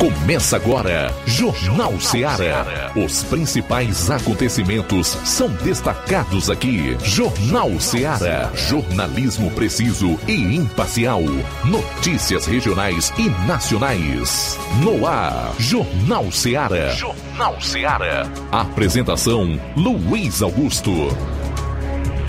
Começa 0.00 0.56
agora, 0.56 1.14
Jornal 1.26 2.00
Ceará. 2.00 2.90
Os 2.96 3.22
principais 3.24 4.10
acontecimentos 4.10 5.08
são 5.26 5.50
destacados 5.56 6.48
aqui. 6.48 6.96
Jornal 7.02 7.78
Ceará. 7.78 8.50
Jornalismo 8.54 9.50
preciso 9.50 10.18
e 10.26 10.56
imparcial. 10.56 11.20
Notícias 11.66 12.46
regionais 12.46 13.12
e 13.18 13.28
nacionais. 13.46 14.58
No 14.82 15.06
ar, 15.06 15.52
Jornal 15.58 16.32
Ceará. 16.32 16.88
Jornal 16.94 17.60
Ceará. 17.60 18.26
Apresentação: 18.50 19.60
Luiz 19.76 20.40
Augusto. 20.40 21.14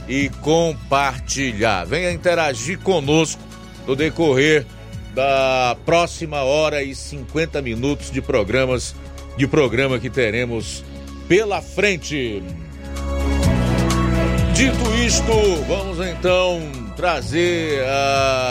e 0.09 0.29
compartilhar. 0.41 1.85
Venha 1.85 2.12
interagir 2.12 2.78
conosco 2.78 3.43
no 3.84 3.97
decorrer 3.97 4.65
da 5.12 5.77
próxima 5.84 6.43
hora 6.43 6.84
e 6.84 6.95
50 6.95 7.61
minutos 7.61 8.12
de 8.12 8.23
programas 8.23 8.95
de 9.37 9.48
programa 9.48 9.98
que 9.98 10.09
teremos 10.09 10.84
pela 11.27 11.61
frente. 11.61 12.41
Dito 14.55 14.95
isto, 15.05 15.33
vamos 15.67 15.98
então 16.06 16.61
trazer 16.95 17.83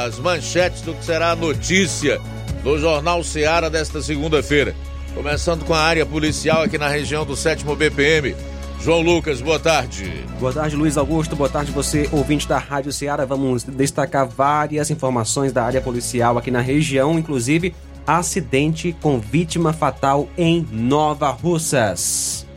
as 0.06 0.20
manchetes 0.20 0.82
do 0.82 0.94
que 0.94 1.06
será 1.06 1.32
a 1.32 1.36
notícia 1.36 2.20
do 2.62 2.78
Jornal 2.78 3.24
Seara 3.24 3.70
desta 3.70 4.02
segunda-feira. 4.02 4.76
Começando 5.14 5.66
com 5.66 5.74
a 5.74 5.80
área 5.80 6.06
policial 6.06 6.64
aqui 6.64 6.78
na 6.78 6.88
região 6.88 7.26
do 7.26 7.36
7 7.36 7.66
BPM. 7.66 8.36
João 8.82 9.02
Lucas, 9.02 9.42
boa 9.42 9.60
tarde. 9.60 10.12
Boa 10.40 10.54
tarde, 10.54 10.76
Luiz 10.76 10.98
Augusto. 10.98 11.36
Boa 11.36 11.50
tarde, 11.50 11.72
você, 11.72 12.10
ouvinte 12.12 12.48
da 12.48 12.58
Rádio 12.58 12.92
Ceará. 12.92 13.26
Vamos 13.26 13.64
destacar 13.64 14.28
várias 14.28 14.90
informações 14.90 15.52
da 15.52 15.64
área 15.64 15.82
policial 15.82 16.38
aqui 16.38 16.50
na 16.50 16.62
região, 16.62 17.20
inclusive 17.20 17.76
acidente 18.08 18.96
com 19.02 19.20
vítima 19.20 19.74
fatal 19.74 20.28
em 20.38 20.66
Nova 20.72 21.30
Russas. 21.30 22.48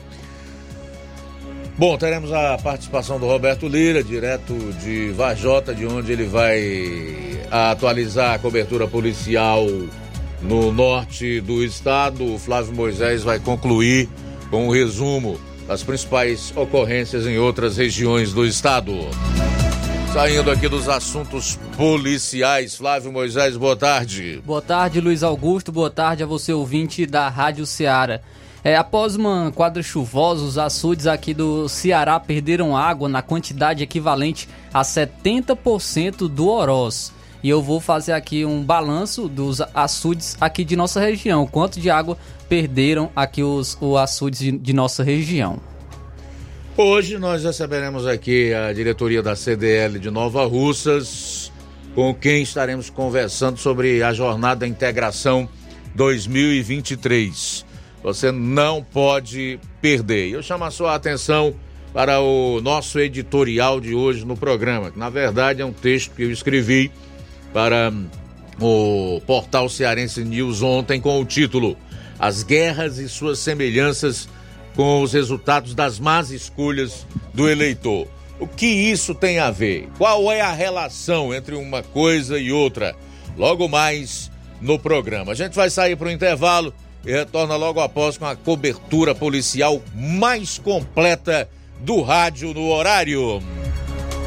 Bom, 1.77 1.99
teremos 1.99 2.33
a 2.33 2.57
participação 2.57 3.19
do 3.19 3.27
Roberto 3.27 3.67
Lira, 3.67 4.03
direto 4.03 4.55
de 4.81 5.11
Vajota, 5.11 5.75
de 5.75 5.85
onde 5.85 6.13
ele 6.13 6.25
vai 6.25 7.41
atualizar 7.51 8.35
a 8.35 8.39
cobertura 8.39 8.87
policial 8.87 9.67
no 10.45 10.71
norte 10.71 11.41
do 11.41 11.63
estado. 11.65 12.35
O 12.35 12.39
Flávio 12.39 12.75
Moisés 12.75 13.23
vai 13.23 13.39
concluir 13.39 14.09
com 14.51 14.69
um 14.69 14.71
resumo 14.71 15.39
das 15.67 15.83
principais 15.83 16.53
ocorrências 16.57 17.27
em 17.27 17.39
outras 17.39 17.77
regiões 17.77 18.33
do 18.33 18.45
estado. 18.45 18.93
Saindo 20.13 20.51
aqui 20.51 20.69
dos 20.69 20.89
assuntos 20.89 21.59
policiais, 21.77 22.77
Flávio 22.77 23.11
Moisés, 23.11 23.57
boa 23.57 23.75
tarde. 23.75 24.41
Boa 24.45 24.63
tarde, 24.63 25.01
Luiz 25.01 25.25
Augusto. 25.25 25.73
Boa 25.73 25.91
tarde 25.91 26.23
a 26.23 26.27
você, 26.27 26.53
ouvinte 26.53 27.05
da 27.05 27.29
Rádio 27.29 27.67
Ceará. 27.67 28.21
É, 28.63 28.77
após 28.77 29.17
uma 29.17 29.51
quadra 29.53 29.83
chuvosa, 29.83 30.45
os 30.45 30.57
açudes 30.57 31.07
aqui 31.07 31.35
do 31.35 31.69
Ceará 31.69 32.19
perderam 32.21 32.77
água 32.77 33.09
na 33.09 33.21
quantidade 33.23 33.83
equivalente 33.83 34.49
a 34.73 34.83
70% 34.83 36.29
do 36.29 36.49
Oroz 36.49 37.13
e 37.45 37.51
eu 37.51 37.61
vou 37.61 37.79
fazer 37.79 38.13
aqui 38.13 38.43
um 38.43 38.63
balanço 38.63 39.29
dos 39.29 39.61
açudes 39.75 40.35
aqui 40.41 40.65
de 40.65 40.75
nossa 40.75 40.99
região. 40.99 41.47
Quanto 41.47 41.79
de 41.79 41.91
água 41.91 42.17
perderam 42.49 43.11
aqui 43.15 43.43
os, 43.43 43.77
os 43.83 43.97
açudes 43.99 44.41
de, 44.41 44.53
de 44.53 44.73
nossa 44.73 45.05
região. 45.05 45.61
Hoje 46.75 47.19
nós 47.19 47.45
receberemos 47.45 48.07
aqui 48.07 48.55
a 48.55 48.73
diretoria 48.73 49.23
da 49.23 49.37
CDL 49.37 49.99
de 49.99 50.11
Nova 50.11 50.47
Russas, 50.47 51.53
com 51.95 52.15
quem 52.15 52.43
estaremos 52.43 52.89
conversando 52.89 53.59
sobre 53.59 54.03
a 54.03 54.15
jornada 54.15 54.61
da 54.61 54.67
integração 54.67 55.47
2023. 55.95 57.63
Você 58.03 58.33
não 58.33 58.83
pode 58.83 59.61
perder. 59.83 60.31
Eu 60.31 60.43
chamo 60.43 60.65
a 60.65 60.71
sua 60.71 60.95
atenção 60.95 61.55
para 61.93 62.21
o 62.21 62.63
nosso 62.63 62.99
editorial 62.99 63.83
de 63.83 63.95
hoje 63.95 64.25
no 64.25 64.35
programa, 64.35 64.91
que 64.91 64.99
na 64.99 65.11
verdade 65.11 65.61
é 65.61 65.65
um 65.65 65.75
texto 65.75 66.15
que 66.15 66.23
eu 66.23 66.31
escrevi 66.31 66.91
para 67.55 67.93
o 68.61 69.23
portal 69.27 69.69
Cearense 69.69 70.25
News 70.25 70.61
ontem 70.61 71.01
com 71.01 71.21
o 71.21 71.25
título 71.25 71.77
As 72.19 72.43
Guerras 72.43 72.99
e 72.99 73.09
Suas 73.09 73.39
Semelhanças 73.39 74.29
com 74.75 75.01
os 75.01 75.13
Resultados 75.13 75.73
das 75.73 76.01
Más 76.01 76.33
Escolhas 76.33 77.07
do 77.33 77.49
Eleitor. 77.49 78.09
O 78.41 78.49
que 78.49 78.67
isso 78.67 79.15
tem 79.15 79.39
a 79.39 79.53
ver? 79.53 79.89
Qual 79.97 80.33
é 80.33 80.41
a 80.41 80.53
relação 80.53 81.33
entre 81.33 81.55
uma 81.55 81.81
coisa 81.81 82.41
e 82.41 82.51
outra? 82.51 82.97
Logo 83.37 83.69
mais 83.69 84.33
no 84.61 84.77
programa. 84.77 85.31
A 85.31 85.37
gente 85.37 85.55
vai 85.55 85.71
sair 85.71 85.95
para 85.95 86.09
o 86.09 86.11
intervalo 86.11 86.75
e 87.07 87.13
retorna 87.13 87.55
logo 87.55 87.81
após 87.81 88.19
com 88.19 88.27
a 88.27 88.35
cobertura 88.35 89.15
policial 89.15 89.81
mais 89.95 90.59
completa 90.59 91.49
do 91.81 92.03
rádio 92.03 92.53
no 92.53 92.69
horário. 92.71 93.41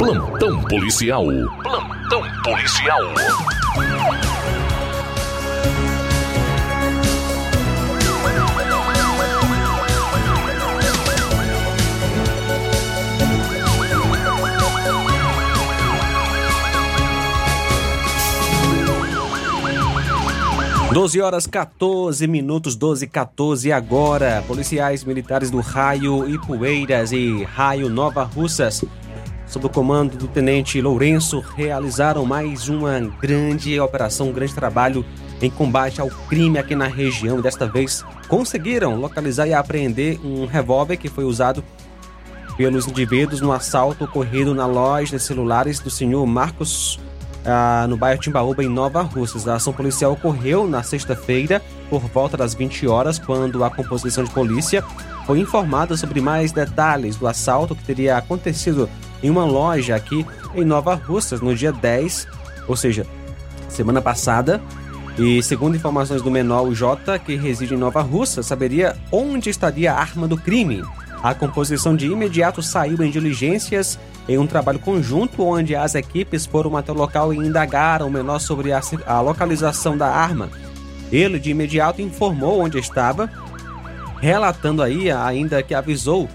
Plantão 0.00 0.64
policial. 0.64 1.26
Plantão 1.62 2.22
policial. 2.42 3.00
Doze 20.94 21.20
horas 21.20 21.46
14 21.46 22.26
minutos, 22.26 22.74
12 22.74 23.06
14 23.06 23.70
agora. 23.70 24.42
Policiais 24.48 25.04
militares 25.04 25.50
do 25.50 25.60
Raio 25.60 26.26
Ipueiras 26.26 27.12
e 27.12 27.44
Raio 27.44 27.90
Nova 27.90 28.24
Russas 28.24 28.82
sob 29.50 29.66
o 29.66 29.68
comando 29.68 30.16
do 30.16 30.28
tenente 30.28 30.80
Lourenço, 30.80 31.40
realizaram 31.56 32.24
mais 32.24 32.68
uma 32.68 33.00
grande 33.20 33.78
operação, 33.80 34.28
um 34.28 34.32
grande 34.32 34.54
trabalho 34.54 35.04
em 35.42 35.50
combate 35.50 36.00
ao 36.00 36.08
crime 36.08 36.56
aqui 36.56 36.76
na 36.76 36.86
região. 36.86 37.40
Desta 37.40 37.66
vez 37.66 38.04
conseguiram 38.28 38.94
localizar 38.94 39.48
e 39.48 39.52
apreender 39.52 40.20
um 40.24 40.46
revólver 40.46 40.96
que 40.96 41.08
foi 41.08 41.24
usado 41.24 41.64
pelos 42.56 42.86
indivíduos 42.86 43.40
no 43.40 43.50
assalto 43.50 44.04
ocorrido 44.04 44.54
na 44.54 44.66
loja 44.66 45.16
de 45.16 45.22
celulares 45.22 45.80
do 45.80 45.90
senhor 45.90 46.24
Marcos 46.26 47.00
ah, 47.44 47.86
no 47.88 47.96
bairro 47.96 48.20
Timbaúba, 48.20 48.62
em 48.62 48.68
Nova 48.68 49.02
Russas. 49.02 49.48
A 49.48 49.56
ação 49.56 49.72
policial 49.72 50.12
ocorreu 50.12 50.68
na 50.68 50.84
sexta-feira, 50.84 51.60
por 51.88 52.02
volta 52.02 52.36
das 52.36 52.54
20 52.54 52.86
horas, 52.86 53.18
quando 53.18 53.64
a 53.64 53.70
composição 53.70 54.22
de 54.22 54.30
polícia 54.30 54.84
foi 55.26 55.40
informada 55.40 55.96
sobre 55.96 56.20
mais 56.20 56.52
detalhes 56.52 57.16
do 57.16 57.26
assalto 57.26 57.74
que 57.74 57.82
teria 57.82 58.16
acontecido 58.16 58.88
em 59.22 59.30
uma 59.30 59.44
loja 59.44 59.94
aqui 59.94 60.26
em 60.54 60.64
Nova 60.64 60.94
Russas 60.94 61.40
no 61.40 61.54
dia 61.54 61.72
10, 61.72 62.26
ou 62.66 62.76
seja, 62.76 63.06
semana 63.68 64.00
passada. 64.00 64.60
E 65.18 65.42
segundo 65.42 65.76
informações 65.76 66.22
do 66.22 66.30
menor 66.30 66.62
o 66.62 66.74
J, 66.74 67.18
que 67.18 67.36
reside 67.36 67.74
em 67.74 67.78
Nova 67.78 68.00
Russa, 68.00 68.42
saberia 68.42 68.96
onde 69.12 69.50
estaria 69.50 69.92
a 69.92 69.98
arma 69.98 70.26
do 70.26 70.36
crime. 70.36 70.82
A 71.22 71.34
composição 71.34 71.94
de 71.94 72.06
imediato 72.06 72.62
saiu 72.62 73.02
em 73.02 73.10
diligências 73.10 73.98
em 74.26 74.38
um 74.38 74.46
trabalho 74.46 74.78
conjunto 74.78 75.42
onde 75.42 75.76
as 75.76 75.94
equipes 75.94 76.46
foram 76.46 76.76
até 76.76 76.92
o 76.92 76.94
local 76.94 77.34
e 77.34 77.36
indagaram 77.36 78.06
o 78.06 78.10
menor 78.10 78.38
sobre 78.38 78.72
a, 78.72 78.80
a 79.06 79.20
localização 79.20 79.98
da 79.98 80.08
arma. 80.08 80.48
Ele 81.12 81.38
de 81.38 81.50
imediato 81.50 82.00
informou 82.00 82.60
onde 82.60 82.78
estava, 82.78 83.28
relatando 84.20 84.82
aí 84.82 85.10
ainda 85.10 85.62
que 85.62 85.74
avisou 85.74 86.28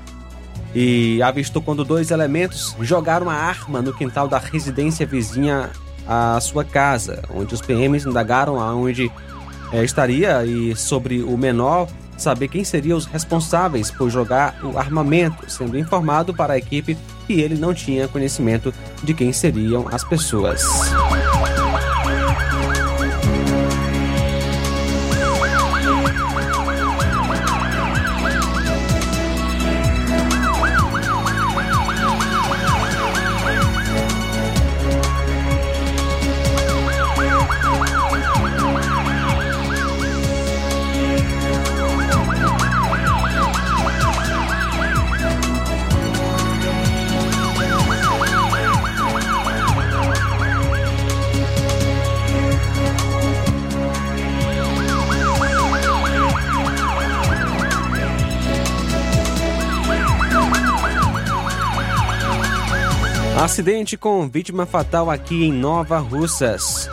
e 0.75 1.23
avistou 1.23 1.61
quando 1.61 1.85
dois 1.85 2.11
elementos 2.11 2.75
jogaram 2.81 3.29
a 3.29 3.33
arma 3.33 3.81
no 3.81 3.93
quintal 3.93 4.27
da 4.27 4.37
residência 4.37 5.05
vizinha 5.05 5.69
à 6.05 6.37
sua 6.41 6.65
casa, 6.65 7.23
onde 7.33 7.53
os 7.53 7.61
PMs 7.61 8.05
indagaram 8.05 8.59
aonde 8.59 9.09
é, 9.71 9.83
estaria 9.83 10.45
e 10.45 10.75
sobre 10.75 11.23
o 11.23 11.37
menor 11.37 11.87
saber 12.17 12.49
quem 12.49 12.63
seriam 12.63 12.97
os 12.97 13.05
responsáveis 13.05 13.89
por 13.89 14.09
jogar 14.09 14.57
o 14.63 14.77
armamento, 14.77 15.49
sendo 15.49 15.77
informado 15.77 16.33
para 16.33 16.53
a 16.53 16.57
equipe 16.57 16.97
que 17.25 17.41
ele 17.41 17.55
não 17.55 17.73
tinha 17.73 18.07
conhecimento 18.07 18.73
de 19.03 19.13
quem 19.13 19.33
seriam 19.33 19.87
as 19.91 20.03
pessoas. 20.03 20.63
Acidente 63.45 63.95
com 63.95 64.27
vítima 64.27 64.65
fatal 64.65 65.11
aqui 65.11 65.43
em 65.43 65.53
Nova 65.53 65.99
Russas. 65.99 66.89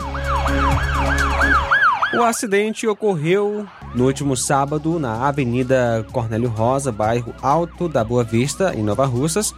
O 2.13 2.21
acidente 2.21 2.85
ocorreu 2.85 3.65
no 3.95 4.05
último 4.05 4.37
sábado 4.37 4.99
na 4.99 5.27
Avenida 5.27 6.05
Cornélio 6.11 6.49
Rosa, 6.49 6.91
bairro 6.91 7.33
Alto 7.41 7.89
da 7.89 8.03
Boa 8.03 8.23
Vista, 8.23 8.71
em 8.75 8.83
Nova 8.83 9.03
Russas, 9.03 9.51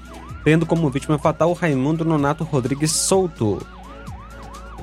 tendo 0.46 0.66
como 0.66 0.90
vítima 0.90 1.20
fatal 1.20 1.52
Raimundo 1.52 2.06
Nonato 2.06 2.46
Rodrigues 2.46 2.94
Souto. 2.94 3.62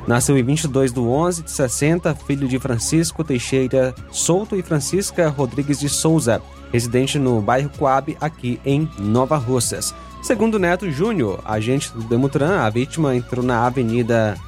Nasceu 0.06 0.36
em 0.36 0.42
22 0.42 0.92
de 0.92 1.00
11 1.00 1.42
de 1.44 1.50
60, 1.50 2.14
filho 2.14 2.46
de 2.46 2.58
Francisco 2.58 3.24
Teixeira 3.24 3.94
Souto 4.10 4.54
e 4.54 4.62
Francisca 4.62 5.30
Rodrigues 5.30 5.80
de 5.80 5.88
Souza, 5.88 6.42
residente 6.70 7.18
no 7.18 7.40
bairro 7.40 7.70
Coab, 7.70 8.14
aqui 8.20 8.60
em 8.66 8.86
Nova 8.98 9.38
Russas. 9.38 9.94
Segundo 10.22 10.56
Neto 10.56 10.88
Júnior, 10.88 11.40
agente 11.44 11.92
do 11.92 12.00
Demutran, 12.04 12.60
a 12.60 12.70
vítima 12.70 13.16
entrou 13.16 13.44
na 13.44 13.66
avenida 13.66 14.38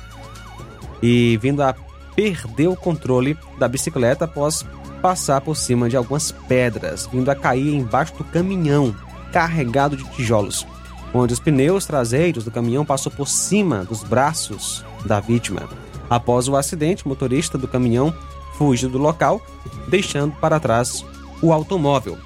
e 1.03 1.37
vindo 1.43 1.63
a 1.63 1.75
perder 2.15 2.69
o 2.69 2.77
controle 2.77 3.37
da 3.59 3.67
bicicleta 3.67 4.25
após 4.25 4.65
passar 5.03 5.41
por 5.41 5.57
cima 5.57 5.89
de 5.89 5.97
algumas 5.97 6.31
pedras, 6.31 7.09
vindo 7.13 7.29
a 7.29 7.35
cair 7.35 7.75
embaixo 7.75 8.15
do 8.15 8.23
caminhão 8.23 8.95
carregado 9.33 9.97
de 9.97 10.05
tijolos, 10.11 10.65
onde 11.13 11.33
os 11.33 11.41
pneus 11.41 11.85
traseiros 11.85 12.45
do 12.45 12.53
caminhão 12.53 12.85
passou 12.85 13.11
por 13.11 13.27
cima 13.27 13.85
dos 13.85 14.05
braços 14.05 14.85
da 15.05 15.19
vítima. 15.19 15.69
Após 16.09 16.47
o 16.47 16.55
acidente, 16.55 17.05
o 17.05 17.09
motorista 17.09 17.59
do 17.59 17.67
caminhão 17.67 18.15
fugiu 18.57 18.89
do 18.89 18.99
local, 18.99 19.43
deixando 19.89 20.37
para 20.37 20.61
trás 20.61 21.05
o 21.43 21.53
automóvel. 21.53 22.17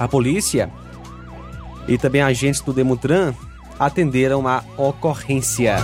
A 0.00 0.08
polícia 0.08 0.68
e 1.86 1.98
também 1.98 2.22
agentes 2.22 2.60
do 2.60 2.72
Demutran 2.72 3.34
atenderam 3.78 4.46
a 4.46 4.62
ocorrência. 4.76 5.76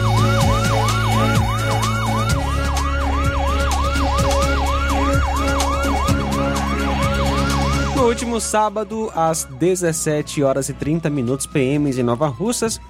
No 7.96 8.06
último 8.06 8.40
sábado, 8.40 9.10
às 9.14 9.44
17 9.44 10.42
horas 10.42 10.68
e 10.68 10.74
30 10.74 11.10
minutos 11.10 11.46
PMs 11.46 11.98
em 11.98 12.02
Nova 12.02 12.28
Russas, 12.28 12.80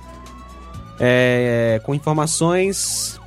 é, 1.01 1.81
com 1.85 1.95
informações 1.95 3.21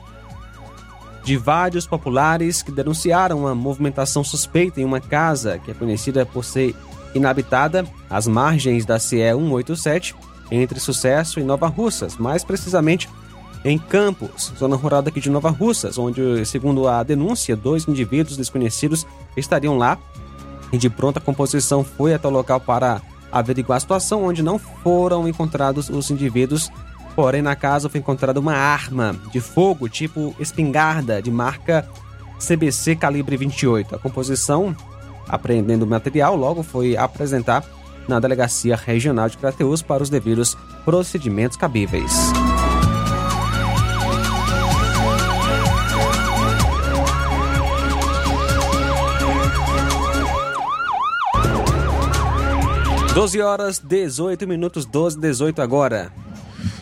de 1.24 1.38
vários 1.38 1.86
populares 1.86 2.62
que 2.62 2.72
denunciaram 2.72 3.40
uma 3.40 3.56
movimentação 3.56 4.24
suspeita 4.24 4.82
em 4.82 4.86
uma 4.86 5.00
casa 5.00 5.60
que 5.60 5.72
é 5.72 5.74
conhecida 5.74 6.26
por 6.26 6.44
ser 6.44 6.76
inabitada 7.14 7.86
às 8.10 8.28
margens 8.28 8.86
da 8.86 9.00
CE 9.00 9.18
187, 9.18 10.16
entre 10.52 10.80
Sucesso 10.80 11.40
e 11.40 11.44
Nova 11.44 11.68
Russas, 11.68 12.18
mais 12.18 12.44
precisamente 12.44 13.10
em 13.64 13.78
Campos, 13.78 14.52
zona 14.58 14.76
rural 14.76 15.02
daqui 15.02 15.20
de 15.20 15.30
Nova 15.30 15.50
Russas, 15.50 15.98
onde, 15.98 16.46
segundo 16.46 16.88
a 16.88 17.04
denúncia, 17.04 17.56
dois 17.56 17.88
indivíduos 17.88 18.36
desconhecidos 18.36 19.06
estariam 19.38 19.78
lá 19.78 19.98
e 20.74 20.78
de 20.78 20.90
pronta 20.90 21.20
composição 21.20 21.84
foi 21.84 22.14
até 22.14 22.28
o 22.28 22.32
local 22.32 22.60
para 22.60 23.02
averiguar 23.32 23.78
a 23.78 23.80
situação, 23.80 24.26
onde 24.26 24.42
não 24.42 24.58
foram 24.58 25.28
encontrados 25.28 25.90
os 25.90 26.10
indivíduos. 26.10 26.72
Porém, 27.16 27.42
na 27.42 27.56
casa 27.56 27.90
foi 27.90 28.00
encontrada 28.00 28.40
uma 28.40 28.56
arma 28.56 29.16
de 29.32 29.40
fogo 29.40 29.88
tipo 29.88 30.34
espingarda 30.40 31.22
de 31.22 31.30
marca 31.30 31.88
CBC 32.40 32.96
calibre 32.96 33.38
28. 33.38 33.96
A 33.96 34.00
composição, 34.00 34.76
apreendendo 35.28 35.86
o 35.86 35.88
material, 35.88 36.36
logo 36.36 36.64
foi 36.64 36.98
apresentar 36.98 37.64
na 38.08 38.20
Delegacia 38.20 38.76
Regional 38.76 39.30
de 39.30 39.38
Crateus 39.38 39.82
para 39.82 40.04
os 40.04 40.10
devidos 40.10 40.58
procedimentos 40.84 41.58
cabíveis. 41.58 42.32
Doze 53.14 53.42
horas, 53.42 53.78
18 53.78 54.48
minutos, 54.48 54.86
12, 54.86 55.20
18 55.20 55.62
agora. 55.62 56.14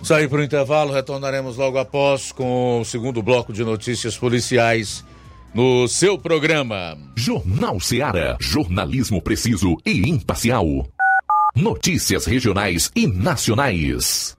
Sair 0.04 0.30
para 0.30 0.40
o 0.40 0.44
intervalo, 0.44 0.94
retornaremos 0.94 1.58
logo 1.58 1.78
após 1.78 2.32
com 2.32 2.82
o 2.82 2.86
segundo 2.86 3.22
bloco 3.22 3.52
de 3.52 3.64
notícias 3.64 4.16
policiais 4.18 5.04
no 5.54 5.88
seu 5.88 6.18
programa. 6.18 6.98
Jornal 7.16 7.80
Seara. 7.80 8.38
Jornalismo 8.40 9.22
preciso 9.22 9.78
e 9.86 10.10
imparcial. 10.10 10.66
Notícias 11.56 12.26
regionais 12.26 12.92
e 12.96 13.08
nacionais. 13.08 14.39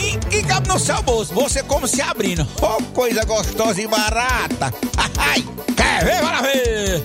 que 0.29 0.43
cabe 0.43 0.67
no 0.67 0.79
seu 0.79 1.01
bolso. 1.01 1.33
Você 1.33 1.63
como 1.63 1.87
se 1.87 2.01
abrindo. 2.01 2.47
Oh, 2.61 2.81
coisa 2.93 3.23
gostosa 3.25 3.81
e 3.81 3.87
barata. 3.87 4.73
Ai, 5.17 5.45
quer 5.75 6.05
ver? 6.05 6.21
Bora 6.21 6.41
ver. 6.41 7.03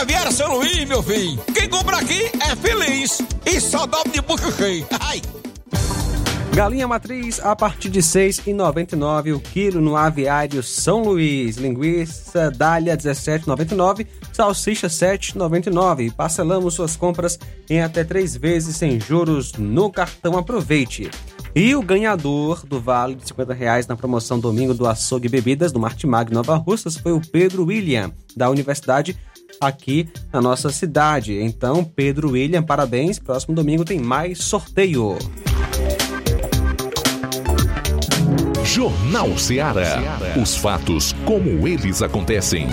É 0.00 0.04
Viera 0.04 0.30
São 0.30 0.56
Luís, 0.56 0.84
meu 0.86 1.02
filho. 1.02 1.38
Quem 1.54 1.68
compra 1.68 1.98
aqui 1.98 2.30
é 2.40 2.56
feliz. 2.56 3.20
E 3.44 3.60
só 3.60 3.86
dobra 3.86 4.12
de 4.12 4.20
bucho 4.20 4.52
cheio. 4.52 4.86
Ai. 5.00 5.22
Galinha 6.54 6.88
matriz 6.88 7.38
a 7.38 7.54
partir 7.54 7.88
de 7.88 8.00
R$ 8.00 8.04
6,99 8.04 9.36
o 9.36 9.38
quilo 9.38 9.80
no 9.80 9.96
aviário 9.96 10.60
São 10.60 11.02
Luís. 11.02 11.56
Linguiça 11.56 12.50
dália 12.50 12.94
R$ 12.94 12.98
17,99, 12.98 14.06
salsicha 14.32 14.88
R$ 14.88 14.92
7,99. 14.92 16.12
Parcelamos 16.12 16.74
suas 16.74 16.96
compras 16.96 17.38
em 17.70 17.80
até 17.80 18.02
três 18.02 18.36
vezes 18.36 18.76
sem 18.76 18.98
juros 18.98 19.52
no 19.52 19.88
cartão. 19.88 20.36
Aproveite. 20.36 21.10
E 21.58 21.74
o 21.74 21.82
ganhador 21.82 22.64
do 22.64 22.80
vale 22.80 23.16
de 23.16 23.26
50 23.26 23.52
reais 23.52 23.84
na 23.88 23.96
promoção 23.96 24.38
domingo 24.38 24.72
do 24.72 24.86
Açougue 24.86 25.28
Bebidas 25.28 25.72
do 25.72 25.80
Martimag 25.80 26.32
Nova 26.32 26.54
Russas 26.54 26.96
foi 26.96 27.10
o 27.10 27.20
Pedro 27.20 27.64
William, 27.64 28.12
da 28.36 28.48
Universidade 28.48 29.18
aqui 29.60 30.08
na 30.32 30.40
nossa 30.40 30.70
cidade. 30.70 31.36
Então, 31.42 31.82
Pedro 31.82 32.30
William, 32.30 32.62
parabéns. 32.62 33.18
Próximo 33.18 33.56
domingo 33.56 33.84
tem 33.84 33.98
mais 33.98 34.38
sorteio. 34.38 35.18
Jornal 38.62 39.36
Ceará. 39.36 39.98
Os 40.40 40.54
fatos 40.54 41.12
como 41.24 41.66
eles 41.66 42.02
acontecem. 42.02 42.68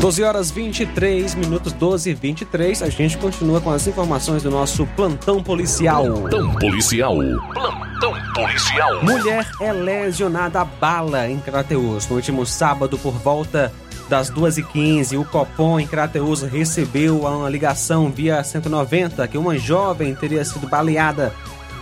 Doze 0.00 0.22
horas 0.22 0.48
23 0.52 1.34
minutos, 1.34 1.72
12 1.72 2.10
e 2.10 2.14
23. 2.14 2.82
A 2.82 2.88
gente 2.88 3.18
continua 3.18 3.60
com 3.60 3.70
as 3.70 3.84
informações 3.88 4.44
do 4.44 4.50
nosso 4.50 4.86
plantão 4.94 5.42
policial. 5.42 6.04
Plantão 6.04 6.54
policial. 6.54 7.16
Plantão 7.52 8.14
policial. 8.32 9.02
Mulher 9.02 9.44
é 9.60 9.72
lesionada 9.72 10.60
a 10.60 10.64
bala 10.64 11.28
em 11.28 11.40
Crateus. 11.40 12.06
No 12.08 12.14
último 12.14 12.46
sábado, 12.46 12.96
por 12.96 13.12
volta 13.12 13.72
das 14.08 14.30
2h15, 14.30 15.20
o 15.20 15.24
Copom 15.24 15.80
em 15.80 15.86
Crateus 15.86 16.42
recebeu 16.42 17.22
uma 17.22 17.50
ligação 17.50 18.08
via 18.08 18.42
190 18.42 19.26
que 19.26 19.36
uma 19.36 19.58
jovem 19.58 20.14
teria 20.14 20.44
sido 20.44 20.68
baleada 20.68 21.34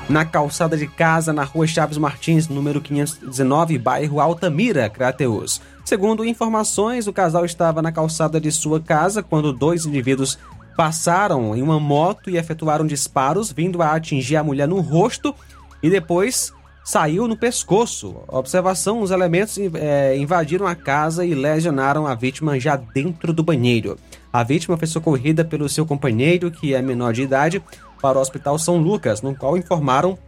na 0.09 0.25
calçada 0.25 0.77
de 0.77 0.87
casa 0.87 1.35
na 1.35 1.45
rua 1.45 1.67
Chaves 1.67 1.99
Martins, 1.99 2.49
número 2.49 2.81
519, 2.81 3.77
bairro 3.77 4.21
Altamira, 4.21 4.89
Crateus. 4.89 5.61
Segundo 5.87 6.25
informações, 6.25 7.07
o 7.07 7.13
casal 7.13 7.45
estava 7.45 7.81
na 7.81 7.93
calçada 7.93 8.41
de 8.41 8.51
sua 8.51 8.81
casa 8.81 9.23
quando 9.23 9.53
dois 9.53 9.87
indivíduos 9.87 10.37
passaram 10.77 11.55
em 11.55 11.63
uma 11.63 11.79
moto 11.79 12.29
e 12.29 12.37
efetuaram 12.37 12.85
disparos, 12.85 13.53
vindo 13.53 13.81
a 13.81 13.93
atingir 13.93 14.35
a 14.35 14.43
mulher 14.43 14.67
no 14.67 14.81
rosto 14.81 15.33
e 15.81 15.89
depois 15.89 16.53
saiu 16.85 17.29
no 17.29 17.37
pescoço. 17.37 18.17
Observação: 18.27 19.01
os 19.01 19.13
elementos 19.13 19.57
é, 19.75 20.17
invadiram 20.19 20.67
a 20.67 20.75
casa 20.75 21.25
e 21.25 21.37
lesionaram 21.37 22.05
a 22.05 22.17
vítima 22.17 22.59
já 22.59 22.75
dentro 22.75 23.33
do 23.33 23.45
banheiro. 23.45 23.97
A 24.33 24.43
vítima 24.43 24.77
foi 24.77 24.89
socorrida 24.89 25.45
pelo 25.45 25.69
seu 25.69 25.87
companheiro, 25.87 26.51
que 26.51 26.75
é 26.75 26.83
menor 26.83 27.13
de 27.13 27.23
idade, 27.23 27.63
para 28.03 28.19
o 28.19 28.21
Hospital 28.21 28.59
São 28.59 28.77
Lucas, 28.79 29.23
no 29.23 29.37
qual 29.37 29.57
informaram 29.57 30.19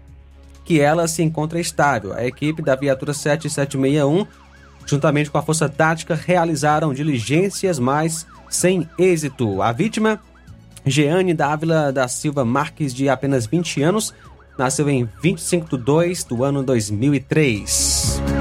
que 0.65 0.81
ela 0.81 1.09
se 1.09 1.21
encontra 1.21 1.59
estável. 1.59 2.13
A 2.13 2.25
equipe 2.25 2.63
da 2.63 2.77
viatura 2.77 3.13
7761, 3.13 4.25
juntamente 4.89 5.31
com 5.31 5.39
a 5.39 5.43
Força 5.43 5.69
Tática, 5.69 6.15
realizaram 6.15 6.95
diligências, 6.95 7.79
mas 7.79 8.27
sem 8.49 8.89
êxito. 8.99 9.61
A 9.61 9.71
vítima, 9.71 10.19
Jeane 10.85 11.35
Dávila 11.35 11.93
da 11.93 12.09
Silva 12.09 12.45
Marques, 12.45 12.95
de 12.95 13.09
apenas 13.09 13.47
20 13.47 13.83
anos, 13.83 14.15
nasceu 14.59 14.89
em 14.89 15.09
25 15.23 15.77
de 15.77 15.85
2 15.85 16.25
do 16.25 16.43
ano 16.43 16.63
2003. 16.63 18.38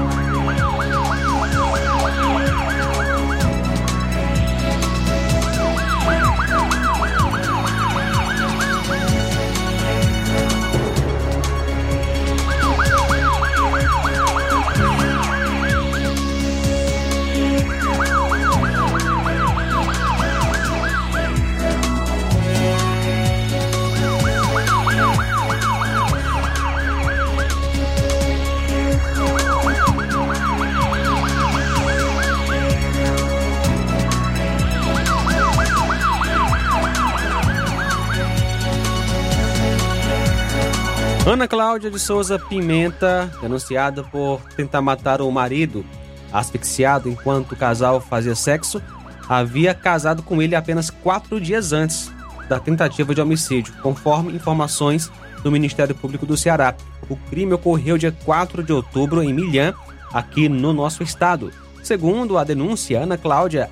Ana 41.28 41.46
Cláudia 41.46 41.90
de 41.90 41.98
Souza 41.98 42.38
Pimenta, 42.38 43.30
denunciada 43.42 44.02
por 44.02 44.40
tentar 44.56 44.80
matar 44.80 45.20
o 45.20 45.30
marido 45.30 45.84
asfixiado 46.32 47.10
enquanto 47.10 47.52
o 47.52 47.56
casal 47.56 48.00
fazia 48.00 48.34
sexo, 48.34 48.80
havia 49.28 49.74
casado 49.74 50.22
com 50.22 50.40
ele 50.40 50.56
apenas 50.56 50.88
quatro 50.88 51.38
dias 51.38 51.70
antes 51.70 52.10
da 52.48 52.58
tentativa 52.58 53.14
de 53.14 53.20
homicídio, 53.20 53.74
conforme 53.82 54.32
informações 54.32 55.12
do 55.42 55.52
Ministério 55.52 55.94
Público 55.94 56.24
do 56.24 56.34
Ceará. 56.34 56.74
O 57.10 57.16
crime 57.28 57.52
ocorreu 57.52 57.98
dia 57.98 58.16
4 58.24 58.62
de 58.62 58.72
outubro 58.72 59.22
em 59.22 59.34
Milhã, 59.34 59.74
aqui 60.10 60.48
no 60.48 60.72
nosso 60.72 61.02
estado. 61.02 61.52
Segundo 61.82 62.38
a 62.38 62.44
denúncia, 62.44 63.02
Ana 63.02 63.18
Cláudia 63.18 63.68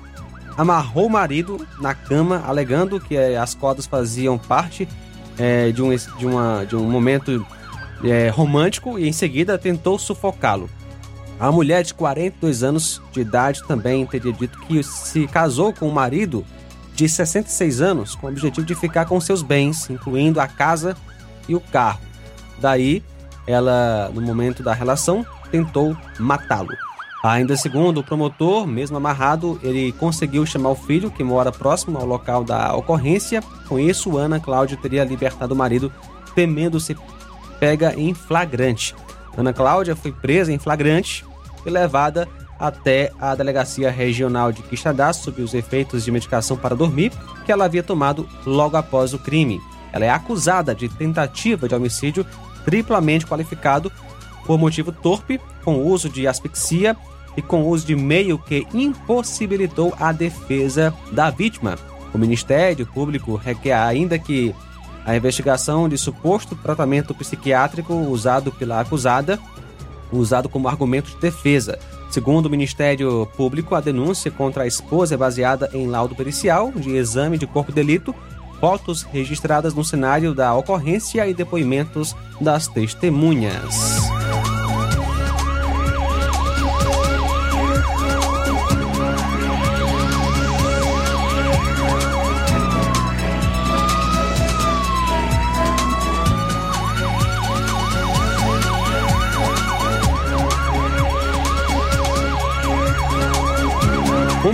amarrou 0.55 1.07
o 1.07 1.09
marido 1.09 1.65
na 1.81 1.95
cama, 1.95 2.43
alegando 2.45 2.99
que 2.99 3.17
as 3.17 3.55
cordas 3.55 3.87
faziam 3.87 4.37
parte 4.37 4.87
é, 5.37 5.71
de, 5.71 5.81
um, 5.81 5.95
de, 5.95 6.25
uma, 6.25 6.65
de 6.65 6.75
um 6.75 6.89
momento 6.89 7.45
é, 8.03 8.29
romântico 8.29 8.97
e 8.97 9.07
em 9.07 9.13
seguida 9.13 9.57
tentou 9.57 9.97
sufocá-lo. 9.97 10.69
A 11.39 11.51
mulher 11.51 11.83
de 11.83 11.93
42 11.93 12.63
anos 12.63 13.01
de 13.11 13.21
idade 13.21 13.61
também 13.67 14.05
teria 14.05 14.33
dito 14.33 14.59
que 14.61 14.81
se 14.81 15.27
casou 15.27 15.71
com 15.71 15.87
o 15.87 15.93
marido 15.93 16.43
de 16.95 17.07
66 17.07 17.79
anos 17.79 18.15
com 18.15 18.25
o 18.25 18.29
objetivo 18.29 18.65
de 18.65 18.73
ficar 18.73 19.05
com 19.05 19.21
seus 19.21 19.43
bens, 19.43 19.87
incluindo 19.89 20.41
a 20.41 20.47
casa 20.47 20.97
e 21.47 21.55
o 21.55 21.59
carro. 21.59 22.01
Daí, 22.59 23.03
ela, 23.45 24.09
no 24.13 24.21
momento 24.21 24.63
da 24.63 24.73
relação, 24.73 25.23
tentou 25.51 25.95
matá-lo. 26.17 26.86
Ainda 27.23 27.57
segundo 27.57 27.99
o 27.99 28.03
promotor, 28.03 28.67
mesmo 28.67 28.97
amarrado, 28.97 29.59
ele 29.63 29.91
conseguiu 29.93 30.45
chamar 30.45 30.69
o 30.69 30.75
filho, 30.75 31.09
que 31.09 31.23
mora 31.23 31.51
próximo 31.51 31.97
ao 31.97 32.05
local 32.05 32.43
da 32.43 32.75
ocorrência. 32.75 33.41
Com 33.67 33.79
isso, 33.79 34.17
Ana 34.17 34.39
Cláudia 34.39 34.77
teria 34.77 35.03
libertado 35.03 35.53
o 35.53 35.57
marido, 35.57 35.91
temendo 36.35 36.79
ser 36.79 36.97
pega 37.59 37.93
em 37.95 38.13
flagrante. 38.13 38.95
Ana 39.35 39.51
Cláudia 39.51 39.95
foi 39.95 40.11
presa 40.11 40.53
em 40.53 40.59
flagrante 40.59 41.25
e 41.65 41.69
levada 41.69 42.27
até 42.59 43.11
a 43.19 43.35
delegacia 43.35 43.91
regional 43.91 44.51
de 44.51 44.63
Quixadá 44.63 45.13
sob 45.13 45.41
os 45.41 45.53
efeitos 45.53 46.03
de 46.03 46.11
medicação 46.11 46.57
para 46.57 46.75
dormir 46.75 47.11
que 47.45 47.51
ela 47.51 47.65
havia 47.65 47.83
tomado 47.83 48.27
logo 48.45 48.77
após 48.77 49.13
o 49.13 49.19
crime. 49.19 49.61
Ela 49.91 50.05
é 50.05 50.09
acusada 50.09 50.73
de 50.73 50.89
tentativa 50.89 51.67
de 51.67 51.75
homicídio 51.75 52.25
triplamente 52.65 53.25
qualificado 53.25 53.91
por 54.47 54.57
motivo 54.57 54.93
torpe, 54.93 55.39
com 55.63 55.83
uso 55.83 56.09
de 56.09 56.25
asfixia 56.25 56.95
e 57.35 57.41
com 57.41 57.67
uso 57.67 57.85
de 57.85 57.95
meio 57.95 58.39
que 58.39 58.65
impossibilitou 58.73 59.93
a 59.99 60.13
defesa 60.13 60.93
da 61.11 61.29
vítima. 61.29 61.77
O 62.13 62.17
Ministério 62.17 62.87
Público 62.87 63.35
requer 63.35 63.73
ainda 63.73 64.17
que 64.17 64.55
a 65.05 65.15
investigação 65.15 65.87
de 65.87 65.97
suposto 65.97 66.55
tratamento 66.55 67.13
psiquiátrico 67.13 67.93
usado 67.93 68.51
pela 68.51 68.79
acusada, 68.79 69.37
usado 70.11 70.49
como 70.49 70.67
argumento 70.67 71.11
de 71.11 71.17
defesa. 71.19 71.77
Segundo 72.09 72.45
o 72.45 72.49
Ministério 72.49 73.27
Público, 73.35 73.75
a 73.75 73.81
denúncia 73.81 74.31
contra 74.31 74.63
a 74.63 74.67
esposa 74.67 75.15
é 75.15 75.17
baseada 75.17 75.69
em 75.73 75.87
laudo 75.87 76.15
pericial 76.15 76.71
de 76.71 76.95
exame 76.95 77.37
de 77.37 77.45
corpo 77.45 77.71
de 77.71 77.75
delito, 77.75 78.15
fotos 78.59 79.03
registradas 79.03 79.73
no 79.73 79.83
cenário 79.83 80.33
da 80.33 80.53
ocorrência 80.53 81.27
e 81.27 81.33
depoimentos 81.33 82.15
das 82.39 82.67
testemunhas. 82.67 84.07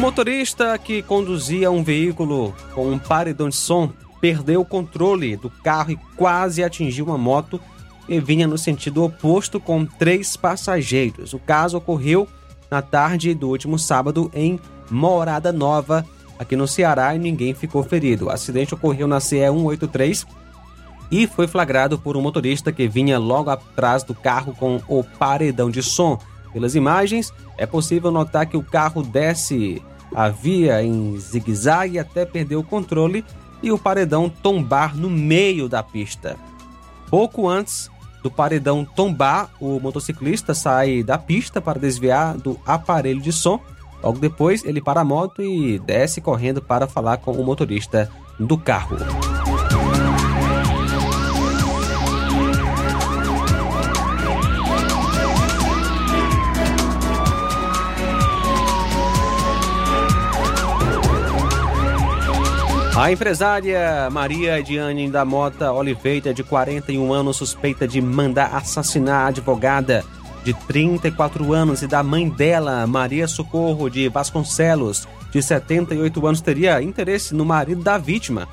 Motorista 0.03 0.77
que 0.77 1.01
conduzia 1.01 1.71
um 1.71 1.81
veículo 1.81 2.53
com 2.75 2.91
um 2.91 2.99
paredão 2.99 3.47
de 3.47 3.55
som 3.55 3.89
perdeu 4.19 4.59
o 4.59 4.65
controle 4.65 5.37
do 5.37 5.49
carro 5.49 5.91
e 5.91 5.99
quase 6.17 6.61
atingiu 6.61 7.05
uma 7.05 7.17
moto 7.17 7.57
que 8.05 8.19
vinha 8.19 8.45
no 8.45 8.57
sentido 8.57 9.01
oposto 9.01 9.61
com 9.61 9.85
três 9.85 10.35
passageiros. 10.35 11.31
O 11.31 11.39
caso 11.39 11.77
ocorreu 11.77 12.27
na 12.69 12.81
tarde 12.81 13.33
do 13.33 13.47
último 13.47 13.79
sábado 13.79 14.29
em 14.33 14.59
Morada 14.91 15.53
Nova, 15.53 16.05
aqui 16.37 16.57
no 16.57 16.67
Ceará, 16.67 17.15
e 17.15 17.17
ninguém 17.17 17.53
ficou 17.53 17.81
ferido. 17.81 18.25
O 18.25 18.29
acidente 18.29 18.73
ocorreu 18.73 19.07
na 19.07 19.21
CE 19.21 19.37
183 19.37 20.27
e 21.11 21.25
foi 21.27 21.47
flagrado 21.47 21.97
por 21.97 22.17
um 22.17 22.21
motorista 22.21 22.73
que 22.73 22.89
vinha 22.89 23.17
logo 23.17 23.49
atrás 23.49 24.03
do 24.03 24.13
carro 24.13 24.53
com 24.53 24.81
o 24.85 25.01
paredão 25.01 25.71
de 25.71 25.81
som. 25.81 26.19
Pelas 26.51 26.75
imagens, 26.75 27.33
é 27.57 27.65
possível 27.65 28.11
notar 28.11 28.45
que 28.45 28.57
o 28.57 28.61
carro 28.61 29.01
desce 29.01 29.81
a 30.13 30.29
via 30.29 30.83
em 30.83 31.17
zigue-zague 31.17 31.99
até 31.99 32.25
perder 32.25 32.55
o 32.55 32.63
controle 32.63 33.25
e 33.61 33.71
o 33.71 33.77
paredão 33.77 34.29
tombar 34.29 34.95
no 34.95 35.09
meio 35.09 35.69
da 35.69 35.81
pista. 35.81 36.35
Pouco 37.09 37.47
antes 37.47 37.89
do 38.21 38.31
paredão 38.31 38.85
tombar, 38.85 39.49
o 39.59 39.79
motociclista 39.79 40.53
sai 40.53 41.03
da 41.03 41.17
pista 41.17 41.61
para 41.61 41.79
desviar 41.79 42.37
do 42.37 42.59
aparelho 42.65 43.21
de 43.21 43.31
som. 43.31 43.59
Logo 44.01 44.19
depois, 44.19 44.63
ele 44.63 44.81
para 44.81 45.01
a 45.01 45.05
moto 45.05 45.41
e 45.41 45.79
desce 45.79 46.21
correndo 46.21 46.61
para 46.61 46.87
falar 46.87 47.17
com 47.17 47.31
o 47.31 47.43
motorista 47.43 48.09
do 48.39 48.57
carro. 48.57 48.97
A 62.95 63.11
empresária 63.11 64.07
Maria 64.11 64.59
Ediane 64.59 65.09
da 65.09 65.25
Mota 65.25 65.71
Oliveira, 65.71 66.31
de 66.31 66.43
41 66.43 67.11
anos, 67.11 67.37
suspeita 67.37 67.87
de 67.87 67.99
mandar 67.99 68.55
assassinar 68.55 69.25
a 69.25 69.27
advogada 69.29 70.05
de 70.43 70.53
34 70.53 71.53
anos 71.53 71.81
e 71.81 71.87
da 71.87 72.03
mãe 72.03 72.29
dela, 72.29 72.85
Maria 72.85 73.27
Socorro 73.27 73.89
de 73.89 74.07
Vasconcelos, 74.09 75.07
de 75.31 75.41
78 75.41 76.27
anos, 76.27 76.39
teria 76.39 76.83
interesse 76.83 77.33
no 77.33 77.43
marido 77.43 77.81
da 77.81 77.97
vítima, 77.97 78.47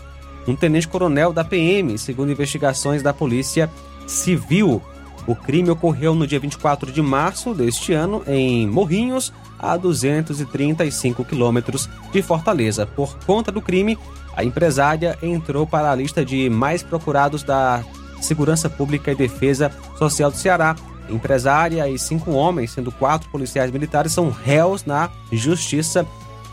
um 0.49 0.57
tenente-coronel 0.57 1.35
da 1.35 1.45
PM, 1.45 1.99
segundo 1.99 2.33
investigações 2.33 3.03
da 3.03 3.13
Polícia 3.13 3.69
Civil. 4.07 4.81
O 5.27 5.37
crime 5.37 5.69
ocorreu 5.69 6.15
no 6.15 6.27
dia 6.27 6.41
24 6.41 6.91
de 6.91 7.03
março 7.03 7.53
deste 7.53 7.93
ano 7.93 8.23
em 8.27 8.67
Morrinhos, 8.67 9.35
a 9.61 9.77
235 9.77 11.25
quilômetros 11.25 11.89
de 12.13 12.23
Fortaleza. 12.23 12.87
Por 12.87 13.17
conta 13.27 13.53
do 13.53 13.61
crime, 13.61 13.99
a 14.35 14.43
empresária 14.43 15.19
entrou 15.23 15.67
para 15.67 15.91
a 15.91 15.95
lista 15.95 16.25
de 16.25 16.49
mais 16.49 16.83
procurados 16.83 17.43
da 17.43 17.85
Segurança 18.21 18.69
Pública 18.71 19.13
e 19.13 19.15
Defesa 19.15 19.71
Social 19.99 20.31
do 20.31 20.37
Ceará. 20.37 20.77
Empresária 21.09 21.89
e 21.89 21.99
cinco 21.99 22.31
homens, 22.33 22.71
sendo 22.71 22.93
quatro 22.93 23.29
policiais 23.31 23.71
militares, 23.71 24.13
são 24.13 24.31
réus 24.31 24.85
na 24.85 25.11
Justiça 25.33 26.07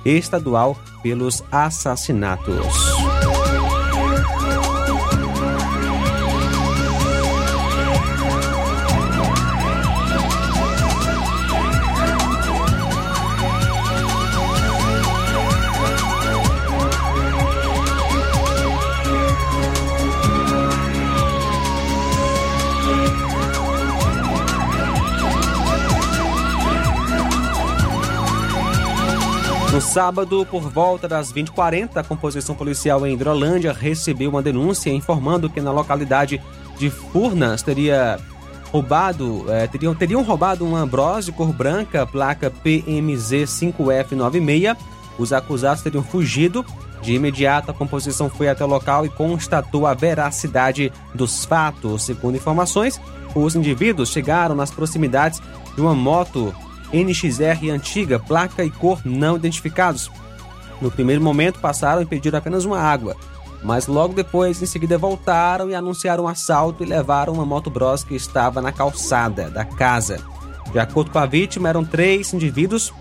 Estadual 0.03 0.77
pelos 1.03 1.43
assassinatos. 1.51 3.36
No 29.77 29.81
sábado, 29.81 30.43
por 30.49 30.71
volta 30.71 31.07
das 31.07 31.31
20h40, 31.31 31.97
a 31.97 32.03
composição 32.03 32.55
policial 32.55 33.05
em 33.05 33.13
Hidrolândia 33.13 33.71
recebeu 33.71 34.31
uma 34.31 34.41
denúncia 34.41 34.89
informando 34.89 35.51
que 35.51 35.61
na 35.61 35.71
localidade 35.71 36.41
de 36.79 36.89
Furnas 36.89 37.61
teria 37.61 38.17
roubado, 38.71 39.45
eh, 39.47 39.67
teriam, 39.67 39.93
teriam 39.93 40.23
roubado 40.23 40.65
uma 40.65 40.79
Ambrose 40.79 41.31
cor 41.31 41.53
branca, 41.53 42.07
placa 42.07 42.49
PMZ5F96. 42.49 44.75
Os 45.15 45.31
acusados 45.31 45.83
teriam 45.83 46.03
fugido. 46.03 46.65
De 47.03 47.13
imediato, 47.13 47.69
a 47.69 47.73
composição 47.75 48.31
foi 48.31 48.49
até 48.49 48.65
o 48.65 48.67
local 48.67 49.05
e 49.05 49.09
constatou 49.09 49.85
a 49.85 49.93
veracidade 49.93 50.91
dos 51.13 51.45
fatos. 51.45 52.01
Segundo 52.01 52.35
informações, 52.35 52.99
os 53.35 53.55
indivíduos 53.55 54.09
chegaram 54.09 54.55
nas 54.55 54.71
proximidades 54.71 55.39
de 55.75 55.81
uma 55.81 55.93
moto 55.93 56.51
NXR 56.93 57.69
antiga, 57.73 58.19
placa 58.19 58.63
e 58.63 58.69
cor 58.69 59.01
não 59.03 59.35
identificados. 59.35 60.11
No 60.81 60.91
primeiro 60.91 61.21
momento 61.21 61.59
passaram 61.59 62.01
e 62.01 62.05
pediram 62.05 62.37
apenas 62.37 62.65
uma 62.65 62.79
água, 62.79 63.15
mas 63.63 63.87
logo 63.87 64.13
depois, 64.13 64.61
em 64.61 64.65
seguida, 64.65 64.97
voltaram 64.97 65.69
e 65.69 65.75
anunciaram 65.75 66.25
um 66.25 66.27
assalto 66.27 66.83
e 66.83 66.87
levaram 66.87 67.33
uma 67.33 67.45
moto 67.45 67.69
Bros 67.69 68.03
que 68.03 68.15
estava 68.15 68.61
na 68.61 68.71
calçada 68.71 69.49
da 69.49 69.65
casa. 69.65 70.19
De 70.71 70.79
acordo 70.79 71.11
com 71.11 71.19
a 71.19 71.25
vítima, 71.25 71.69
eram 71.69 71.83
três 71.83 72.33
indivíduos. 72.33 72.93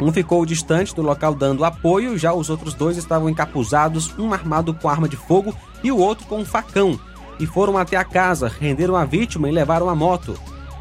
Um 0.00 0.12
ficou 0.12 0.44
distante 0.46 0.94
do 0.94 1.02
local 1.02 1.34
dando 1.34 1.64
apoio, 1.64 2.16
já 2.18 2.32
os 2.32 2.48
outros 2.48 2.74
dois 2.74 2.96
estavam 2.96 3.28
encapuzados, 3.28 4.16
um 4.18 4.32
armado 4.32 4.72
com 4.74 4.88
arma 4.88 5.08
de 5.08 5.16
fogo 5.16 5.54
e 5.84 5.92
o 5.92 5.98
outro 5.98 6.26
com 6.26 6.38
um 6.38 6.44
facão, 6.44 6.98
e 7.38 7.46
foram 7.46 7.76
até 7.76 7.96
a 7.96 8.04
casa, 8.04 8.48
renderam 8.48 8.96
a 8.96 9.04
vítima 9.04 9.48
e 9.48 9.52
levaram 9.52 9.88
a 9.88 9.94
moto. 9.94 10.38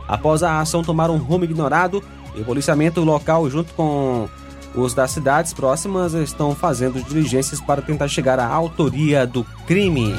Após 0.08 0.42
a 0.44 0.60
ação, 0.60 0.84
tomaram 0.84 1.16
um 1.16 1.20
rumo 1.20 1.44
ignorado 1.44 2.04
e 2.36 2.42
o 2.42 2.46
policiamento 2.46 3.02
local, 3.02 3.50
junto 3.50 3.74
com 3.74 4.28
os 4.76 4.94
das 4.94 5.12
cidades 5.12 5.54
próximas, 5.54 6.14
estão 6.14 6.56
fazendo 6.56 7.04
diligências 7.04 7.60
para 7.60 7.82
tentar 7.82 8.08
chegar 8.08 8.40
à 8.40 8.48
autoria 8.48 9.28
do 9.28 9.44
crime. 9.68 10.16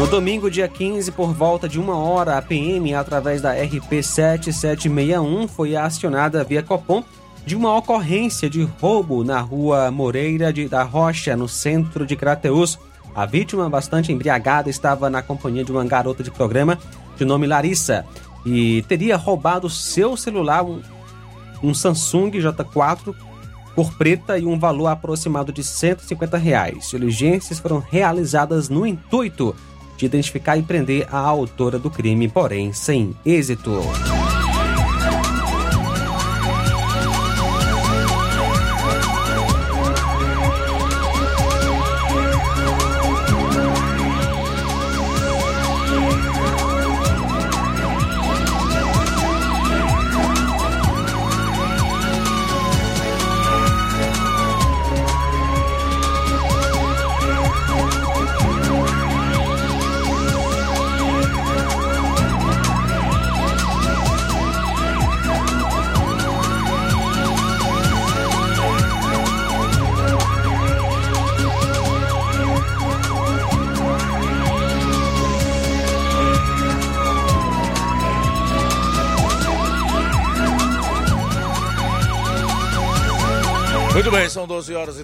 No 0.00 0.06
domingo, 0.06 0.50
dia 0.50 0.66
15, 0.66 1.12
por 1.12 1.34
volta 1.34 1.68
de 1.68 1.78
uma 1.78 1.94
hora, 1.94 2.38
a 2.38 2.40
PM, 2.40 2.94
através 2.94 3.42
da 3.42 3.52
RP 3.52 4.02
7761, 4.02 5.46
foi 5.46 5.76
acionada 5.76 6.42
via 6.42 6.62
Copom 6.62 7.04
de 7.44 7.54
uma 7.54 7.76
ocorrência 7.76 8.48
de 8.48 8.62
roubo 8.62 9.22
na 9.22 9.40
rua 9.40 9.90
Moreira 9.90 10.52
de, 10.52 10.66
da 10.68 10.82
Rocha, 10.82 11.36
no 11.36 11.46
centro 11.46 12.06
de 12.06 12.16
Crateus. 12.16 12.78
A 13.14 13.26
vítima, 13.26 13.68
bastante 13.68 14.12
embriagada, 14.12 14.70
estava 14.70 15.10
na 15.10 15.22
companhia 15.22 15.64
de 15.64 15.72
uma 15.72 15.84
garota 15.84 16.22
de 16.22 16.30
programa 16.30 16.78
de 17.16 17.24
nome 17.24 17.46
Larissa 17.46 18.04
e 18.46 18.82
teria 18.88 19.16
roubado 19.16 19.68
seu 19.68 20.16
celular, 20.16 20.64
um, 20.64 20.80
um 21.62 21.74
Samsung 21.74 22.30
J4 22.30 23.14
cor 23.74 23.92
preta 23.94 24.38
e 24.38 24.46
um 24.46 24.58
valor 24.58 24.88
aproximado 24.88 25.52
de 25.52 25.62
150 25.62 26.36
reais. 26.36 26.90
Diligências 26.90 27.58
foram 27.58 27.78
realizadas 27.78 28.68
no 28.68 28.86
intuito 28.86 29.54
de 29.96 30.06
identificar 30.06 30.56
e 30.56 30.62
prender 30.62 31.06
a 31.10 31.18
autora 31.18 31.78
do 31.78 31.90
crime, 31.90 32.28
porém 32.28 32.72
sem 32.72 33.14
êxito. 33.24 33.80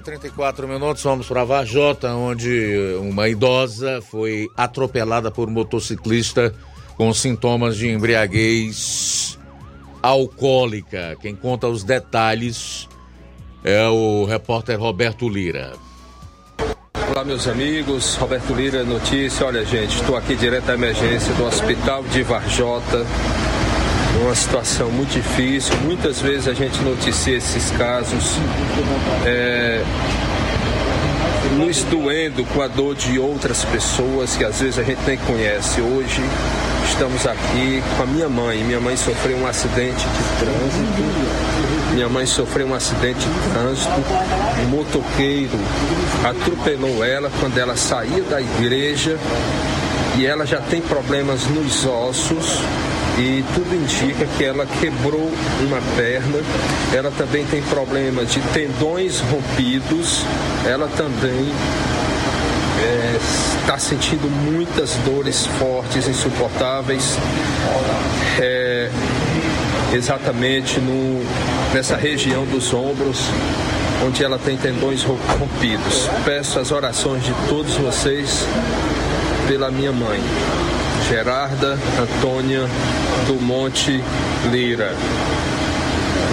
34 0.06 0.68
minutos. 0.68 1.02
Vamos 1.02 1.26
para 1.26 1.44
Vajota, 1.44 2.14
onde 2.14 2.96
uma 3.00 3.28
idosa 3.28 4.00
foi 4.00 4.48
atropelada 4.56 5.32
por 5.32 5.48
um 5.48 5.52
motociclista 5.52 6.54
com 6.96 7.12
sintomas 7.12 7.76
de 7.76 7.88
embriaguez 7.88 9.36
alcoólica. 10.00 11.16
Quem 11.20 11.34
conta 11.34 11.66
os 11.66 11.82
detalhes 11.82 12.88
é 13.64 13.84
o 13.88 14.24
repórter 14.24 14.78
Roberto 14.78 15.28
Lira. 15.28 15.72
Olá, 17.10 17.24
meus 17.24 17.48
amigos. 17.48 18.14
Roberto 18.14 18.54
Lira, 18.54 18.84
notícia. 18.84 19.44
Olha, 19.44 19.64
gente, 19.64 19.96
estou 19.96 20.16
aqui 20.16 20.36
direto 20.36 20.66
da 20.66 20.74
emergência 20.74 21.34
do 21.34 21.44
Hospital 21.44 22.04
de 22.04 22.22
Varjota 22.22 23.04
uma 24.22 24.34
situação 24.34 24.90
muito 24.90 25.12
difícil. 25.12 25.74
Muitas 25.84 26.20
vezes 26.20 26.48
a 26.48 26.54
gente 26.54 26.80
noticia 26.82 27.36
esses 27.36 27.70
casos. 27.72 28.36
É, 29.24 29.82
nos 31.56 31.82
doendo 31.84 32.44
com 32.44 32.60
a 32.60 32.68
dor 32.68 32.94
de 32.94 33.18
outras 33.18 33.64
pessoas 33.64 34.36
que 34.36 34.44
às 34.44 34.60
vezes 34.60 34.78
a 34.78 34.82
gente 34.82 35.00
nem 35.06 35.16
conhece. 35.18 35.80
Hoje 35.80 36.22
estamos 36.84 37.26
aqui 37.26 37.82
com 37.96 38.02
a 38.02 38.06
minha 38.06 38.28
mãe. 38.28 38.62
Minha 38.64 38.80
mãe 38.80 38.96
sofreu 38.96 39.36
um 39.38 39.46
acidente 39.46 40.06
de 40.06 40.38
trânsito. 40.38 41.94
Minha 41.94 42.08
mãe 42.08 42.26
sofreu 42.26 42.66
um 42.66 42.74
acidente 42.74 43.20
de 43.20 43.50
trânsito. 43.52 43.90
Um 44.62 44.68
motoqueiro 44.68 45.58
atropelou 46.24 47.04
ela 47.04 47.30
quando 47.40 47.58
ela 47.58 47.76
saía 47.76 48.22
da 48.22 48.40
igreja 48.40 49.18
e 50.18 50.26
ela 50.26 50.46
já 50.46 50.60
tem 50.60 50.80
problemas 50.80 51.46
nos 51.46 51.84
ossos 51.84 52.60
e 53.18 53.44
tudo 53.54 53.74
indica 53.74 54.26
que 54.36 54.44
ela 54.44 54.66
quebrou 54.80 55.30
uma 55.60 55.80
perna. 55.96 56.38
Ela 56.94 57.10
também 57.10 57.44
tem 57.46 57.62
problemas 57.62 58.32
de 58.32 58.40
tendões 58.52 59.20
rompidos. 59.20 60.24
Ela 60.66 60.88
também 60.96 61.52
está 63.60 63.74
é, 63.74 63.78
sentindo 63.78 64.28
muitas 64.28 64.94
dores 65.04 65.46
fortes, 65.58 66.08
insuportáveis, 66.08 67.16
é, 68.38 68.90
exatamente 69.92 70.78
no, 70.80 71.24
nessa 71.74 71.96
região 71.96 72.44
dos 72.44 72.72
ombros, 72.72 73.18
onde 74.04 74.24
ela 74.24 74.38
tem 74.38 74.56
tendões 74.56 75.02
rompidos. 75.02 76.08
Peço 76.24 76.58
as 76.58 76.70
orações 76.70 77.24
de 77.24 77.32
todos 77.48 77.74
vocês 77.74 78.46
pela 79.46 79.70
minha 79.70 79.92
mãe. 79.92 80.20
Gerarda 81.08 81.78
Antônia 82.00 82.62
do 83.26 83.40
Monte 83.40 84.02
Lira. 84.50 84.92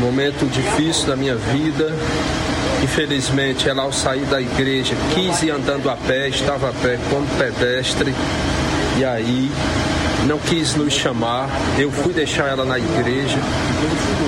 Momento 0.01 0.49
difícil 0.49 1.07
da 1.07 1.15
minha 1.15 1.35
vida. 1.35 1.93
Infelizmente, 2.83 3.69
ela 3.69 3.83
ao 3.83 3.93
sair 3.93 4.25
da 4.25 4.41
igreja 4.41 4.95
quis 5.13 5.41
ir 5.43 5.51
andando 5.51 5.89
a 5.89 5.95
pé, 5.95 6.27
estava 6.27 6.69
a 6.69 6.73
pé 6.73 6.99
como 7.09 7.25
pedestre. 7.37 8.13
E 8.97 9.05
aí 9.05 9.51
não 10.27 10.39
quis 10.39 10.75
nos 10.75 10.93
chamar. 10.93 11.49
Eu 11.77 11.91
fui 11.91 12.13
deixar 12.13 12.47
ela 12.47 12.65
na 12.65 12.77
igreja. 12.77 13.37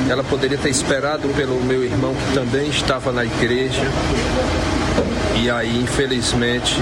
Ela 0.09 0.23
poderia 0.23 0.57
ter 0.57 0.69
esperado 0.69 1.27
pelo 1.29 1.61
meu 1.63 1.83
irmão 1.83 2.13
que 2.13 2.33
também 2.33 2.67
estava 2.69 3.11
na 3.11 3.23
igreja. 3.23 3.83
E 5.41 5.49
aí, 5.49 5.81
infelizmente, 5.81 6.75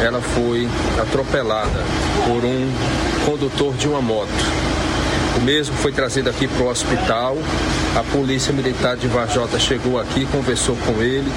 ela 0.00 0.20
foi 0.20 0.68
atropelada 1.00 1.80
por 2.26 2.44
um 2.44 2.72
condutor 3.26 3.74
de 3.74 3.88
uma 3.88 4.00
moto. 4.00 4.30
O 5.36 5.40
mesmo 5.40 5.74
foi 5.76 5.92
trazido 5.92 6.28
aqui 6.28 6.46
para 6.46 6.62
o 6.62 6.68
hospital. 6.68 7.36
A 7.96 8.02
polícia 8.02 8.52
militar 8.52 8.96
de 8.96 9.06
Varjota 9.06 9.58
chegou 9.58 9.98
aqui, 9.98 10.26
conversou 10.26 10.76
com 10.76 11.02
ele 11.02 11.30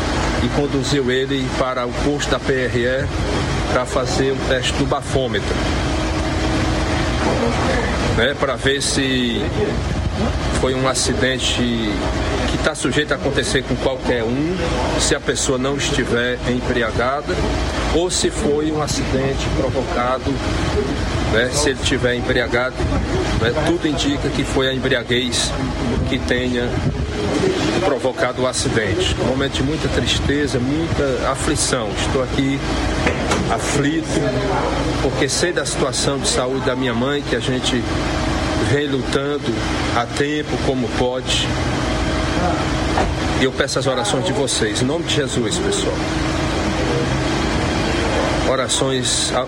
e 0.44 0.48
conduziu 0.50 1.12
ele 1.12 1.48
para 1.58 1.86
o 1.86 1.92
posto 2.04 2.30
da 2.30 2.40
PRE 2.40 3.08
para 3.72 3.86
fazer 3.86 4.32
o 4.32 4.38
teste 4.48 4.74
do 4.74 4.86
bafômetro. 4.86 5.56
Né, 8.18 8.36
para 8.40 8.56
ver 8.56 8.82
se 8.82 9.42
foi 10.62 10.74
um 10.74 10.88
acidente 10.88 11.62
que 12.50 12.56
está 12.56 12.74
sujeito 12.74 13.12
a 13.12 13.16
acontecer 13.16 13.64
com 13.64 13.76
qualquer 13.76 14.24
um, 14.24 14.56
se 15.00 15.14
a 15.14 15.20
pessoa 15.20 15.58
não 15.58 15.76
estiver 15.76 16.38
embriagada, 16.50 17.36
ou 17.94 18.10
se 18.10 18.30
foi 18.30 18.72
um 18.72 18.82
acidente 18.82 19.46
provocado, 19.58 20.32
né, 21.34 21.50
se 21.52 21.70
ele 21.70 21.80
estiver 21.82 22.16
embriagado. 22.16 22.76
Né, 23.42 23.54
tudo 23.66 23.88
indica 23.88 24.30
que 24.30 24.44
foi 24.44 24.70
a 24.70 24.74
embriaguez 24.74 25.52
que 26.10 26.18
tenha 26.20 26.70
provocado 27.84 28.42
o 28.44 28.48
acidente. 28.48 29.16
Um 29.22 29.28
momento 29.28 29.54
de 29.54 29.64
muita 29.64 29.88
tristeza, 29.90 30.60
muita 30.60 31.30
aflição. 31.30 31.90
Estou 32.00 32.24
aqui 32.24 32.60
aflito, 33.52 34.08
porque 35.02 35.30
sei 35.30 35.52
da 35.52 35.66
situação 35.66 36.18
de 36.18 36.28
saúde 36.28 36.66
da 36.66 36.76
minha 36.76 36.94
mãe, 36.94 37.22
que 37.22 37.36
a 37.36 37.40
gente 37.40 37.84
vem 38.72 38.88
lutando 38.88 39.54
a 39.96 40.06
tempo 40.06 40.58
como 40.66 40.88
pode. 40.98 41.48
E 43.40 43.44
eu 43.44 43.52
peço 43.52 43.80
as 43.80 43.88
orações 43.88 44.26
de 44.26 44.34
vocês, 44.34 44.82
em 44.82 44.86
nome 44.86 45.06
de 45.06 45.16
Jesus, 45.16 45.58
pessoal. 45.58 45.96
Orações 48.50 49.32
uh, 49.32 49.46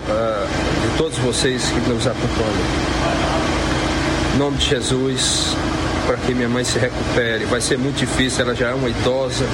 de 0.82 0.98
todos 0.98 1.16
vocês 1.18 1.64
que 1.64 1.88
nos 1.88 2.06
acompanham. 2.06 2.88
Em 4.34 4.38
nome 4.38 4.56
de 4.58 4.66
Jesus, 4.66 5.56
para 6.06 6.16
que 6.16 6.34
minha 6.34 6.48
mãe 6.48 6.64
se 6.64 6.78
recupere. 6.78 7.44
Vai 7.44 7.60
ser 7.60 7.78
muito 7.78 7.96
difícil, 7.96 8.42
ela 8.42 8.54
já 8.54 8.68
é 8.68 8.74
uma 8.74 8.88
idosa, 8.88 9.46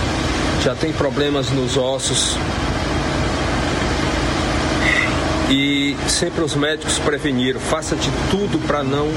já 0.62 0.74
tem 0.74 0.92
problemas 0.92 1.50
nos 1.50 1.76
ossos, 1.76 2.36
e 5.50 5.96
sempre 6.08 6.42
os 6.42 6.54
médicos 6.54 6.98
preveniram, 6.98 7.60
faça 7.60 7.94
de 7.94 8.10
tudo 8.30 8.58
para 8.66 8.82
não 8.82 9.08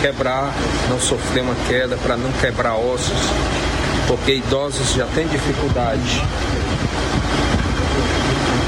quebrar, 0.00 0.54
não 0.88 1.00
sofrer 1.00 1.42
uma 1.42 1.54
queda, 1.68 1.96
para 1.96 2.16
não 2.16 2.30
quebrar 2.32 2.76
ossos, 2.76 3.18
porque 4.06 4.34
idosos 4.34 4.94
já 4.94 5.06
têm 5.06 5.26
dificuldade. 5.26 6.22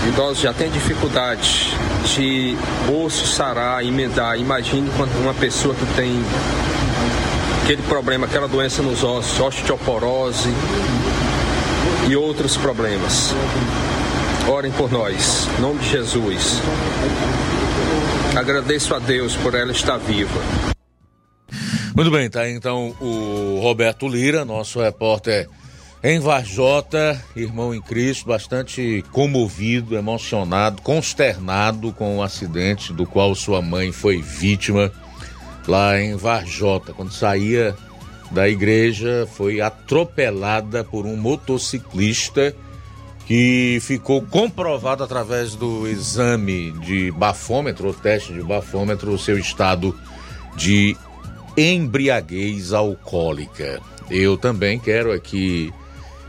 Idosos 0.08 0.42
já 0.42 0.52
têm 0.52 0.70
dificuldade 0.70 1.74
de 2.14 2.56
osso 2.92 3.26
sarar, 3.26 3.84
emendar. 3.84 4.38
Imagine 4.38 4.90
quando 4.96 5.16
uma 5.22 5.34
pessoa 5.34 5.74
que 5.74 5.86
tem 5.94 6.22
aquele 7.62 7.82
problema, 7.82 8.26
aquela 8.26 8.46
doença 8.46 8.82
nos 8.82 9.02
ossos, 9.02 9.40
osteoporose 9.40 10.50
e 12.08 12.14
outros 12.16 12.56
problemas. 12.56 13.34
Orem 14.48 14.70
por 14.72 14.92
nós, 14.92 15.48
em 15.56 15.62
nome 15.62 15.78
de 15.80 15.88
Jesus. 15.88 16.60
Agradeço 18.36 18.94
a 18.94 18.98
Deus 18.98 19.34
por 19.36 19.54
ela 19.54 19.72
estar 19.72 19.96
viva. 19.96 20.38
Muito 21.96 22.10
bem, 22.10 22.28
tá 22.28 22.48
então 22.50 22.94
o 23.00 23.58
Roberto 23.62 24.06
Lira, 24.06 24.44
nosso 24.44 24.82
repórter 24.82 25.48
em 26.02 26.20
Varjota, 26.20 27.18
irmão 27.34 27.74
em 27.74 27.80
Cristo, 27.80 28.26
bastante 28.26 29.02
comovido, 29.12 29.96
emocionado, 29.96 30.82
consternado 30.82 31.90
com 31.92 32.18
o 32.18 32.22
acidente 32.22 32.92
do 32.92 33.06
qual 33.06 33.34
sua 33.34 33.62
mãe 33.62 33.92
foi 33.92 34.20
vítima 34.20 34.92
lá 35.66 35.98
em 35.98 36.16
Varjota, 36.16 36.92
quando 36.92 37.12
saía 37.12 37.74
da 38.30 38.46
igreja, 38.46 39.26
foi 39.32 39.62
atropelada 39.62 40.84
por 40.84 41.06
um 41.06 41.16
motociclista 41.16 42.54
que 43.26 43.78
ficou 43.80 44.22
comprovado 44.22 45.02
através 45.02 45.54
do 45.54 45.86
exame 45.88 46.72
de 46.72 47.10
bafômetro, 47.10 47.88
o 47.88 47.94
teste 47.94 48.32
de 48.32 48.42
bafômetro, 48.42 49.12
o 49.12 49.18
seu 49.18 49.38
estado 49.38 49.98
de 50.56 50.96
embriaguez 51.56 52.72
alcoólica. 52.72 53.80
Eu 54.10 54.36
também 54.36 54.78
quero 54.78 55.10
aqui 55.12 55.72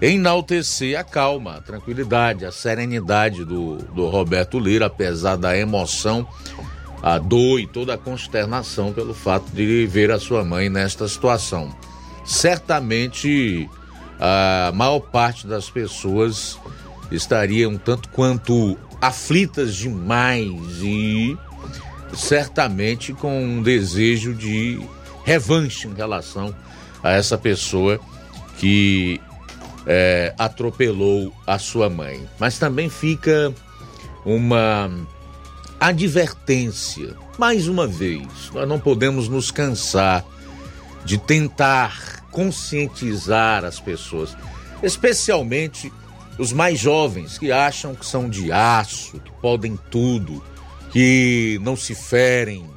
enaltecer 0.02 0.98
a 0.98 1.04
calma, 1.04 1.56
a 1.56 1.62
tranquilidade, 1.62 2.46
a 2.46 2.52
serenidade 2.52 3.44
do, 3.44 3.78
do 3.78 4.08
Roberto 4.08 4.58
Lira, 4.58 4.86
apesar 4.86 5.36
da 5.36 5.58
emoção, 5.58 6.28
a 7.02 7.18
dor 7.18 7.60
e 7.60 7.68
toda 7.68 7.96
a 7.96 7.98
consternação 7.98 8.94
pelo 8.94 9.14
fato 9.14 9.52
de 9.52 9.86
ver 9.86 10.12
a 10.12 10.20
sua 10.20 10.44
mãe 10.44 10.70
nesta 10.70 11.08
situação. 11.08 11.76
Certamente 12.26 13.70
a 14.20 14.72
maior 14.74 15.00
parte 15.00 15.46
das 15.46 15.70
pessoas 15.70 16.58
estariam 17.12 17.72
um 17.72 17.78
tanto 17.78 18.10
quanto 18.10 18.78
aflitas 19.02 19.76
demais 19.76 20.52
e 20.82 21.38
certamente 22.16 23.14
com 23.14 23.44
um 23.44 23.62
desejo 23.62 24.34
de 24.34 24.80
revanche 25.24 25.88
em 25.88 25.94
relação 25.94 26.56
a 27.04 27.12
essa 27.12 27.38
pessoa 27.38 28.00
que 28.58 29.20
é, 29.86 30.34
atropelou 30.38 31.34
a 31.46 31.60
sua 31.60 31.90
mãe. 31.90 32.28
Mas 32.40 32.58
também 32.58 32.90
fica 32.90 33.54
uma 34.26 34.90
advertência, 35.80 37.16
mais 37.38 37.68
uma 37.68 37.86
vez, 37.86 38.50
nós 38.54 38.68
não 38.68 38.80
podemos 38.80 39.28
nos 39.28 39.52
cansar 39.52 40.26
de 41.04 41.18
tentar 41.18 42.24
conscientizar 42.32 43.64
as 43.64 43.80
pessoas, 43.80 44.36
especialmente 44.82 45.94
os 46.38 46.52
mais 46.52 46.80
jovens 46.80 47.38
que 47.38 47.52
acham 47.52 47.96
que 47.96 48.06
são 48.06 48.30
de 48.30 48.52
aço, 48.52 49.20
que 49.20 49.32
podem 49.42 49.78
tudo, 49.90 50.44
que 50.92 51.60
não 51.62 51.76
se 51.76 51.96
ferem, 51.96 52.70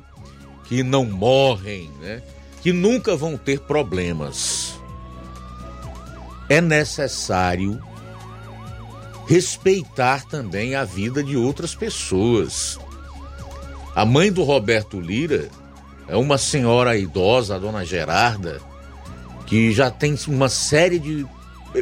que 0.65 0.83
não 0.83 1.05
morrem, 1.05 1.91
né? 2.01 2.23
que 2.61 2.73
nunca 2.73 3.17
vão 3.17 3.37
ter 3.37 3.61
problemas. 3.61 4.79
É 6.49 6.61
necessário 6.61 7.81
respeitar 9.27 10.25
também 10.27 10.75
a 10.75 10.85
vida 10.85 11.23
de 11.23 11.37
outras 11.37 11.75
pessoas. 11.75 12.79
A 13.95 14.05
mãe 14.05 14.33
do 14.33 14.43
Roberto 14.43 15.01
Lira 15.01 15.51
é 16.07 16.17
uma 16.17 16.39
senhora 16.39 16.97
idosa, 16.97 17.57
a 17.57 17.59
dona 17.59 17.85
Gerarda, 17.85 18.61
que 19.47 19.73
já 19.73 19.91
tem 19.91 20.17
uma 20.27 20.49
série 20.49 20.99
de 20.99 21.27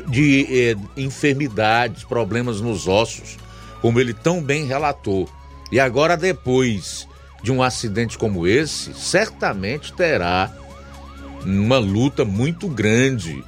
de 0.08 0.46
eh, 0.50 0.76
enfermidades, 0.96 2.04
problemas 2.04 2.60
nos 2.60 2.88
ossos, 2.88 3.36
como 3.80 4.00
ele 4.00 4.12
tão 4.12 4.42
bem 4.42 4.64
relatou. 4.66 5.28
E 5.70 5.80
agora, 5.80 6.16
depois 6.16 7.08
de 7.42 7.52
um 7.52 7.62
acidente 7.62 8.18
como 8.18 8.46
esse, 8.46 8.94
certamente 8.94 9.92
terá 9.92 10.52
uma 11.44 11.78
luta 11.78 12.24
muito 12.24 12.68
grande 12.68 13.44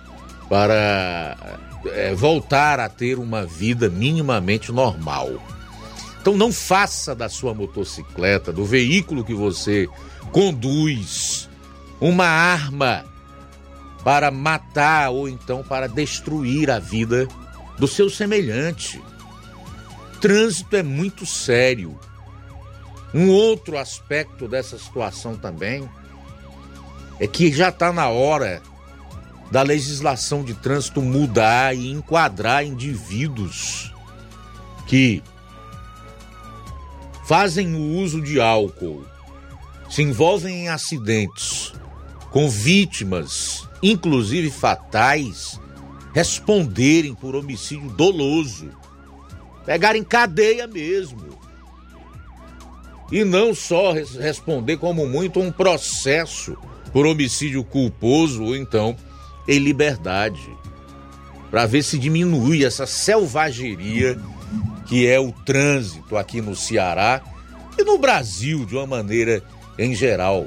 para 0.49 1.59
é, 1.87 2.15
voltar 2.15 2.81
a 2.81 2.89
ter 2.89 3.19
uma 3.19 3.45
vida 3.45 3.89
minimamente 3.89 4.71
normal. 4.71 5.43
Então 6.21 6.37
não 6.37 6.53
faça 6.53 7.15
da 7.15 7.29
sua 7.29 7.55
motocicleta, 7.55 8.53
do 8.53 8.65
veículo 8.65 9.25
que 9.25 9.35
você 9.35 9.89
conduz, 10.31 11.49
uma 12.01 12.27
arma 12.27 13.05
para 14.09 14.31
matar 14.31 15.11
ou 15.11 15.29
então 15.29 15.63
para 15.63 15.87
destruir 15.87 16.71
a 16.71 16.79
vida 16.79 17.29
do 17.79 17.87
seu 17.87 18.09
semelhante. 18.09 19.03
Trânsito 20.19 20.75
é 20.77 20.83
muito 20.83 21.27
sério. 21.27 22.01
Um 23.13 23.29
outro 23.29 23.77
aspecto 23.77 24.49
dessa 24.49 24.79
situação 24.79 25.37
também 25.37 25.87
é 27.21 27.27
que 27.27 27.53
já 27.53 27.69
está 27.69 27.93
na 27.93 28.09
hora 28.09 28.63
da 29.51 29.61
legislação 29.61 30.43
de 30.43 30.55
trânsito 30.55 31.03
mudar 31.03 31.77
e 31.77 31.91
enquadrar 31.91 32.65
indivíduos 32.65 33.93
que 34.87 35.23
fazem 37.27 37.75
o 37.75 37.99
uso 37.99 38.23
de 38.23 38.41
álcool, 38.41 39.05
se 39.91 40.01
envolvem 40.01 40.65
em 40.65 40.69
acidentes 40.71 41.75
com 42.31 42.49
vítimas, 42.49 43.68
inclusive 43.83 44.51
fatais, 44.51 45.61
responderem 46.13 47.15
por 47.15 47.37
homicídio 47.37 47.91
doloso, 47.91 48.71
pegarem 49.65 50.03
cadeia 50.03 50.67
mesmo. 50.67 51.39
E 53.11 53.25
não 53.25 53.55
só 53.55 53.93
responder 53.93 54.77
como 54.77 55.07
muito 55.07 55.41
um 55.41 55.51
processo 55.51 56.57
por 56.93 57.07
homicídio 57.07 57.65
culposo 57.65 58.43
ou 58.45 58.57
então 58.57 58.97
em 59.47 59.59
liberdade, 59.59 60.49
para 61.51 61.65
ver 61.65 61.83
se 61.83 61.99
diminui 61.99 62.65
essa 62.65 62.87
selvageria 62.87 64.19
que 64.87 65.07
é 65.07 65.21
o 65.21 65.33
trânsito 65.33 66.17
aqui 66.17 66.41
no 66.41 66.57
Ceará 66.57 67.23
e 67.79 67.85
no 67.85 67.99
Brasil 67.99 68.65
de 68.65 68.75
uma 68.75 68.87
maneira 68.87 69.43
em 69.79 69.95
geral, 69.95 70.47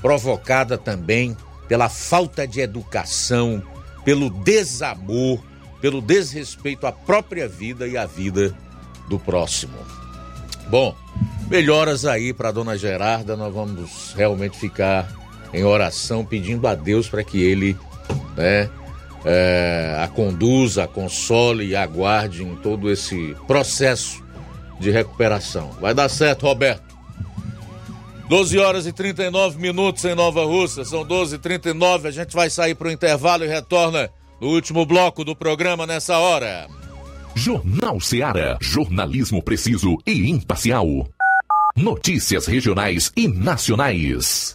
provocada 0.00 0.78
também 0.78 1.36
pela 1.72 1.88
falta 1.88 2.46
de 2.46 2.60
educação, 2.60 3.62
pelo 4.04 4.28
desamor, 4.28 5.42
pelo 5.80 6.02
desrespeito 6.02 6.86
à 6.86 6.92
própria 6.92 7.48
vida 7.48 7.88
e 7.88 7.96
à 7.96 8.04
vida 8.04 8.54
do 9.08 9.18
próximo. 9.18 9.78
Bom, 10.68 10.94
melhoras 11.48 12.04
aí 12.04 12.34
para 12.34 12.52
dona 12.52 12.76
Gerarda, 12.76 13.38
nós 13.38 13.54
vamos 13.54 14.12
realmente 14.14 14.58
ficar 14.58 15.10
em 15.50 15.64
oração 15.64 16.26
pedindo 16.26 16.68
a 16.68 16.74
Deus 16.74 17.08
para 17.08 17.24
que 17.24 17.42
ele 17.42 17.74
né, 18.36 18.68
é, 19.24 19.96
a 19.98 20.08
conduza, 20.08 20.84
a 20.84 20.86
console 20.86 21.68
e 21.68 21.74
aguarde 21.74 22.42
em 22.42 22.54
todo 22.54 22.90
esse 22.90 23.34
processo 23.46 24.22
de 24.78 24.90
recuperação. 24.90 25.70
Vai 25.80 25.94
dar 25.94 26.10
certo, 26.10 26.42
Roberto. 26.42 26.91
12 28.32 28.58
horas 28.58 28.86
e 28.86 28.92
39 28.94 29.58
minutos 29.58 30.02
em 30.06 30.14
Nova 30.14 30.42
Rússia, 30.42 30.86
são 30.86 31.04
12 31.04 31.34
e 31.34 31.38
39 31.38 32.08
A 32.08 32.10
gente 32.10 32.32
vai 32.32 32.48
sair 32.48 32.74
para 32.74 32.88
o 32.88 32.90
intervalo 32.90 33.44
e 33.44 33.46
retorna 33.46 34.08
no 34.40 34.48
último 34.48 34.86
bloco 34.86 35.22
do 35.22 35.36
programa 35.36 35.86
nessa 35.86 36.16
hora. 36.16 36.66
Jornal 37.34 38.00
Seara. 38.00 38.56
Jornalismo 38.58 39.42
preciso 39.42 39.98
e 40.06 40.30
imparcial. 40.30 40.86
Notícias 41.76 42.46
regionais 42.46 43.12
e 43.14 43.28
nacionais. 43.28 44.54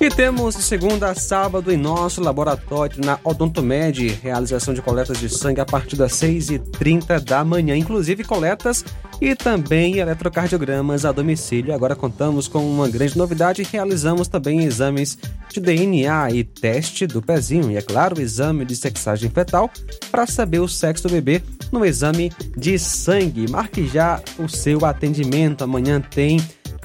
E 0.00 0.08
temos 0.08 0.56
de 0.56 0.62
segunda 0.62 1.10
a 1.10 1.14
sábado 1.14 1.70
em 1.70 1.76
nosso 1.76 2.22
laboratório 2.22 3.04
na 3.04 3.18
Odontomed, 3.22 4.08
realização 4.22 4.72
de 4.72 4.80
coletas 4.80 5.20
de 5.20 5.28
sangue 5.28 5.60
a 5.60 5.66
partir 5.66 5.94
das 5.94 6.12
6h30 6.12 7.20
da 7.20 7.44
manhã, 7.44 7.76
inclusive 7.76 8.24
coletas 8.24 8.82
e 9.20 9.34
também 9.34 9.98
eletrocardiogramas 9.98 11.04
a 11.04 11.12
domicílio. 11.12 11.74
Agora 11.74 11.94
contamos 11.94 12.48
com 12.48 12.60
uma 12.60 12.88
grande 12.88 13.18
novidade, 13.18 13.62
realizamos 13.70 14.26
também 14.26 14.64
exames 14.64 15.18
de 15.50 15.60
DNA 15.60 16.30
e 16.30 16.44
teste 16.44 17.06
do 17.06 17.20
pezinho 17.20 17.70
e, 17.70 17.76
é 17.76 17.82
claro, 17.82 18.16
o 18.16 18.22
exame 18.22 18.64
de 18.64 18.74
sexagem 18.76 19.28
fetal 19.28 19.70
para 20.10 20.26
saber 20.26 20.60
o 20.60 20.68
sexo 20.68 21.08
do 21.08 21.12
bebê 21.12 21.42
no 21.70 21.84
exame 21.84 22.32
de 22.56 22.78
sangue. 22.78 23.50
Marque 23.50 23.86
já 23.86 24.18
o 24.38 24.48
seu 24.48 24.82
atendimento. 24.86 25.62
Amanhã 25.62 26.00
tem 26.00 26.40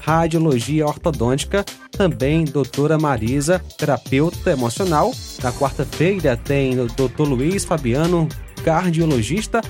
radiologia 0.06 0.86
ortodôntica, 0.86 1.64
também 1.90 2.44
doutora 2.44 2.96
Marisa, 2.96 3.60
terapeuta 3.76 4.52
emocional. 4.52 5.12
Na 5.42 5.52
quarta-feira 5.52 6.36
tem 6.36 6.78
o 6.78 6.86
doutor 6.86 7.28
Luiz 7.28 7.64
Fabiano, 7.64 8.28
cardiologista, 8.64 9.60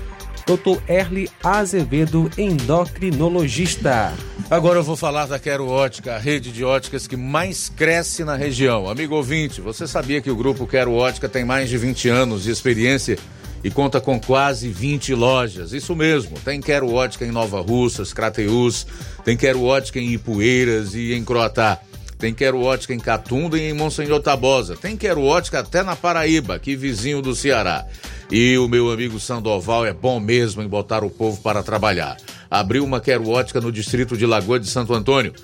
doutor 0.47 0.83
Erli 0.87 1.31
Azevedo, 1.43 2.31
endocrinologista. 2.37 4.13
Agora 4.51 4.79
eu 4.79 4.85
vou 4.85 4.95
falar 4.95 5.25
da 5.25 5.39
Quero 5.39 5.67
Ótica, 5.67 6.17
a 6.17 6.19
rede 6.19 6.53
de 6.53 6.63
óticas 6.63 7.07
que 7.07 7.17
mais 7.17 7.71
cresce 7.71 8.23
na 8.23 8.37
região. 8.37 8.91
Amigo 8.91 9.15
ouvinte, 9.17 9.63
você 9.63 9.87
sabia 9.87 10.21
que 10.21 10.31
o 10.31 10.37
grupo 10.37 10.67
Quero 10.67 10.93
Ótica 10.93 11.31
tem 11.31 11.47
mais 11.47 11.71
de 11.71 11.79
20 11.79 12.11
anos 12.11 12.43
de 12.43 12.51
experiência 12.51 13.19
e 13.63 13.71
conta 13.71 14.01
com 14.01 14.21
quase 14.21 14.69
20 14.69 15.15
lojas. 15.15 15.73
Isso 15.73 15.95
mesmo, 15.95 16.39
tem 16.45 16.61
Quero 16.61 16.93
Ótica 16.93 17.25
em 17.25 17.31
Nova 17.31 17.61
Russas, 17.61 18.13
Crateus, 18.13 18.87
tem 19.25 19.37
Quero 19.37 19.63
Ótica 19.63 19.99
em 19.99 20.13
Ipueiras 20.13 20.95
e 20.95 21.13
em 21.13 21.25
Croatá. 21.25 21.81
Tem 22.19 22.33
Quero 22.33 22.63
Ótica 22.63 22.95
em 22.95 22.99
Catunda 22.99 23.59
e 23.59 23.69
em 23.69 23.75
Monsenhor 23.75 24.21
Tabosa. 24.21 24.75
Tem 24.77 24.97
Quero 24.97 25.23
Ótica 25.23 25.61
até 25.61 25.83
na 25.83 25.95
Paraíba, 25.95 26.55
aqui 26.55 26.75
vizinho 26.75 27.21
do 27.21 27.35
Ceará. 27.35 27.85
E 28.31 28.57
o 28.57 28.67
meu 28.67 28.91
amigo 28.91 29.21
Sandoval 29.21 29.85
é 29.85 29.93
bom 29.93 30.19
mesmo 30.19 30.63
em 30.63 30.69
botar 30.69 31.05
o 31.05 31.11
povo 31.11 31.41
para 31.43 31.63
trabalhar. 31.63 32.17
Abriu 32.51 32.85
uma 32.85 33.01
Quero 33.01 33.29
Ótica 33.29 33.61
no 33.61 33.71
distrito 33.71 34.17
de 34.17 34.25
Lagoa 34.25 34.59
de 34.59 34.67
Santo 34.67 34.95
Antônio. 34.95 35.35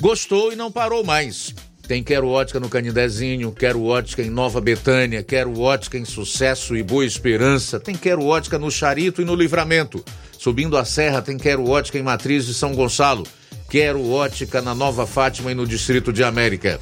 Gostou 0.00 0.52
e 0.52 0.56
não 0.56 0.70
parou 0.70 1.04
mais. 1.04 1.54
Tem 1.86 2.02
Quero 2.02 2.28
Ótica 2.28 2.58
no 2.58 2.70
Canidezinho, 2.70 3.52
Quero 3.52 3.84
Ótica 3.84 4.22
em 4.22 4.30
Nova 4.30 4.58
Betânia, 4.58 5.22
Quero 5.22 5.60
Ótica 5.60 5.98
em 5.98 6.04
Sucesso 6.04 6.74
e 6.74 6.82
Boa 6.82 7.04
Esperança, 7.04 7.78
tem 7.78 7.94
Quero 7.94 8.24
Ótica 8.24 8.58
no 8.58 8.70
Charito 8.70 9.20
e 9.20 9.24
no 9.24 9.34
Livramento. 9.34 10.02
Subindo 10.38 10.78
a 10.78 10.84
serra 10.86 11.20
tem 11.20 11.36
Quero 11.36 11.68
Ótica 11.68 11.98
em 11.98 12.02
Matriz 12.02 12.46
de 12.46 12.54
São 12.54 12.74
Gonçalo, 12.74 13.26
Quero 13.68 14.10
Ótica 14.10 14.62
na 14.62 14.74
Nova 14.74 15.06
Fátima 15.06 15.52
e 15.52 15.54
no 15.54 15.66
Distrito 15.66 16.10
de 16.10 16.24
América. 16.24 16.80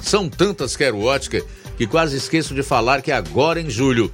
São 0.00 0.26
tantas 0.26 0.74
Quero 0.74 1.00
Ótica 1.00 1.42
que 1.76 1.86
quase 1.86 2.16
esqueço 2.16 2.54
de 2.54 2.62
falar 2.62 3.02
que 3.02 3.12
agora 3.12 3.60
em 3.60 3.68
julho 3.68 4.10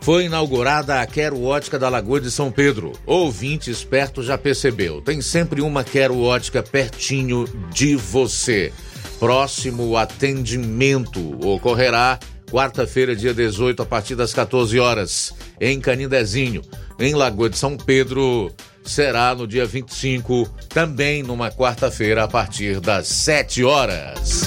foi 0.00 0.26
inaugurada 0.26 1.00
a 1.00 1.06
Quero 1.06 1.42
Ótica 1.42 1.80
da 1.80 1.88
Lagoa 1.88 2.20
de 2.20 2.30
São 2.30 2.52
Pedro. 2.52 2.92
Ouvinte 3.04 3.72
esperto 3.72 4.22
já 4.22 4.38
percebeu, 4.38 5.00
tem 5.00 5.20
sempre 5.20 5.60
uma 5.60 5.82
Quero 5.82 6.16
Ótica 6.20 6.62
pertinho 6.62 7.44
de 7.72 7.96
você. 7.96 8.72
Próximo 9.18 9.96
atendimento 9.96 11.20
ocorrerá 11.44 12.18
quarta-feira, 12.50 13.16
dia 13.16 13.34
18, 13.34 13.82
a 13.82 13.86
partir 13.86 14.14
das 14.14 14.32
14 14.32 14.78
horas, 14.78 15.34
em 15.60 15.80
Canidezinho. 15.80 16.62
Em 16.98 17.14
Lagoa 17.14 17.50
de 17.50 17.58
São 17.58 17.76
Pedro, 17.76 18.52
será 18.84 19.34
no 19.34 19.46
dia 19.46 19.66
25, 19.66 20.48
também 20.68 21.22
numa 21.22 21.50
quarta-feira, 21.50 22.24
a 22.24 22.28
partir 22.28 22.80
das 22.80 23.08
7 23.08 23.64
horas. 23.64 24.42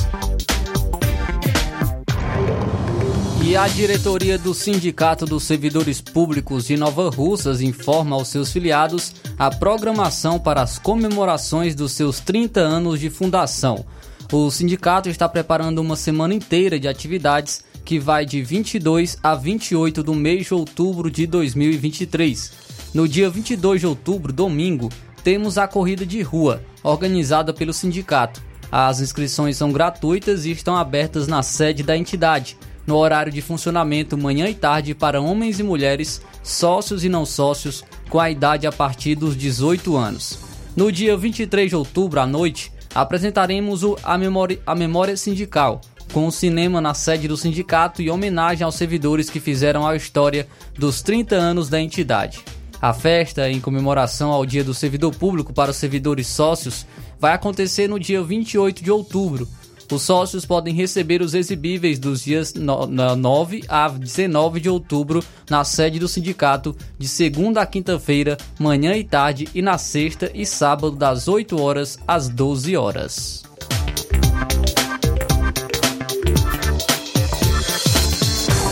E 3.44 3.58
a 3.58 3.68
diretoria 3.68 4.38
do 4.38 4.54
Sindicato 4.54 5.26
dos 5.26 5.44
Servidores 5.44 6.00
Públicos 6.00 6.68
de 6.68 6.78
Nova 6.78 7.10
Russas 7.10 7.60
informa 7.60 8.16
aos 8.16 8.30
seus 8.30 8.52
filiados 8.52 9.14
a 9.38 9.50
programação 9.50 10.40
para 10.40 10.62
as 10.62 10.80
comemorações 10.80 11.76
dos 11.76 11.92
seus 11.92 12.22
30 12.22 12.62
anos 12.62 13.00
de 13.00 13.10
fundação. 13.10 13.86
O 14.32 14.50
sindicato 14.50 15.10
está 15.10 15.28
preparando 15.28 15.80
uma 15.80 15.98
semana 15.98 16.34
inteira 16.34 16.80
de 16.80 16.88
atividades 16.88 17.66
que 17.84 18.00
vai 18.00 18.26
de 18.26 18.42
22 18.42 19.18
a 19.22 19.36
28 19.36 20.02
do 20.02 20.16
mês 20.16 20.48
de 20.48 20.54
outubro 20.54 21.12
de 21.12 21.28
2023. 21.28 22.54
No 22.94 23.10
dia 23.10 23.30
22 23.30 23.82
de 23.82 23.88
outubro, 23.88 24.32
domingo, 24.32 24.90
temos 25.22 25.58
a 25.58 25.68
corrida 25.68 26.06
de 26.06 26.22
rua, 26.22 26.64
organizada 26.82 27.54
pelo 27.54 27.74
sindicato. 27.74 28.42
As 28.72 29.02
inscrições 29.02 29.58
são 29.58 29.70
gratuitas 29.70 30.46
e 30.46 30.52
estão 30.52 30.78
abertas 30.78 31.28
na 31.28 31.44
sede 31.44 31.84
da 31.84 31.98
entidade 31.98 32.56
no 32.88 32.96
horário 32.96 33.34
de 33.34 33.42
funcionamento 33.42 34.18
manhã 34.18 34.48
e 34.48 34.56
tarde 34.56 34.96
para 34.96 35.22
homens 35.22 35.60
e 35.60 35.64
mulheres, 35.64 36.22
sócios 36.42 37.04
e 37.04 37.10
não 37.10 37.26
sócios, 37.26 37.84
com 38.10 38.18
a 38.18 38.32
idade 38.32 38.66
a 38.66 38.72
partir 38.72 39.16
dos 39.16 39.36
18 39.36 39.98
anos. 39.98 40.40
No 40.74 40.90
dia 40.90 41.18
23 41.18 41.70
de 41.70 41.76
outubro 41.76 42.22
à 42.22 42.26
noite, 42.26 42.71
apresentaremos 42.94 43.84
o 43.84 43.98
a, 44.04 44.18
Memória, 44.18 44.60
a 44.66 44.76
Memória 44.76 45.16
Sindical, 45.16 45.82
com 46.14 46.28
o 46.28 46.32
cinema 46.32 46.82
na 46.82 46.94
sede 46.94 47.28
do 47.28 47.38
sindicato 47.38 48.02
e 48.02 48.10
homenagem 48.10 48.64
aos 48.64 48.76
servidores 48.76 49.30
que 49.30 49.40
fizeram 49.40 49.88
a 49.88 49.96
história 49.96 50.48
dos 50.78 51.02
30 51.02 51.36
anos 51.36 51.70
da 51.70 51.80
entidade. 51.80 52.44
A 52.82 52.94
festa, 52.94 53.50
em 53.50 53.62
comemoração 53.62 54.32
ao 54.32 54.46
Dia 54.46 54.64
do 54.64 54.74
Servidor 54.74 55.16
Público 55.16 55.54
para 55.54 55.72
os 55.72 55.78
servidores 55.78 56.28
sócios, 56.28 56.86
vai 57.20 57.34
acontecer 57.34 57.88
no 57.88 58.00
dia 58.00 58.22
28 58.24 58.84
de 58.84 58.92
outubro, 58.92 59.48
os 59.92 60.02
sócios 60.04 60.46
podem 60.46 60.74
receber 60.74 61.22
os 61.22 61.34
exibíveis 61.34 62.00
dos 62.00 62.24
dias 62.24 62.54
9 62.54 63.64
a 63.68 63.90
19 63.90 64.60
de 64.60 64.70
outubro 64.70 65.24
na 65.50 65.64
sede 65.64 66.00
do 66.00 66.08
sindicato, 66.08 66.76
de 66.98 67.08
segunda 67.08 67.62
a 67.62 67.66
quinta-feira, 67.66 68.38
manhã 68.60 68.96
e 68.96 69.04
tarde, 69.04 69.50
e 69.54 69.62
na 69.62 69.78
sexta 69.78 70.32
e 70.34 70.46
sábado, 70.46 70.92
das 70.92 71.28
8 71.28 71.62
horas 71.62 72.00
às 72.08 72.30
12 72.30 72.78
horas. 72.78 73.51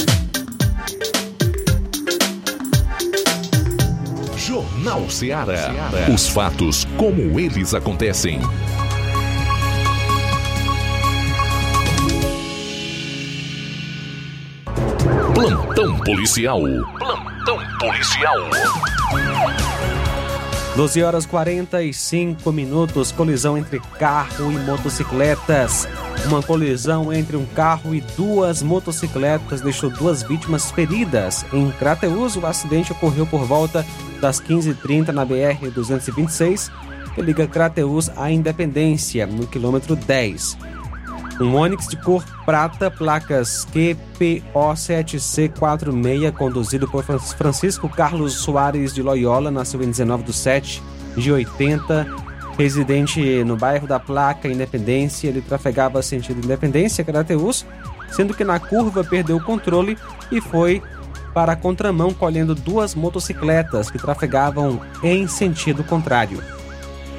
Jornal 4.36 5.10
Ceará. 5.10 5.70
Os 6.12 6.28
fatos 6.28 6.84
como 6.96 7.38
eles 7.38 7.74
acontecem. 7.74 8.40
Plantão 15.36 15.98
policial. 15.98 16.62
Plantão 16.98 17.58
policial. 17.78 18.36
12 20.74 21.02
horas 21.02 21.26
45 21.26 22.50
minutos, 22.50 23.12
colisão 23.12 23.58
entre 23.58 23.78
carro 23.98 24.50
e 24.50 24.56
motocicletas. 24.60 25.86
Uma 26.24 26.42
colisão 26.42 27.12
entre 27.12 27.36
um 27.36 27.44
carro 27.44 27.94
e 27.94 28.00
duas 28.16 28.62
motocicletas 28.62 29.60
deixou 29.60 29.90
duas 29.90 30.22
vítimas 30.22 30.70
feridas. 30.70 31.44
Em 31.52 31.70
Crateus, 31.72 32.34
o 32.36 32.46
acidente 32.46 32.92
ocorreu 32.92 33.26
por 33.26 33.44
volta 33.44 33.84
das 34.22 34.40
15h30 34.40 35.08
na 35.08 35.26
BR-226, 35.26 36.70
que 37.14 37.20
liga 37.20 37.46
Crateus 37.46 38.08
à 38.16 38.30
Independência, 38.30 39.26
no 39.26 39.46
quilômetro 39.46 39.96
10. 39.96 40.75
Um 41.40 41.54
Onix 41.54 41.86
de 41.86 41.96
cor 41.96 42.24
prata, 42.46 42.90
placas 42.90 43.68
QPO7C46, 43.72 46.32
conduzido 46.32 46.88
por 46.88 47.04
Francisco 47.04 47.88
Carlos 47.88 48.34
Soares 48.34 48.92
de 48.94 49.02
Loyola, 49.02 49.50
nasceu 49.50 49.82
em 49.82 49.90
19 49.90 50.22
de 50.24 50.32
7 50.32 50.82
de 51.14 51.30
80, 51.30 52.06
residente 52.56 53.44
no 53.44 53.54
bairro 53.54 53.86
da 53.86 54.00
Placa 54.00 54.48
Independência. 54.48 55.28
Ele 55.28 55.42
trafegava 55.42 56.02
sentido 56.02 56.42
Independência, 56.42 57.04
Crateus, 57.04 57.66
sendo 58.10 58.32
que 58.32 58.44
na 58.44 58.58
curva 58.58 59.04
perdeu 59.04 59.36
o 59.36 59.44
controle 59.44 59.98
e 60.32 60.40
foi 60.40 60.82
para 61.34 61.52
a 61.52 61.56
contramão 61.56 62.14
colhendo 62.14 62.54
duas 62.54 62.94
motocicletas 62.94 63.90
que 63.90 63.98
trafegavam 63.98 64.80
em 65.02 65.28
sentido 65.28 65.84
contrário. 65.84 66.42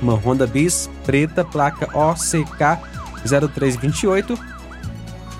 Uma 0.01 0.15
Honda 0.15 0.47
Bis 0.47 0.89
preta, 1.05 1.45
placa 1.45 1.87
OCK 1.95 2.96
0328, 3.25 4.37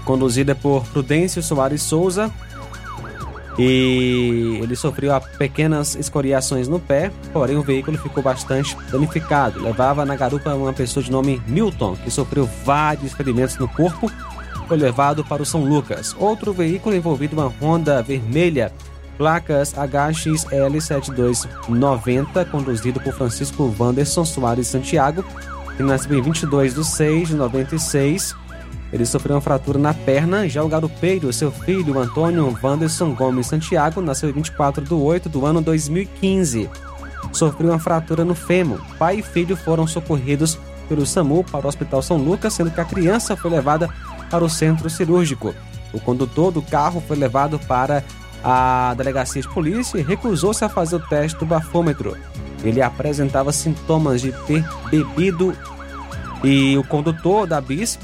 conduzida 0.06 0.56
por 0.56 0.86
Prudêncio 0.88 1.44
Soares 1.44 1.82
Souza. 1.82 2.32
E 3.60 4.60
ele 4.62 4.76
sofreu 4.76 5.20
pequenas 5.40 5.96
escoriações 5.96 6.68
no 6.68 6.80
pé, 6.80 7.12
porém 7.34 7.58
o 7.58 7.64
veículo 7.64 7.98
ficou 7.98 8.22
bastante 8.22 8.78
danificado. 8.92 9.60
Levava 9.60 10.06
na 10.06 10.16
garupa 10.16 10.54
uma 10.54 10.74
pessoa 10.74 11.04
de 11.04 11.12
nome 11.12 11.42
Milton, 11.48 11.96
que 11.96 12.12
sofreu 12.12 12.48
vários 12.64 13.14
ferimentos 13.14 13.58
no 13.58 13.68
corpo, 13.68 14.12
foi 14.68 14.78
levado 14.78 15.26
para 15.26 15.42
o 15.42 15.46
São 15.46 15.64
Lucas. 15.64 16.16
Outro 16.20 16.54
veículo 16.54 16.96
envolvido 16.96 17.36
uma 17.36 17.52
Honda 17.60 18.04
vermelha, 18.04 18.72
placas 19.18 19.74
HXL7290, 19.74 22.46
conduzido 22.52 23.00
por 23.00 23.14
Francisco 23.14 23.76
Wanderson 23.80 24.24
Soares 24.24 24.68
Santiago, 24.68 25.26
que 25.78 25.84
nasceu 25.84 26.18
em 26.18 26.22
22 26.22 26.74
de 26.74 26.84
6 26.84 27.30
de 27.30 27.36
96. 27.36 28.36
Ele 28.92 29.06
sofreu 29.06 29.36
uma 29.36 29.42
fratura 29.42 29.78
na 29.78 29.94
perna. 29.94 30.50
Já 30.50 30.64
o 30.64 30.68
garupeiro, 30.68 31.32
seu 31.32 31.52
filho, 31.52 32.00
Antônio 32.00 32.58
Wanderson 32.62 33.14
Gomes 33.14 33.48
Santiago, 33.48 34.02
nasceu 34.02 34.30
em 34.30 34.34
24 34.34 34.84
de 34.84 34.94
8 34.94 35.30
do 35.30 35.46
ano 35.46 35.62
2015. 35.62 36.68
Sofreu 37.32 37.70
uma 37.70 37.80
fratura 37.80 38.26
no 38.26 38.34
fêmur. 38.34 38.82
Pai 38.98 39.20
e 39.20 39.22
filho 39.22 39.56
foram 39.56 39.86
socorridos 39.86 40.58
pelo 40.90 41.06
SAMU 41.06 41.44
para 41.44 41.66
o 41.66 41.70
Hospital 41.70 42.02
São 42.02 42.18
Lucas, 42.18 42.54
sendo 42.54 42.72
que 42.72 42.82
a 42.82 42.86
criança 42.86 43.36
foi 43.36 43.52
levada 43.52 43.90
para 44.32 44.44
o 44.44 44.50
centro 44.50 44.90
cirúrgico. 44.90 45.54
O 45.94 46.00
condutor 46.00 46.52
do 46.52 46.62
carro 46.62 47.04
foi 47.06 47.18
levado 47.18 47.60
para 47.60 48.04
a 48.44 48.94
delegacia 48.98 49.42
de 49.42 49.50
polícia 49.50 50.00
e 50.00 50.04
recusou-se 50.04 50.64
a 50.64 50.70
fazer 50.70 50.96
o 50.96 51.00
teste 51.00 51.38
do 51.38 51.46
bafômetro. 51.46 52.16
Ele 52.64 52.82
apresentava 52.82 53.52
sintomas 53.52 54.22
de 54.22 54.32
ter 54.46 54.66
bebido 54.90 55.56
e 56.44 56.78
o 56.78 56.84
condutor 56.84 57.48
da 57.48 57.60
bis 57.60 57.98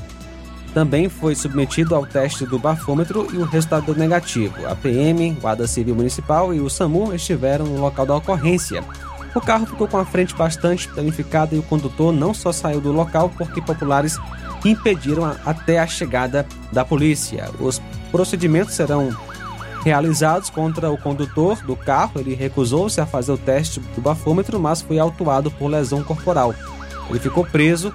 também 0.74 1.08
foi 1.08 1.36
submetido 1.36 1.94
ao 1.94 2.06
teste 2.06 2.46
do 2.46 2.58
bafômetro 2.58 3.28
e 3.32 3.38
o 3.38 3.46
resultado 3.46 3.86
deu 3.86 3.96
negativo. 3.96 4.66
A 4.66 4.76
PM, 4.76 5.32
Guarda 5.40 5.68
Civil 5.68 5.96
Municipal 5.96 6.54
e 6.54 6.60
o 6.60 6.70
SAMU 6.70 7.14
estiveram 7.14 7.66
no 7.66 7.80
local 7.80 8.06
da 8.06 8.16
ocorrência. 8.16 8.84
O 9.36 9.42
carro 9.42 9.66
ficou 9.66 9.88
com 9.88 9.98
a 9.98 10.06
frente 10.06 10.36
bastante 10.36 10.90
danificada 10.90 11.56
e 11.56 11.60
o 11.60 11.64
condutor 11.64 12.12
não 12.12 12.34
só 12.34 12.52
saiu 12.52 12.82
do 12.82 12.92
local 12.92 13.30
porque 13.38 13.62
populares 13.62 14.18
impediram 14.66 15.26
a, 15.26 15.36
até 15.46 15.80
a 15.80 15.88
chegada 15.88 16.46
da 16.72 16.84
polícia. 16.84 17.50
Os 17.60 17.82
procedimentos 18.12 18.74
serão 18.74 19.16
realizados 19.84 20.50
contra 20.50 20.90
o 20.90 20.98
condutor 20.98 21.62
do 21.64 21.76
carro. 21.76 22.20
Ele 22.20 22.34
recusou-se 22.34 23.00
a 23.00 23.06
fazer 23.06 23.32
o 23.32 23.38
teste 23.38 23.80
do 23.80 24.02
bafômetro, 24.02 24.60
mas 24.60 24.82
foi 24.82 25.00
autuado 25.00 25.52
por 25.52 25.68
lesão 25.68 26.04
corporal. 26.04 26.54
Ele 27.10 27.20
ficou 27.20 27.46
preso 27.46 27.94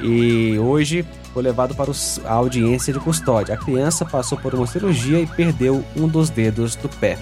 e 0.00 0.58
hoje 0.58 1.04
foi 1.32 1.42
levado 1.42 1.74
para 1.74 1.90
a 2.24 2.32
audiência 2.32 2.92
de 2.92 3.00
custódia. 3.00 3.54
A 3.54 3.58
criança 3.58 4.04
passou 4.04 4.38
por 4.38 4.54
uma 4.54 4.66
cirurgia 4.66 5.20
e 5.20 5.26
perdeu 5.26 5.84
um 5.96 6.06
dos 6.06 6.30
dedos 6.30 6.76
do 6.76 6.88
pé. 6.88 7.18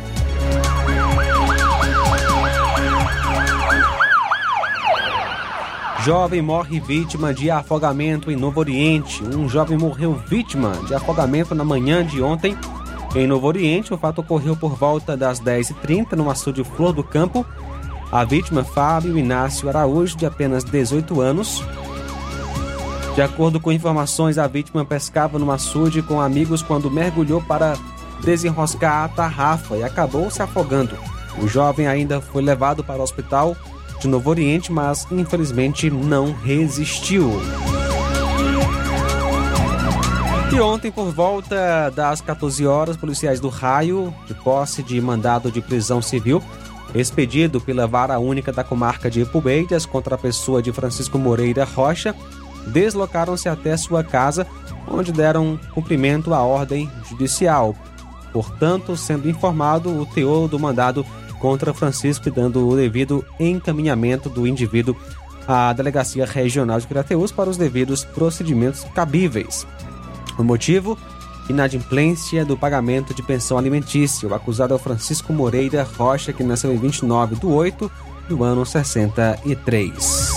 Jovem 6.05 6.43
morre 6.43 6.81
vítima 6.81 7.33
de 7.33 7.49
afogamento 7.49 8.29
em 8.29 8.35
Novo 8.35 8.59
Oriente. 8.59 9.23
Um 9.23 9.49
jovem 9.49 9.79
morreu 9.79 10.15
vítima 10.15 10.73
de 10.89 10.95
afogamento 10.95 11.55
na 11.55 11.65
manhã 11.65 12.05
de 12.05 12.21
ontem. 12.21 12.57
Em 13.15 13.27
Novo 13.27 13.47
Oriente, 13.47 13.93
o 13.93 13.99
fato 13.99 14.23
ocorreu 14.23 14.57
por 14.57 14.75
volta 14.75 15.15
das 15.15 15.39
10h30 15.39 16.13
no 16.13 16.31
açude 16.31 16.65
Flor 16.65 16.95
do 16.95 17.05
Campo. 17.05 17.45
A 18.11 18.25
vítima, 18.25 18.65
Fábio 18.65 19.19
Inácio 19.19 19.69
Araújo, 19.69 20.17
de 20.17 20.25
apenas 20.25 20.65
18 20.65 21.21
anos. 21.21 21.63
De 23.15 23.21
acordo 23.21 23.61
com 23.61 23.71
informações, 23.71 24.39
a 24.39 24.47
vítima 24.47 24.83
pescava 24.85 25.39
no 25.39 25.53
açude 25.53 26.01
com 26.01 26.21
amigos 26.23 26.63
quando 26.63 26.91
mergulhou 26.91 27.43
para 27.43 27.75
desenroscar 28.25 29.05
a 29.05 29.09
tarrafa 29.09 29.77
e 29.77 29.83
acabou 29.83 30.31
se 30.31 30.41
afogando. 30.41 30.97
O 31.43 31.47
jovem 31.47 31.87
ainda 31.87 32.21
foi 32.21 32.43
levado 32.43 32.83
para 32.83 33.01
o 33.01 33.03
hospital 33.03 33.55
de 34.01 34.09
Novo 34.09 34.31
Oriente, 34.31 34.73
mas 34.73 35.07
infelizmente 35.11 35.91
não 35.91 36.33
resistiu. 36.33 37.31
E 40.53 40.61
ontem, 40.61 40.93
por 40.93 41.11
volta 41.11 41.91
das 41.97 42.21
14 42.21 42.67
horas, 42.67 42.95
policiais 42.95 43.41
do 43.41 43.49
Raio, 43.49 44.15
de 44.27 44.35
posse 44.35 44.83
de 44.83 45.01
mandado 45.01 45.51
de 45.51 45.63
prisão 45.63 46.03
civil, 46.03 46.43
expedido 46.95 47.59
pela 47.59 47.87
Vara 47.87 48.19
Única 48.19 48.53
da 48.53 48.63
Comarca 48.63 49.11
de 49.11 49.25
Pubeiras 49.25 49.87
contra 49.87 50.15
a 50.15 50.19
pessoa 50.19 50.61
de 50.61 50.71
Francisco 50.71 51.19
Moreira 51.19 51.65
Rocha, 51.65 52.15
deslocaram-se 52.67 53.49
até 53.49 53.75
sua 53.79 54.05
casa, 54.05 54.47
onde 54.87 55.11
deram 55.11 55.59
cumprimento 55.75 56.35
à 56.35 56.43
ordem 56.43 56.91
judicial. 57.09 57.75
Portanto, 58.31 58.95
sendo 58.95 59.31
informado 59.31 60.03
o 60.03 60.05
teor 60.05 60.49
do 60.49 60.59
mandado 60.59 61.03
contra 61.41 61.73
Francisco 61.73 62.29
e 62.29 62.31
dando 62.31 62.69
o 62.69 62.77
devido 62.77 63.25
encaminhamento 63.41 64.29
do 64.29 64.47
indivíduo 64.47 64.95
à 65.49 65.73
Delegacia 65.73 66.27
Regional 66.27 66.79
de 66.79 66.87
Crateus 66.87 67.33
para 67.33 67.49
os 67.49 67.57
devidos 67.57 68.05
procedimentos 68.05 68.85
cabíveis. 68.95 69.67
O 70.39 70.43
motivo? 70.43 70.99
Inadimplência 71.49 72.45
do 72.45 72.57
pagamento 72.57 73.13
de 73.13 73.23
pensão 73.23 73.59
alimentícia. 73.59 74.29
O 74.29 74.35
acusado 74.35 74.73
é 74.73 74.77
o 74.77 74.79
Francisco 74.79 75.33
Moreira 75.33 75.87
Rocha, 75.97 76.33
que 76.33 76.43
nasceu 76.43 76.73
em 76.73 76.79
29 76.79 77.37
de 77.37 77.47
8 77.47 77.91
do 78.29 78.45
ano 78.45 78.65
63. 78.65 80.33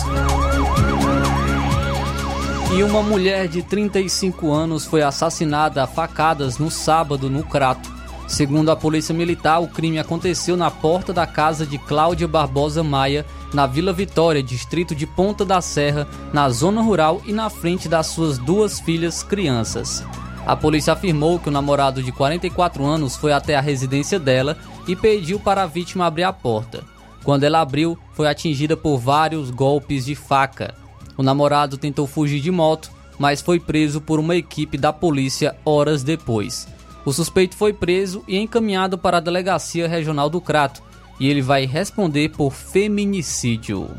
E 2.76 2.84
uma 2.84 3.02
mulher 3.02 3.48
de 3.48 3.64
35 3.64 4.52
anos 4.52 4.86
foi 4.86 5.02
assassinada 5.02 5.84
a 5.84 5.88
facadas 5.88 6.58
no 6.58 6.70
sábado 6.70 7.30
no 7.30 7.44
Crato. 7.44 7.95
Segundo 8.28 8.72
a 8.72 8.76
Polícia 8.76 9.14
Militar, 9.14 9.60
o 9.60 9.68
crime 9.68 10.00
aconteceu 10.00 10.58
na 10.58 10.72
porta 10.72 11.14
da 11.14 11.28
casa 11.28 11.66
de 11.66 11.78
Cláudia 11.78 12.28
Barbosa 12.28 12.84
Maia, 12.84 13.26
na 13.54 13.68
Vila 13.68 13.94
Vitória, 13.94 14.42
distrito 14.42 14.96
de 14.96 15.06
Ponta 15.06 15.46
da 15.46 15.62
Serra, 15.62 16.08
na 16.34 16.50
zona 16.50 16.82
rural 16.82 17.22
e 17.26 17.32
na 17.32 17.50
frente 17.50 17.88
das 17.88 18.08
suas 18.08 18.40
duas 18.40 18.80
filhas 18.80 19.22
crianças. 19.22 20.04
A 20.46 20.56
polícia 20.56 20.94
afirmou 20.94 21.40
que 21.40 21.50
o 21.50 21.52
namorado 21.52 22.02
de 22.02 22.12
44 22.12 22.84
anos 22.84 23.16
foi 23.16 23.32
até 23.32 23.56
a 23.56 23.62
residência 23.62 24.20
dela 24.20 24.58
e 24.88 24.96
pediu 24.96 25.40
para 25.40 25.64
a 25.64 25.68
vítima 25.68 26.06
abrir 26.06 26.24
a 26.24 26.34
porta. 26.34 26.84
Quando 27.24 27.44
ela 27.44 27.62
abriu, 27.62 27.98
foi 28.14 28.28
atingida 28.28 28.76
por 28.76 28.98
vários 28.98 29.50
golpes 29.50 30.06
de 30.06 30.16
faca. 30.16 30.76
O 31.18 31.24
namorado 31.24 31.78
tentou 31.78 32.06
fugir 32.06 32.42
de 32.42 32.52
moto, 32.52 32.92
mas 33.18 33.42
foi 33.42 33.60
preso 33.60 34.02
por 34.02 34.20
uma 34.20 34.36
equipe 34.36 34.78
da 34.78 34.92
polícia 34.92 35.56
horas 35.64 36.04
depois. 36.04 36.68
O 37.06 37.14
suspeito 37.14 37.56
foi 37.56 37.72
preso 37.72 38.24
e 38.28 38.36
encaminhado 38.36 38.98
para 38.98 39.18
a 39.18 39.22
Delegacia 39.22 39.88
Regional 39.88 40.28
do 40.28 40.42
Crato 40.42 40.82
e 41.20 41.30
ele 41.30 41.42
vai 41.42 41.66
responder 41.66 42.30
por 42.30 42.52
feminicídio. 42.52 43.90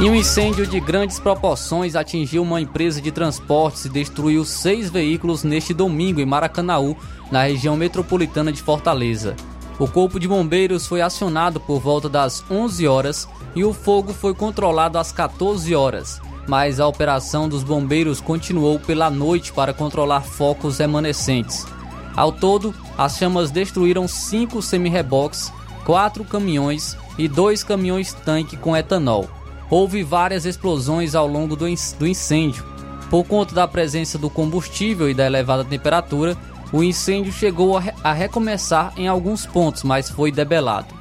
E 0.00 0.08
um 0.08 0.14
incêndio 0.14 0.66
de 0.66 0.80
grandes 0.80 1.18
proporções 1.20 1.94
atingiu 1.94 2.42
uma 2.42 2.60
empresa 2.60 3.00
de 3.02 3.12
transportes 3.12 3.84
e 3.84 3.88
destruiu 3.90 4.44
seis 4.44 4.90
veículos 4.90 5.42
neste 5.42 5.74
domingo 5.74 6.20
em 6.20 6.26
Maracanaú, 6.26 6.96
na 7.30 7.42
região 7.42 7.76
metropolitana 7.76 8.50
de 8.50 8.62
Fortaleza. 8.62 9.36
O 9.78 9.86
corpo 9.86 10.18
de 10.18 10.26
bombeiros 10.26 10.86
foi 10.86 11.02
acionado 11.02 11.60
por 11.60 11.80
volta 11.80 12.08
das 12.08 12.42
11 12.50 12.86
horas 12.86 13.28
e 13.54 13.62
o 13.62 13.74
fogo 13.74 14.14
foi 14.14 14.34
controlado 14.34 14.98
às 14.98 15.12
14 15.12 15.74
horas 15.74 16.20
mas 16.46 16.78
a 16.78 16.86
operação 16.86 17.48
dos 17.48 17.62
bombeiros 17.62 18.20
continuou 18.20 18.78
pela 18.78 19.10
noite 19.10 19.52
para 19.52 19.74
controlar 19.74 20.20
focos 20.20 20.78
remanescentes. 20.78 21.66
Ao 22.14 22.32
todo, 22.32 22.74
as 22.96 23.18
chamas 23.18 23.50
destruíram 23.50 24.08
cinco 24.08 24.62
semi-reboques, 24.62 25.52
quatro 25.84 26.24
caminhões 26.24 26.96
e 27.18 27.28
dois 27.28 27.62
caminhões-tanque 27.62 28.56
com 28.56 28.76
etanol. 28.76 29.28
Houve 29.68 30.02
várias 30.02 30.44
explosões 30.46 31.14
ao 31.14 31.26
longo 31.26 31.56
do 31.56 31.66
incêndio. 31.68 32.64
Por 33.10 33.24
conta 33.24 33.54
da 33.54 33.68
presença 33.68 34.16
do 34.16 34.30
combustível 34.30 35.10
e 35.10 35.14
da 35.14 35.26
elevada 35.26 35.64
temperatura, 35.64 36.36
o 36.72 36.82
incêndio 36.82 37.32
chegou 37.32 37.80
a 38.02 38.12
recomeçar 38.12 38.92
em 38.96 39.06
alguns 39.06 39.46
pontos, 39.46 39.82
mas 39.82 40.10
foi 40.10 40.32
debelado. 40.32 40.94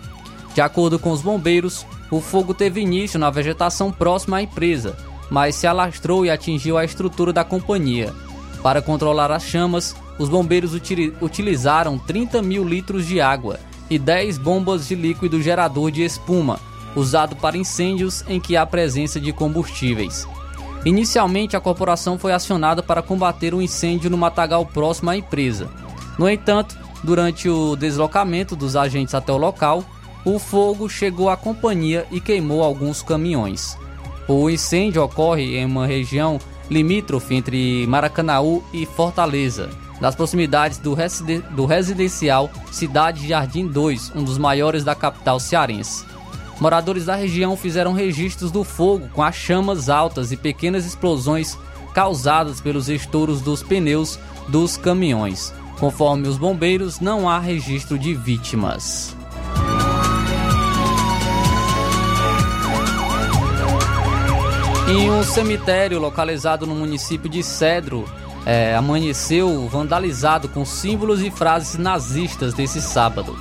De 0.53 0.61
acordo 0.61 0.99
com 0.99 1.11
os 1.11 1.21
bombeiros, 1.21 1.85
o 2.11 2.21
fogo 2.21 2.53
teve 2.53 2.81
início 2.81 3.19
na 3.19 3.29
vegetação 3.29 3.91
próxima 3.91 4.37
à 4.37 4.41
empresa, 4.41 4.95
mas 5.29 5.55
se 5.55 5.67
alastrou 5.67 6.25
e 6.25 6.29
atingiu 6.29 6.77
a 6.77 6.85
estrutura 6.85 7.33
da 7.33 7.43
companhia. 7.43 8.13
Para 8.61 8.81
controlar 8.81 9.31
as 9.31 9.43
chamas, 9.43 9.95
os 10.17 10.29
bombeiros 10.29 10.73
utilizaram 11.21 11.97
30 11.97 12.41
mil 12.41 12.63
litros 12.63 13.05
de 13.05 13.19
água 13.19 13.59
e 13.89 13.99
10 13.99 14.37
bombas 14.37 14.87
de 14.87 14.95
líquido 14.95 15.41
gerador 15.41 15.91
de 15.91 16.03
espuma, 16.03 16.59
usado 16.95 17.35
para 17.35 17.57
incêndios 17.57 18.23
em 18.27 18.39
que 18.39 18.55
há 18.55 18.65
presença 18.65 19.19
de 19.19 19.31
combustíveis. 19.33 20.27
Inicialmente, 20.85 21.57
a 21.57 21.59
corporação 21.59 22.17
foi 22.17 22.31
acionada 22.31 22.81
para 22.81 23.01
combater 23.01 23.53
um 23.53 23.61
incêndio 23.61 24.09
no 24.09 24.17
matagal 24.17 24.65
próximo 24.65 25.09
à 25.09 25.17
empresa. 25.17 25.67
No 26.17 26.29
entanto, 26.29 26.77
durante 27.03 27.49
o 27.49 27.75
deslocamento 27.75 28.55
dos 28.55 28.75
agentes 28.75 29.13
até 29.13 29.31
o 29.31 29.37
local, 29.37 29.83
o 30.23 30.39
fogo 30.39 30.87
chegou 30.87 31.29
à 31.29 31.35
companhia 31.35 32.05
e 32.11 32.19
queimou 32.19 32.63
alguns 32.63 33.01
caminhões. 33.01 33.77
O 34.27 34.49
incêndio 34.49 35.03
ocorre 35.03 35.57
em 35.57 35.65
uma 35.65 35.85
região 35.85 36.39
limítrofe 36.69 37.35
entre 37.35 37.85
Maracanaú 37.87 38.63
e 38.73 38.85
Fortaleza, 38.85 39.69
nas 40.01 40.15
proximidades 40.15 40.79
do, 40.79 40.95
residen 40.95 41.41
do 41.51 41.65
residencial 41.65 42.49
Cidade 42.71 43.27
Jardim 43.27 43.67
2, 43.67 44.13
um 44.15 44.23
dos 44.23 44.39
maiores 44.39 44.83
da 44.83 44.95
capital 44.95 45.39
cearense. 45.39 46.03
Moradores 46.59 47.05
da 47.05 47.15
região 47.15 47.55
fizeram 47.55 47.93
registros 47.93 48.51
do 48.51 48.63
fogo 48.63 49.09
com 49.09 49.21
as 49.21 49.35
chamas 49.35 49.89
altas 49.89 50.31
e 50.31 50.37
pequenas 50.37 50.85
explosões 50.85 51.57
causadas 51.93 52.59
pelos 52.59 52.89
estouros 52.89 53.41
dos 53.41 53.61
pneus 53.61 54.17
dos 54.49 54.75
caminhões. 54.75 55.53
Conforme 55.79 56.27
os 56.27 56.37
bombeiros, 56.37 56.99
não 56.99 57.29
há 57.29 57.39
registro 57.39 57.99
de 57.99 58.13
vítimas. 58.13 59.14
Em 64.87 65.09
um 65.09 65.23
cemitério 65.23 65.99
localizado 65.99 66.67
no 66.67 66.75
município 66.75 67.27
de 67.27 67.41
Cedro, 67.41 68.05
é, 68.45 68.75
amanheceu 68.75 69.67
vandalizado 69.67 70.47
com 70.47 70.63
símbolos 70.63 71.23
e 71.23 71.31
frases 71.31 71.75
nazistas 71.75 72.53
desse 72.53 72.79
sábado. 72.79 73.35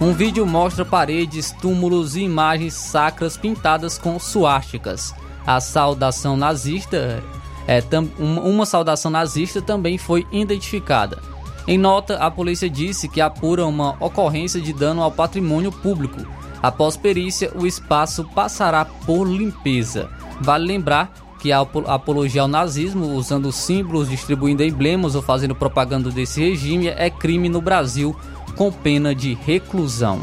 Um 0.00 0.12
vídeo 0.12 0.44
mostra 0.44 0.84
paredes, 0.84 1.52
túmulos 1.52 2.16
e 2.16 2.22
imagens 2.22 2.74
sacras 2.74 3.36
pintadas 3.36 3.96
com 3.96 4.18
suásticas. 4.18 5.14
A 5.46 5.60
saudação 5.60 6.36
nazista, 6.36 7.22
é, 7.68 7.80
uma 8.18 8.66
saudação 8.66 9.12
nazista 9.12 9.62
também 9.62 9.96
foi 9.96 10.26
identificada. 10.32 11.22
Em 11.68 11.78
nota, 11.78 12.16
a 12.16 12.28
polícia 12.32 12.68
disse 12.68 13.08
que 13.08 13.20
apura 13.20 13.64
uma 13.64 13.96
ocorrência 14.00 14.60
de 14.60 14.72
dano 14.72 15.02
ao 15.02 15.12
patrimônio 15.12 15.70
público. 15.70 16.20
Após 16.60 16.96
perícia, 16.96 17.52
o 17.54 17.64
espaço 17.64 18.24
passará 18.34 18.84
por 18.84 19.24
limpeza. 19.24 20.10
Vale 20.40 20.66
lembrar 20.66 21.12
que 21.40 21.52
a 21.52 21.60
apologia 21.60 22.42
ao 22.42 22.48
nazismo, 22.48 23.14
usando 23.14 23.50
símbolos, 23.50 24.08
distribuindo 24.08 24.62
emblemas 24.62 25.14
ou 25.14 25.22
fazendo 25.22 25.54
propaganda 25.54 26.10
desse 26.10 26.40
regime, 26.40 26.88
é 26.88 27.08
crime 27.08 27.48
no 27.48 27.62
Brasil, 27.62 28.14
com 28.56 28.70
pena 28.70 29.14
de 29.14 29.34
reclusão. 29.34 30.20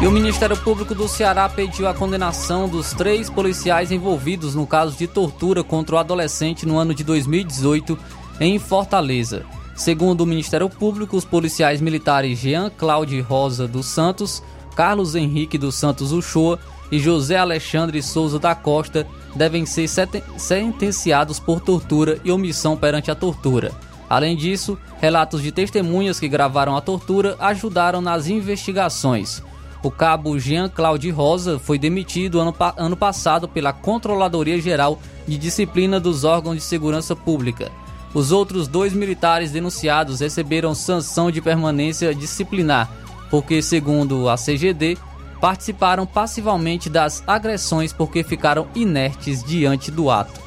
E 0.00 0.06
o 0.06 0.10
Ministério 0.10 0.56
Público 0.56 0.96
do 0.96 1.06
Ceará 1.06 1.48
pediu 1.48 1.86
a 1.86 1.94
condenação 1.94 2.68
dos 2.68 2.92
três 2.92 3.30
policiais 3.30 3.92
envolvidos 3.92 4.52
no 4.52 4.66
caso 4.66 4.96
de 4.96 5.06
tortura 5.06 5.62
contra 5.62 5.94
o 5.94 5.98
adolescente 5.98 6.66
no 6.66 6.76
ano 6.76 6.92
de 6.92 7.04
2018 7.04 7.96
em 8.40 8.58
Fortaleza. 8.58 9.46
Segundo 9.82 10.20
o 10.20 10.26
Ministério 10.26 10.70
Público, 10.70 11.16
os 11.16 11.24
policiais 11.24 11.80
militares 11.80 12.38
Jean 12.38 12.70
Cláudio 12.70 13.20
Rosa 13.20 13.66
dos 13.66 13.86
Santos, 13.86 14.40
Carlos 14.76 15.16
Henrique 15.16 15.58
dos 15.58 15.74
Santos 15.74 16.12
Uchoa 16.12 16.60
e 16.92 17.00
José 17.00 17.36
Alexandre 17.36 18.00
Souza 18.00 18.38
da 18.38 18.54
Costa 18.54 19.04
devem 19.34 19.66
ser 19.66 19.88
sentenciados 20.36 21.40
por 21.40 21.60
tortura 21.60 22.20
e 22.22 22.30
omissão 22.30 22.76
perante 22.76 23.10
a 23.10 23.16
tortura. 23.16 23.72
Além 24.08 24.36
disso, 24.36 24.78
relatos 25.00 25.42
de 25.42 25.50
testemunhas 25.50 26.20
que 26.20 26.28
gravaram 26.28 26.76
a 26.76 26.80
tortura 26.80 27.34
ajudaram 27.40 28.00
nas 28.00 28.28
investigações. 28.28 29.42
O 29.82 29.90
cabo 29.90 30.38
Jean 30.38 30.68
Claude 30.68 31.10
Rosa 31.10 31.58
foi 31.58 31.76
demitido 31.76 32.38
ano, 32.38 32.54
ano 32.76 32.96
passado 32.96 33.48
pela 33.48 33.72
Controladoria 33.72 34.60
Geral 34.60 35.00
de 35.26 35.36
Disciplina 35.36 35.98
dos 35.98 36.22
Órgãos 36.22 36.54
de 36.54 36.62
Segurança 36.62 37.16
Pública. 37.16 37.81
Os 38.14 38.30
outros 38.30 38.68
dois 38.68 38.92
militares 38.92 39.52
denunciados 39.52 40.20
receberam 40.20 40.74
sanção 40.74 41.30
de 41.30 41.40
permanência 41.40 42.14
disciplinar, 42.14 42.90
porque, 43.30 43.62
segundo 43.62 44.28
a 44.28 44.36
CGD, 44.36 44.98
participaram 45.40 46.06
passivamente 46.06 46.88
das 46.90 47.22
agressões 47.26 47.92
porque 47.92 48.22
ficaram 48.22 48.68
inertes 48.74 49.42
diante 49.42 49.90
do 49.90 50.10
ato. 50.10 50.40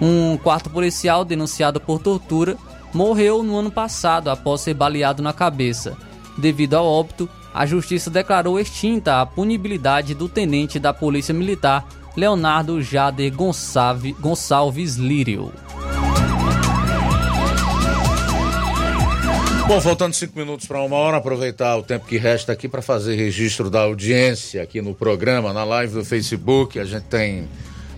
Um 0.00 0.36
quarto 0.36 0.68
policial 0.68 1.24
denunciado 1.24 1.80
por 1.80 2.00
tortura 2.00 2.56
morreu 2.92 3.42
no 3.42 3.56
ano 3.56 3.70
passado 3.70 4.30
após 4.30 4.62
ser 4.62 4.74
baleado 4.74 5.22
na 5.22 5.32
cabeça. 5.32 5.96
Devido 6.36 6.74
ao 6.74 6.86
óbito, 6.86 7.28
a 7.54 7.66
justiça 7.66 8.10
declarou 8.10 8.58
extinta 8.58 9.20
a 9.20 9.26
punibilidade 9.26 10.14
do 10.14 10.28
tenente 10.28 10.78
da 10.78 10.92
Polícia 10.92 11.34
Militar 11.34 11.86
Leonardo 12.16 12.82
Jader 12.82 13.32
Gonçalves 13.32 14.96
Lírio. 14.96 15.52
Bom, 19.72 19.80
faltando 19.80 20.14
cinco 20.14 20.38
minutos 20.38 20.66
para 20.66 20.82
uma 20.82 20.96
hora, 20.96 21.16
aproveitar 21.16 21.78
o 21.78 21.82
tempo 21.82 22.04
que 22.04 22.18
resta 22.18 22.52
aqui 22.52 22.68
para 22.68 22.82
fazer 22.82 23.16
registro 23.16 23.70
da 23.70 23.80
audiência 23.80 24.62
aqui 24.62 24.82
no 24.82 24.94
programa, 24.94 25.50
na 25.50 25.64
live 25.64 25.94
do 25.94 26.04
Facebook. 26.04 26.78
A 26.78 26.84
gente 26.84 27.04
tem 27.04 27.48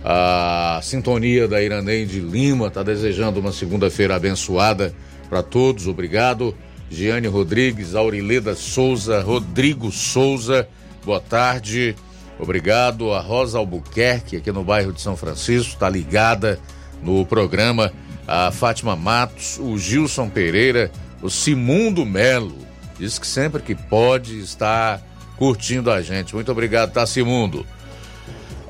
a 0.01 0.79
sintonia 0.81 1.49
da 1.49 1.61
Iraneide 1.61 2.21
Lima, 2.21 2.71
tá 2.71 2.81
desejando 2.81 3.41
uma 3.41 3.51
segunda-feira 3.51 4.15
abençoada 4.15 4.95
para 5.27 5.43
todos. 5.43 5.85
Obrigado. 5.85 6.55
Giane 6.89 7.27
Rodrigues, 7.27 7.93
Aurileda 7.93 8.55
Souza, 8.55 9.19
Rodrigo 9.19 9.91
Souza, 9.91 10.65
boa 11.03 11.19
tarde. 11.19 11.93
Obrigado. 12.39 13.11
A 13.11 13.19
Rosa 13.19 13.57
Albuquerque, 13.57 14.37
aqui 14.37 14.49
no 14.49 14.63
bairro 14.63 14.93
de 14.93 15.01
São 15.01 15.17
Francisco, 15.17 15.73
está 15.73 15.89
ligada 15.89 16.57
no 17.03 17.25
programa. 17.25 17.91
A 18.25 18.49
Fátima 18.49 18.95
Matos, 18.95 19.59
o 19.59 19.77
Gilson 19.77 20.29
Pereira, 20.29 20.89
o 21.25 21.29
Simundo 21.29 22.05
Melo, 22.05 22.57
diz 22.99 23.17
que 23.17 23.27
sempre 23.27 23.61
que 23.61 23.75
pode 23.75 24.39
está 24.39 25.01
curtindo 25.37 25.91
a 25.91 26.01
gente. 26.01 26.35
Muito 26.35 26.51
obrigado, 26.51 26.91
tá, 26.91 27.05
Simundo? 27.05 27.65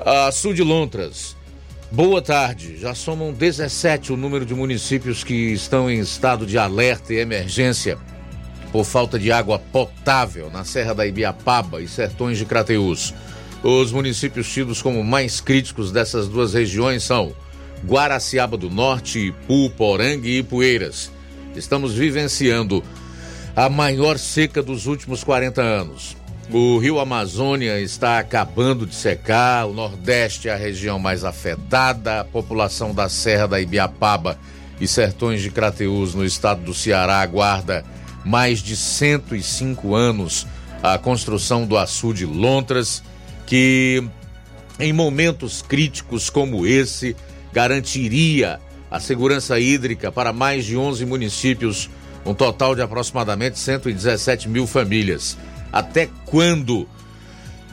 A 0.00 0.32
Sul 0.32 0.54
de 0.54 0.62
Lontras, 0.62 1.36
Boa 1.90 2.20
tarde. 2.20 2.76
Já 2.76 2.96
somam 2.96 3.32
17 3.32 4.12
o 4.12 4.16
número 4.16 4.44
de 4.44 4.52
municípios 4.54 5.22
que 5.22 5.52
estão 5.52 5.88
em 5.88 6.00
estado 6.00 6.44
de 6.44 6.58
alerta 6.58 7.14
e 7.14 7.18
emergência 7.18 7.96
por 8.72 8.84
falta 8.84 9.16
de 9.16 9.30
água 9.30 9.58
potável 9.58 10.50
na 10.50 10.64
Serra 10.64 10.92
da 10.92 11.06
Ibiapaba 11.06 11.80
e 11.80 11.86
Sertões 11.86 12.38
de 12.38 12.44
Crateús. 12.44 13.14
Os 13.62 13.92
municípios 13.92 14.52
tidos 14.52 14.82
como 14.82 15.04
mais 15.04 15.40
críticos 15.40 15.92
dessas 15.92 16.26
duas 16.26 16.54
regiões 16.54 17.04
são 17.04 17.32
Guaraciaba 17.86 18.56
do 18.56 18.68
Norte, 18.68 19.28
Ipu, 19.28 19.70
Poranga 19.70 20.26
e 20.26 20.38
Ipueiras. 20.38 21.12
Estamos 21.56 21.94
vivenciando 21.94 22.84
a 23.54 23.68
maior 23.68 24.18
seca 24.18 24.62
dos 24.62 24.86
últimos 24.86 25.24
40 25.24 25.62
anos. 25.62 26.16
O 26.50 26.78
rio 26.78 27.00
Amazônia 27.00 27.80
está 27.80 28.18
acabando 28.18 28.86
de 28.86 28.94
secar, 28.94 29.66
o 29.66 29.72
Nordeste 29.72 30.48
é 30.48 30.52
a 30.52 30.56
região 30.56 30.98
mais 30.98 31.24
afetada, 31.24 32.20
a 32.20 32.24
população 32.24 32.94
da 32.94 33.08
Serra 33.08 33.48
da 33.48 33.60
Ibiapaba 33.60 34.38
e 34.80 34.86
Sertões 34.86 35.42
de 35.42 35.50
Crateús, 35.50 36.14
no 36.14 36.24
estado 36.24 36.62
do 36.62 36.74
Ceará, 36.74 37.20
aguarda 37.20 37.84
mais 38.24 38.60
de 38.60 38.76
105 38.76 39.94
anos 39.94 40.46
a 40.82 40.98
construção 40.98 41.66
do 41.66 41.76
açude 41.76 42.26
Lontras, 42.26 43.02
que 43.46 44.04
em 44.78 44.92
momentos 44.92 45.62
críticos 45.62 46.30
como 46.30 46.66
esse 46.66 47.16
garantiria 47.52 48.60
a 48.90 49.00
segurança 49.00 49.58
hídrica 49.58 50.12
para 50.12 50.32
mais 50.32 50.64
de 50.64 50.76
11 50.76 51.04
municípios, 51.04 51.90
um 52.24 52.34
total 52.34 52.74
de 52.74 52.82
aproximadamente 52.82 53.58
117 53.58 54.48
mil 54.48 54.66
famílias. 54.66 55.36
Até 55.72 56.08
quando 56.24 56.88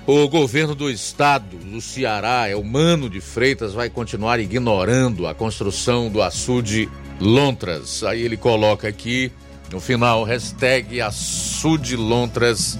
o 0.06 0.28
governo 0.28 0.76
do 0.76 0.90
estado 0.90 1.56
do 1.58 1.80
Ceará, 1.80 2.50
é 2.50 2.56
o 2.56 2.64
Mano 2.64 3.10
de 3.10 3.22
Freitas, 3.22 3.74
vai 3.74 3.90
continuar 3.90 4.40
ignorando 4.40 5.26
a 5.28 5.34
construção 5.34 6.10
do 6.10 6.22
açude 6.22 6.90
Lontras? 7.20 8.04
Aí 8.04 8.22
ele 8.22 8.36
coloca 8.36 8.88
aqui 8.88 9.32
no 9.72 9.80
final, 9.80 10.24
hashtag 10.24 11.00
açude 11.00 11.96
Lontras 11.96 12.78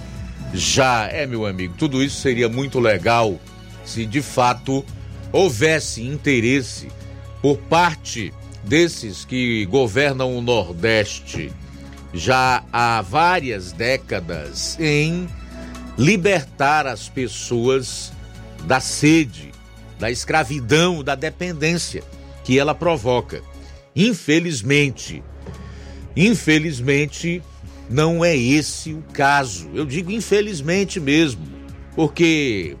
já. 0.52 1.08
É, 1.08 1.26
meu 1.26 1.46
amigo, 1.46 1.74
tudo 1.78 2.02
isso 2.02 2.20
seria 2.20 2.48
muito 2.48 2.78
legal 2.78 3.40
se 3.84 4.04
de 4.04 4.20
fato 4.20 4.84
houvesse 5.32 6.02
interesse 6.02 6.88
por 7.44 7.58
parte 7.58 8.32
desses 8.62 9.26
que 9.26 9.66
governam 9.66 10.34
o 10.34 10.40
Nordeste 10.40 11.52
já 12.14 12.64
há 12.72 13.02
várias 13.02 13.70
décadas 13.70 14.78
em 14.80 15.28
libertar 15.98 16.86
as 16.86 17.06
pessoas 17.06 18.10
da 18.64 18.80
sede, 18.80 19.52
da 19.98 20.10
escravidão, 20.10 21.04
da 21.04 21.14
dependência 21.14 22.02
que 22.44 22.58
ela 22.58 22.74
provoca. 22.74 23.42
Infelizmente, 23.94 25.22
infelizmente, 26.16 27.42
não 27.90 28.24
é 28.24 28.34
esse 28.34 28.94
o 28.94 29.02
caso. 29.12 29.68
Eu 29.74 29.84
digo 29.84 30.10
infelizmente 30.10 30.98
mesmo, 30.98 31.46
porque 31.94 32.74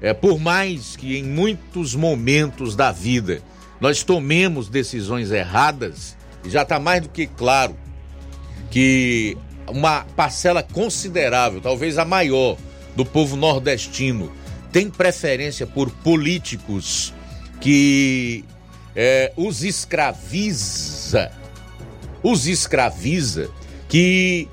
é 0.00 0.14
por 0.14 0.38
mais 0.38 0.96
que 0.96 1.18
em 1.18 1.22
muitos 1.22 1.94
momentos 1.94 2.74
da 2.74 2.90
vida 2.90 3.42
nós 3.80 4.02
tomemos 4.02 4.68
decisões 4.68 5.30
erradas, 5.30 6.16
já 6.44 6.62
está 6.62 6.78
mais 6.78 7.02
do 7.02 7.08
que 7.08 7.26
claro 7.26 7.76
que 8.70 9.36
uma 9.68 10.04
parcela 10.16 10.62
considerável, 10.62 11.60
talvez 11.60 11.98
a 11.98 12.04
maior, 12.04 12.56
do 12.94 13.04
povo 13.04 13.36
nordestino 13.36 14.32
tem 14.72 14.90
preferência 14.90 15.66
por 15.66 15.90
políticos 15.90 17.14
que 17.60 18.44
é, 18.94 19.32
os 19.36 19.62
escraviza, 19.62 21.30
os 22.22 22.46
escraviza, 22.46 23.50
que 23.88 24.48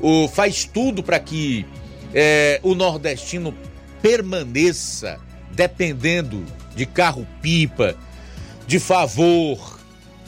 o, 0.00 0.28
faz 0.28 0.64
tudo 0.64 1.02
para 1.02 1.18
que 1.18 1.66
é, 2.14 2.60
o 2.62 2.74
nordestino 2.74 3.54
permaneça 4.00 5.18
dependendo 5.52 6.44
de 6.74 6.84
carro-pipa, 6.86 7.96
de 8.66 8.78
favor, 8.78 9.78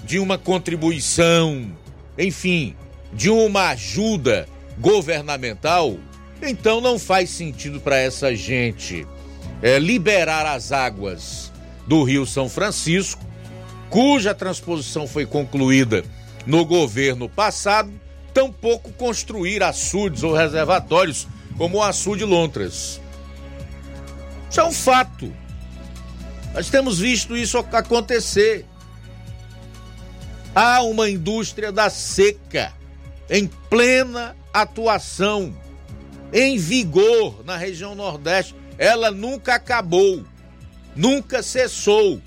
de 0.04 0.18
uma 0.18 0.38
contribuição, 0.38 1.70
enfim, 2.16 2.74
de 3.12 3.30
uma 3.30 3.70
ajuda 3.70 4.48
governamental, 4.78 5.96
então 6.40 6.80
não 6.80 6.98
faz 6.98 7.30
sentido 7.30 7.80
para 7.80 7.96
essa 7.98 8.34
gente 8.34 9.06
é, 9.60 9.78
liberar 9.78 10.46
as 10.46 10.70
águas 10.70 11.52
do 11.86 12.02
Rio 12.04 12.26
São 12.26 12.48
Francisco, 12.48 13.24
cuja 13.90 14.34
transposição 14.34 15.06
foi 15.06 15.26
concluída 15.26 16.04
no 16.46 16.64
governo 16.64 17.28
passado, 17.28 17.90
tampouco 18.32 18.92
construir 18.92 19.62
açudes 19.62 20.22
ou 20.22 20.32
reservatórios 20.32 21.26
como 21.56 21.78
o 21.78 21.82
açude 21.82 22.24
Lontras. 22.24 23.00
Isso 24.48 24.60
é 24.60 24.64
um 24.64 24.72
fato. 24.72 25.32
Nós 26.54 26.68
temos 26.68 26.98
visto 26.98 27.36
isso 27.36 27.58
acontecer. 27.58 28.64
Há 30.54 30.82
uma 30.82 31.08
indústria 31.08 31.70
da 31.70 31.88
seca 31.90 32.72
em 33.30 33.46
plena 33.46 34.34
atuação, 34.52 35.54
em 36.32 36.58
vigor 36.58 37.44
na 37.44 37.56
região 37.56 37.94
Nordeste. 37.94 38.54
Ela 38.78 39.10
nunca 39.10 39.54
acabou, 39.54 40.24
nunca 40.96 41.42
cessou. 41.42 42.20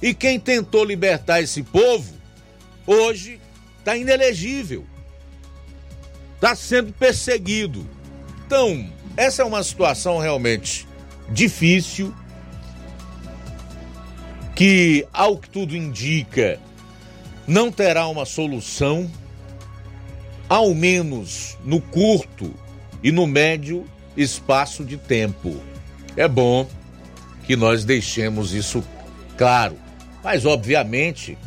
E 0.00 0.14
quem 0.14 0.38
tentou 0.38 0.84
libertar 0.84 1.40
esse 1.42 1.62
povo, 1.62 2.14
hoje 2.86 3.40
está 3.78 3.96
inelegível, 3.96 4.86
está 6.36 6.54
sendo 6.54 6.92
perseguido. 6.92 7.86
Então, 8.46 8.90
essa 9.16 9.42
é 9.42 9.44
uma 9.44 9.62
situação 9.62 10.18
realmente 10.18 10.86
difícil, 11.30 12.14
que, 14.58 15.06
ao 15.12 15.38
que 15.38 15.48
tudo 15.48 15.76
indica, 15.76 16.58
não 17.46 17.70
terá 17.70 18.08
uma 18.08 18.24
solução, 18.24 19.08
ao 20.48 20.74
menos 20.74 21.56
no 21.64 21.80
curto 21.80 22.52
e 23.00 23.12
no 23.12 23.24
médio 23.24 23.88
espaço 24.16 24.84
de 24.84 24.96
tempo. 24.96 25.62
É 26.16 26.26
bom 26.26 26.68
que 27.44 27.54
nós 27.54 27.84
deixemos 27.84 28.52
isso 28.52 28.82
claro, 29.36 29.76
mas 30.24 30.44
obviamente 30.44 31.38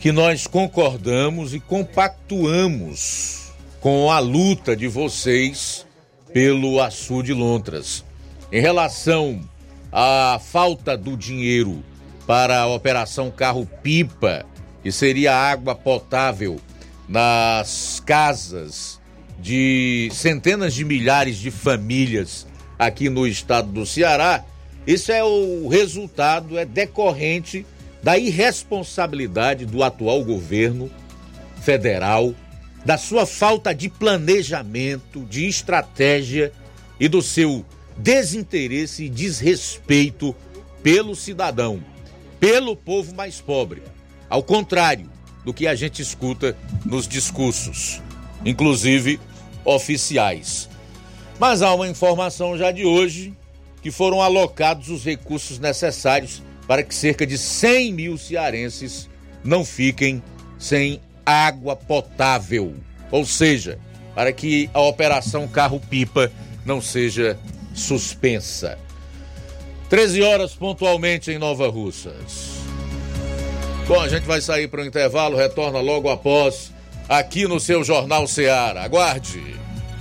que 0.00 0.10
nós 0.10 0.48
concordamos 0.48 1.54
e 1.54 1.60
compactuamos 1.60 3.52
com 3.80 4.10
a 4.10 4.18
luta 4.18 4.74
de 4.74 4.88
vocês 4.88 5.86
pelo 6.32 6.82
açude 6.82 7.32
Lontras. 7.32 8.04
Em 8.50 8.60
relação 8.60 9.48
à 9.92 10.40
falta 10.42 10.96
do 10.96 11.16
dinheiro 11.16 11.84
para 12.26 12.60
a 12.60 12.66
operação 12.66 13.30
carro-pipa, 13.30 14.44
que 14.82 14.90
seria 14.90 15.34
água 15.34 15.74
potável 15.74 16.60
nas 17.08 18.02
casas 18.04 19.00
de 19.38 20.08
centenas 20.12 20.74
de 20.74 20.84
milhares 20.84 21.36
de 21.36 21.50
famílias 21.50 22.46
aqui 22.78 23.08
no 23.08 23.26
estado 23.26 23.68
do 23.68 23.86
Ceará, 23.86 24.44
isso 24.86 25.12
é 25.12 25.22
o 25.22 25.68
resultado, 25.68 26.58
é 26.58 26.64
decorrente 26.64 27.64
da 28.02 28.18
irresponsabilidade 28.18 29.66
do 29.66 29.82
atual 29.82 30.24
governo 30.24 30.90
federal, 31.60 32.34
da 32.84 32.96
sua 32.96 33.26
falta 33.26 33.74
de 33.74 33.88
planejamento, 33.88 35.24
de 35.24 35.46
estratégia 35.46 36.52
e 36.98 37.08
do 37.08 37.20
seu 37.20 37.64
desinteresse 37.96 39.04
e 39.04 39.08
desrespeito 39.08 40.34
pelo 40.82 41.16
cidadão 41.16 41.82
pelo 42.40 42.76
povo 42.76 43.14
mais 43.14 43.40
pobre. 43.40 43.82
Ao 44.28 44.42
contrário 44.42 45.10
do 45.44 45.54
que 45.54 45.66
a 45.66 45.74
gente 45.74 46.02
escuta 46.02 46.56
nos 46.84 47.06
discursos, 47.06 48.02
inclusive 48.44 49.20
oficiais. 49.64 50.68
Mas 51.38 51.62
há 51.62 51.72
uma 51.74 51.88
informação 51.88 52.56
já 52.56 52.70
de 52.70 52.84
hoje 52.84 53.34
que 53.82 53.90
foram 53.90 54.20
alocados 54.20 54.88
os 54.88 55.04
recursos 55.04 55.58
necessários 55.58 56.42
para 56.66 56.82
que 56.82 56.94
cerca 56.94 57.26
de 57.26 57.38
100 57.38 57.92
mil 57.92 58.18
cearenses 58.18 59.08
não 59.44 59.64
fiquem 59.64 60.22
sem 60.58 61.00
água 61.24 61.76
potável. 61.76 62.74
Ou 63.10 63.24
seja, 63.24 63.78
para 64.14 64.32
que 64.32 64.68
a 64.74 64.80
operação 64.80 65.46
carro-pipa 65.46 66.32
não 66.64 66.80
seja 66.80 67.38
suspensa. 67.74 68.78
13 69.88 70.22
horas 70.22 70.54
pontualmente 70.54 71.30
em 71.30 71.38
Nova 71.38 71.68
Russas. 71.68 72.56
Bom, 73.86 74.00
a 74.00 74.08
gente 74.08 74.24
vai 74.24 74.40
sair 74.40 74.68
para 74.68 74.82
o 74.82 74.84
intervalo, 74.84 75.36
retorna 75.36 75.80
logo 75.80 76.10
após 76.10 76.72
aqui 77.08 77.46
no 77.46 77.60
seu 77.60 77.84
Jornal 77.84 78.26
Seara. 78.26 78.82
Aguarde. 78.82 79.42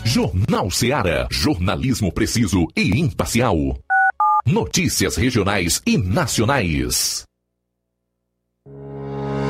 Jornal 0.04 0.72
Seara. 0.72 1.28
Jornalismo 1.32 2.12
preciso 2.12 2.66
e 2.76 3.00
imparcial. 3.00 3.56
Notícias 4.46 5.16
regionais 5.16 5.82
e 5.86 5.98
nacionais. 5.98 7.24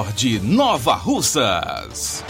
Nord 0.00 0.14
de 0.16 0.40
Nova 0.40 0.94
Russas. 0.94 2.24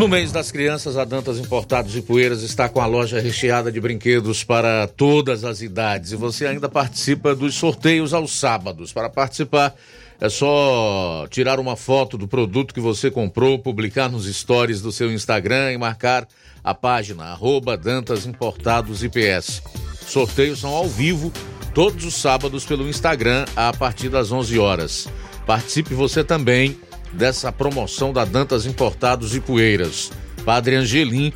No 0.00 0.08
mês 0.08 0.32
das 0.32 0.50
crianças, 0.50 0.96
a 0.96 1.04
Dantas 1.04 1.38
Importados 1.38 1.94
e 1.94 2.00
Poeiras 2.00 2.42
está 2.42 2.70
com 2.70 2.80
a 2.80 2.86
loja 2.86 3.20
recheada 3.20 3.70
de 3.70 3.78
brinquedos 3.78 4.42
para 4.42 4.88
todas 4.88 5.44
as 5.44 5.60
idades. 5.60 6.12
E 6.12 6.16
você 6.16 6.46
ainda 6.46 6.70
participa 6.70 7.34
dos 7.34 7.54
sorteios 7.54 8.14
aos 8.14 8.32
sábados. 8.32 8.94
Para 8.94 9.10
participar, 9.10 9.74
é 10.18 10.30
só 10.30 11.26
tirar 11.28 11.60
uma 11.60 11.76
foto 11.76 12.16
do 12.16 12.26
produto 12.26 12.72
que 12.72 12.80
você 12.80 13.10
comprou, 13.10 13.58
publicar 13.58 14.08
nos 14.08 14.24
stories 14.24 14.80
do 14.80 14.90
seu 14.90 15.12
Instagram 15.12 15.72
e 15.72 15.76
marcar 15.76 16.26
a 16.64 16.72
página 16.72 17.24
arroba 17.24 17.76
Dantas 17.76 18.24
Importados 18.24 19.04
IPS. 19.04 19.62
Sorteios 20.06 20.60
são 20.60 20.70
ao 20.70 20.88
vivo 20.88 21.30
todos 21.74 22.06
os 22.06 22.14
sábados 22.14 22.64
pelo 22.64 22.88
Instagram 22.88 23.44
a 23.54 23.70
partir 23.70 24.08
das 24.08 24.32
11 24.32 24.58
horas. 24.58 25.08
Participe 25.44 25.92
você 25.92 26.24
também 26.24 26.78
dessa 27.12 27.52
promoção 27.52 28.12
da 28.12 28.24
Dantas 28.24 28.66
Importados 28.66 29.34
e 29.34 29.40
Poeiras. 29.40 30.10
Padre 30.44 30.76
Angelim 30.76 31.32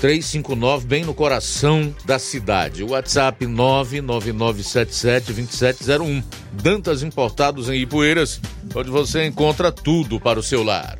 359, 0.00 0.86
bem 0.86 1.04
no 1.04 1.12
coração 1.12 1.94
da 2.06 2.18
cidade. 2.18 2.82
WhatsApp 2.82 3.44
999772701. 3.44 6.24
Dantas 6.52 7.02
Importados 7.02 7.68
em 7.68 7.82
Ipueiras, 7.82 8.40
onde 8.74 8.88
você 8.88 9.26
encontra 9.26 9.70
tudo 9.70 10.18
para 10.18 10.38
o 10.38 10.42
seu 10.42 10.62
lar. 10.62 10.98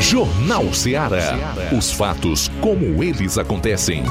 Jornal 0.00 0.74
Ceará. 0.74 1.38
Os 1.76 1.92
fatos 1.92 2.50
como 2.60 3.04
eles 3.04 3.38
acontecem. 3.38 4.02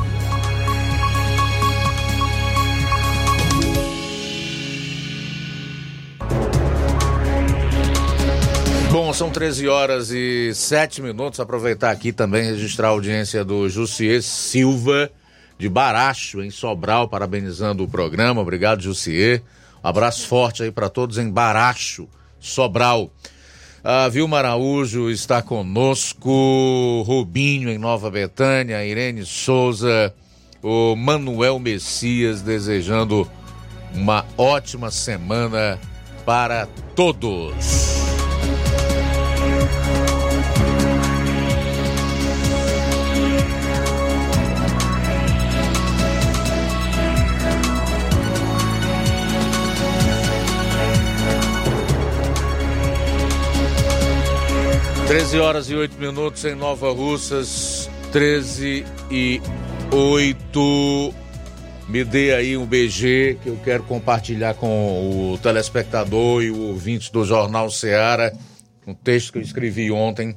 Bom, 9.01 9.13
são 9.13 9.29
13 9.29 9.65
horas 9.69 10.11
e 10.11 10.53
7 10.53 11.01
minutos. 11.01 11.39
Aproveitar 11.39 11.89
aqui 11.89 12.11
também 12.11 12.43
registrar 12.43 12.89
a 12.89 12.91
audiência 12.91 13.45
do 13.45 13.69
Jussier 13.69 14.21
Silva, 14.21 15.09
de 15.57 15.69
Baracho, 15.69 16.43
em 16.43 16.51
Sobral, 16.51 17.07
parabenizando 17.07 17.81
o 17.81 17.87
programa. 17.87 18.41
Obrigado, 18.41 18.81
Jussier. 18.81 19.41
Um 19.81 19.87
abraço 19.87 20.27
forte 20.27 20.63
aí 20.63 20.69
para 20.69 20.89
todos 20.89 21.17
em 21.17 21.31
Baracho, 21.31 22.09
Sobral. 22.41 23.09
A 23.81 24.09
Vilma 24.09 24.39
Araújo 24.39 25.09
está 25.09 25.41
conosco, 25.41 27.01
Rubinho 27.07 27.69
em 27.69 27.77
Nova 27.77 28.11
Betânia, 28.11 28.85
Irene 28.85 29.25
Souza, 29.25 30.13
o 30.61 30.93
Manuel 30.97 31.57
Messias 31.57 32.41
desejando 32.41 33.25
uma 33.93 34.25
ótima 34.37 34.91
semana 34.91 35.79
para 36.25 36.67
todos. 36.97 37.98
13 55.09 55.39
horas 55.39 55.69
e 55.71 55.73
8 55.73 55.97
minutos 55.97 56.45
em 56.45 56.53
Nova 56.53 56.91
Russas, 56.91 57.89
13 58.11 58.85
e 59.09 59.41
8. 59.91 61.13
Me 61.87 62.03
dê 62.03 62.35
aí 62.35 62.55
um 62.55 62.63
BG 62.63 63.39
que 63.41 63.49
eu 63.49 63.57
quero 63.65 63.81
compartilhar 63.85 64.53
com 64.53 65.33
o 65.33 65.37
telespectador 65.39 66.43
e 66.43 66.51
o 66.51 66.67
ouvinte 66.67 67.11
do 67.11 67.25
Jornal 67.25 67.71
Ceará. 67.71 68.31
Um 68.85 68.93
texto 68.93 69.31
que 69.31 69.39
eu 69.39 69.41
escrevi 69.41 69.89
ontem 69.89 70.35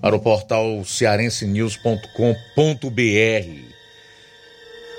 para 0.00 0.16
o 0.16 0.18
portal 0.18 0.82
cearensenews.com.br. 0.86 2.08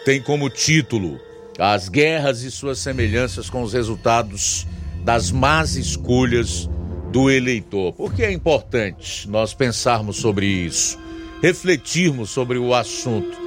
Tem 0.05 0.21
como 0.21 0.51
título 0.51 1.19
As 1.57 1.89
guerras 1.89 2.43
e 2.43 2.51
suas 2.51 2.77
semelhanças 2.77 3.49
com 3.49 3.63
os 3.63 3.73
resultados 3.73 4.67
das 5.03 5.31
más 5.31 5.75
escolhas 5.75 6.69
do 7.15 7.31
eleitor. 7.31 7.93
Por 7.93 8.13
que 8.13 8.23
é 8.23 8.33
importante 8.33 9.29
nós 9.29 9.53
pensarmos 9.53 10.17
sobre 10.17 10.47
isso, 10.47 10.99
refletirmos 11.41 12.29
sobre 12.29 12.57
o 12.57 12.73
assunto? 12.73 13.39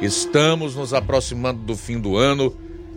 Estamos 0.00 0.74
nos 0.74 0.94
aproximando 0.94 1.60
do 1.60 1.76
fim 1.76 2.00
do 2.00 2.16
ano 2.16 2.50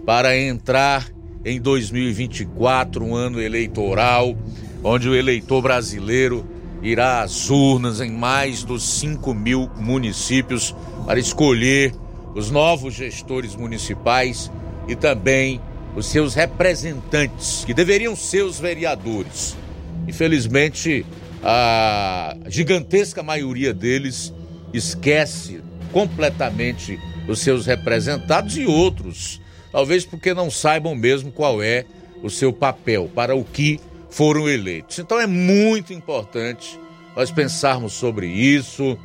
para 0.05 0.37
entrar 0.37 1.11
em 1.43 1.59
2024, 1.59 3.03
um 3.03 3.13
ano 3.13 3.41
eleitoral, 3.41 4.33
onde 4.81 5.09
o 5.09 5.13
eleitor 5.13 5.61
brasileiro 5.61 6.45
irá 6.81 7.21
às 7.21 7.49
urnas 7.49 7.99
em 7.99 8.09
mais 8.09 8.63
dos 8.63 8.81
5 8.99 9.33
mil 9.33 9.69
municípios 9.75 10.73
para 11.05 11.19
escolher 11.19 11.93
os 12.33 12.49
novos 12.49 12.93
gestores 12.93 13.57
municipais 13.57 14.49
e 14.87 14.95
também 14.95 15.59
os 15.97 16.05
seus 16.05 16.33
representantes, 16.33 17.65
que 17.65 17.73
deveriam 17.73 18.15
ser 18.15 18.43
os 18.43 18.57
vereadores. 18.57 19.61
Infelizmente, 20.07 21.05
a 21.43 22.35
gigantesca 22.47 23.21
maioria 23.21 23.73
deles 23.73 24.33
esquece 24.73 25.61
completamente 25.91 26.99
os 27.27 27.39
seus 27.39 27.65
representados 27.65 28.57
e 28.57 28.65
outros, 28.65 29.39
talvez 29.71 30.05
porque 30.05 30.33
não 30.33 30.49
saibam 30.49 30.95
mesmo 30.95 31.31
qual 31.31 31.61
é 31.61 31.85
o 32.21 32.29
seu 32.29 32.51
papel, 32.51 33.09
para 33.13 33.35
o 33.35 33.43
que 33.43 33.79
foram 34.09 34.47
eleitos. 34.47 34.99
Então 34.99 35.19
é 35.19 35.27
muito 35.27 35.93
importante 35.93 36.79
nós 37.15 37.31
pensarmos 37.31 37.93
sobre 37.93 38.27
isso, 38.27 38.97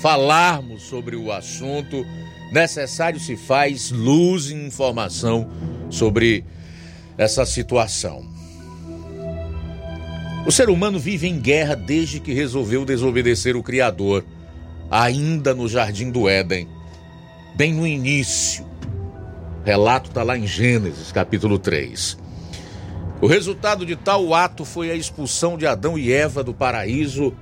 falarmos 0.00 0.82
sobre 0.82 1.16
o 1.16 1.32
assunto. 1.32 2.04
Necessário 2.52 3.18
se 3.18 3.36
faz 3.36 3.90
luz 3.90 4.50
e 4.50 4.54
informação 4.54 5.50
sobre 5.90 6.44
essa 7.18 7.44
situação. 7.44 8.35
O 10.46 10.52
ser 10.52 10.70
humano 10.70 10.96
vive 10.96 11.26
em 11.26 11.40
guerra 11.40 11.74
desde 11.74 12.20
que 12.20 12.32
resolveu 12.32 12.84
desobedecer 12.84 13.56
o 13.56 13.64
Criador, 13.64 14.24
ainda 14.88 15.52
no 15.52 15.68
jardim 15.68 16.08
do 16.08 16.28
Éden, 16.28 16.68
bem 17.56 17.74
no 17.74 17.84
início. 17.84 18.64
O 19.60 19.66
relato 19.66 20.08
está 20.08 20.22
lá 20.22 20.38
em 20.38 20.46
Gênesis, 20.46 21.10
capítulo 21.10 21.58
3. 21.58 22.16
O 23.20 23.26
resultado 23.26 23.84
de 23.84 23.96
tal 23.96 24.32
ato 24.32 24.64
foi 24.64 24.88
a 24.88 24.94
expulsão 24.94 25.58
de 25.58 25.66
Adão 25.66 25.98
e 25.98 26.12
Eva 26.12 26.44
do 26.44 26.54
paraíso 26.54 27.34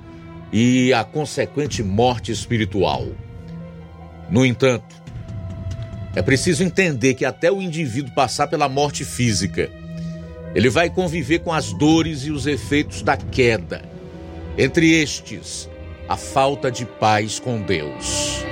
e 0.51 0.91
a 0.95 1.05
consequente 1.05 1.83
morte 1.83 2.33
espiritual. 2.33 3.07
No 4.31 4.47
entanto, 4.47 4.97
é 6.15 6.23
preciso 6.23 6.65
entender 6.65 7.13
que 7.13 7.27
até 7.27 7.53
o 7.53 7.61
indivíduo 7.61 8.15
passar 8.15 8.47
pela 8.47 8.67
morte 8.67 9.05
física, 9.05 9.71
ele 10.55 10.71
vai 10.71 10.89
conviver 10.89 11.41
com 11.41 11.53
as 11.53 11.73
dores 11.73 12.25
e 12.25 12.31
os 12.31 12.47
efeitos 12.47 13.03
da 13.03 13.17
queda. 13.17 13.83
Entre 14.57 14.93
estes, 14.93 15.69
a 16.09 16.17
falta 16.17 16.71
de 16.71 16.87
paz 16.87 17.41
com 17.41 17.61
Deus. 17.61 18.45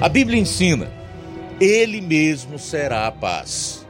A 0.00 0.08
Bíblia 0.08 0.40
ensina: 0.40 0.90
Ele 1.60 2.00
mesmo 2.00 2.58
será 2.58 3.06
a 3.06 3.12
paz. 3.12 3.86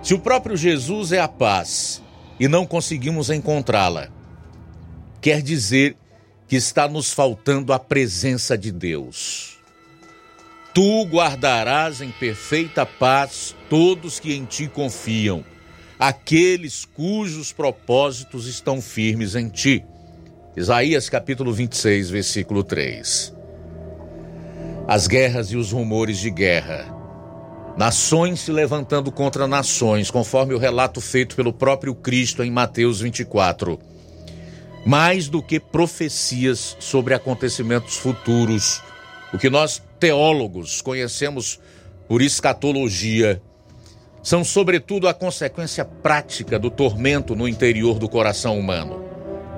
Se 0.00 0.14
o 0.14 0.18
próprio 0.18 0.56
Jesus 0.56 1.10
é 1.10 1.18
a 1.18 1.26
paz 1.26 2.00
e 2.38 2.46
não 2.46 2.64
conseguimos 2.64 3.30
encontrá-la, 3.30 4.08
quer 5.20 5.42
dizer 5.42 5.96
que 6.46 6.54
está 6.54 6.86
nos 6.86 7.12
faltando 7.12 7.72
a 7.72 7.80
presença 7.80 8.56
de 8.56 8.70
Deus. 8.70 9.58
Tu 10.72 11.04
guardarás 11.06 12.00
em 12.00 12.10
perfeita 12.10 12.84
paz 12.84 13.56
todos 13.68 14.20
que 14.20 14.34
em 14.34 14.44
ti 14.44 14.68
confiam 14.68 15.44
aqueles 15.98 16.84
cujos 16.84 17.52
propósitos 17.52 18.46
estão 18.46 18.80
firmes 18.80 19.34
em 19.34 19.48
ti. 19.48 19.84
Isaías 20.56 21.08
capítulo 21.08 21.52
26, 21.52 22.10
versículo 22.10 22.62
3. 22.62 23.34
As 24.86 25.06
guerras 25.06 25.50
e 25.50 25.56
os 25.56 25.72
rumores 25.72 26.18
de 26.18 26.30
guerra. 26.30 26.92
Nações 27.76 28.40
se 28.40 28.52
levantando 28.52 29.10
contra 29.10 29.48
nações, 29.48 30.10
conforme 30.10 30.54
o 30.54 30.58
relato 30.58 31.00
feito 31.00 31.34
pelo 31.34 31.52
próprio 31.52 31.94
Cristo 31.94 32.42
em 32.44 32.50
Mateus 32.50 33.00
24. 33.00 33.78
Mais 34.86 35.28
do 35.28 35.42
que 35.42 35.58
profecias 35.58 36.76
sobre 36.78 37.14
acontecimentos 37.14 37.96
futuros, 37.96 38.80
o 39.32 39.38
que 39.38 39.50
nós 39.50 39.82
teólogos 39.98 40.80
conhecemos 40.80 41.58
por 42.06 42.22
escatologia 42.22 43.42
são, 44.24 44.42
sobretudo, 44.42 45.06
a 45.06 45.12
consequência 45.12 45.84
prática 45.84 46.58
do 46.58 46.70
tormento 46.70 47.36
no 47.36 47.46
interior 47.46 47.98
do 47.98 48.08
coração 48.08 48.58
humano, 48.58 49.04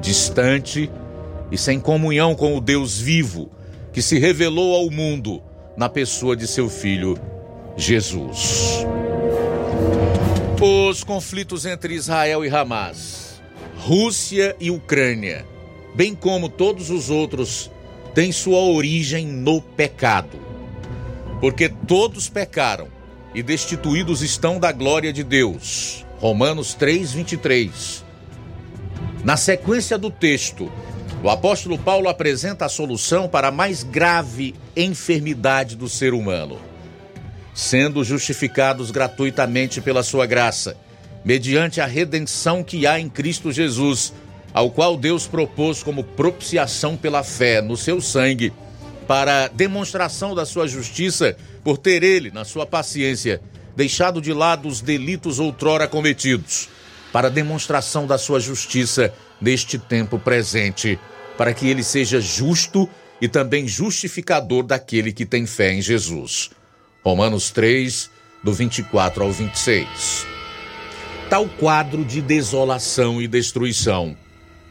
distante 0.00 0.90
e 1.52 1.56
sem 1.56 1.78
comunhão 1.78 2.34
com 2.34 2.56
o 2.56 2.60
Deus 2.60 2.98
vivo 2.98 3.48
que 3.92 4.02
se 4.02 4.18
revelou 4.18 4.74
ao 4.74 4.90
mundo 4.90 5.40
na 5.76 5.88
pessoa 5.88 6.36
de 6.36 6.48
seu 6.48 6.68
filho 6.68 7.16
Jesus. 7.76 8.84
Os 10.60 11.04
conflitos 11.04 11.64
entre 11.64 11.94
Israel 11.94 12.44
e 12.44 12.48
Hamas, 12.48 13.40
Rússia 13.78 14.56
e 14.58 14.68
Ucrânia, 14.68 15.46
bem 15.94 16.12
como 16.12 16.48
todos 16.48 16.90
os 16.90 17.08
outros, 17.08 17.70
têm 18.16 18.32
sua 18.32 18.58
origem 18.58 19.28
no 19.28 19.62
pecado. 19.62 20.40
Porque 21.40 21.68
todos 21.68 22.28
pecaram 22.28 22.95
e 23.36 23.42
destituídos 23.42 24.22
estão 24.22 24.58
da 24.58 24.72
glória 24.72 25.12
de 25.12 25.22
Deus. 25.22 26.06
Romanos 26.18 26.72
3, 26.72 27.12
23. 27.12 28.02
Na 29.22 29.36
sequência 29.36 29.98
do 29.98 30.10
texto, 30.10 30.72
o 31.22 31.28
apóstolo 31.28 31.76
Paulo 31.76 32.08
apresenta 32.08 32.64
a 32.64 32.68
solução 32.70 33.28
para 33.28 33.48
a 33.48 33.52
mais 33.52 33.82
grave 33.82 34.54
enfermidade 34.74 35.76
do 35.76 35.86
ser 35.86 36.14
humano. 36.14 36.58
Sendo 37.52 38.02
justificados 38.02 38.90
gratuitamente 38.90 39.82
pela 39.82 40.02
sua 40.02 40.24
graça, 40.24 40.74
mediante 41.22 41.78
a 41.78 41.84
redenção 41.84 42.64
que 42.64 42.86
há 42.86 42.98
em 42.98 43.06
Cristo 43.06 43.52
Jesus, 43.52 44.14
ao 44.54 44.70
qual 44.70 44.96
Deus 44.96 45.26
propôs 45.26 45.82
como 45.82 46.02
propiciação 46.02 46.96
pela 46.96 47.22
fé 47.22 47.60
no 47.60 47.76
seu 47.76 48.00
sangue, 48.00 48.50
para 49.06 49.48
demonstração 49.48 50.34
da 50.34 50.44
sua 50.44 50.66
justiça 50.66 51.36
por 51.62 51.78
ter 51.78 52.02
ele, 52.02 52.30
na 52.30 52.44
sua 52.44 52.66
paciência, 52.66 53.40
deixado 53.74 54.20
de 54.20 54.32
lado 54.32 54.68
os 54.68 54.80
delitos 54.80 55.38
outrora 55.38 55.86
cometidos, 55.86 56.68
para 57.12 57.30
demonstração 57.30 58.06
da 58.06 58.18
sua 58.18 58.40
justiça 58.40 59.12
neste 59.40 59.78
tempo 59.78 60.18
presente, 60.18 60.98
para 61.36 61.52
que 61.52 61.68
ele 61.68 61.82
seja 61.82 62.20
justo 62.20 62.88
e 63.20 63.28
também 63.28 63.66
justificador 63.66 64.62
daquele 64.62 65.12
que 65.12 65.24
tem 65.24 65.46
fé 65.46 65.72
em 65.72 65.82
Jesus. 65.82 66.50
Romanos 67.04 67.50
3, 67.50 68.10
do 68.42 68.52
24 68.52 69.22
ao 69.22 69.30
26. 69.30 70.26
Tal 71.30 71.48
quadro 71.48 72.04
de 72.04 72.20
desolação 72.20 73.20
e 73.20 73.26
destruição 73.26 74.16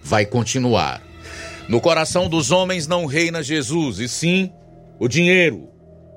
vai 0.04 0.26
continuar. 0.26 1.05
No 1.68 1.82
coração 1.82 2.30
dos 2.30 2.52
homens 2.52 2.86
não 2.86 3.08
reina 3.08 3.42
Jesus, 3.42 4.00
e 4.00 4.08
sim 4.08 4.52
o 5.00 5.08
dinheiro, 5.08 5.68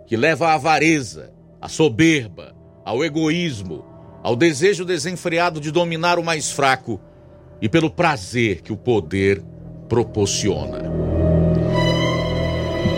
que 0.06 0.16
leva 0.16 0.48
à 0.48 0.54
avareza, 0.54 1.32
à 1.60 1.68
soberba, 1.68 2.54
ao 2.84 3.02
egoísmo, 3.02 3.84
ao 4.22 4.36
desejo 4.36 4.84
desenfreado 4.84 5.58
de 5.58 5.70
dominar 5.70 6.18
o 6.18 6.24
mais 6.24 6.50
fraco 6.50 7.00
e 7.62 7.68
pelo 7.68 7.90
prazer 7.90 8.60
que 8.60 8.72
o 8.72 8.76
poder 8.76 9.42
proporciona. 9.88 10.82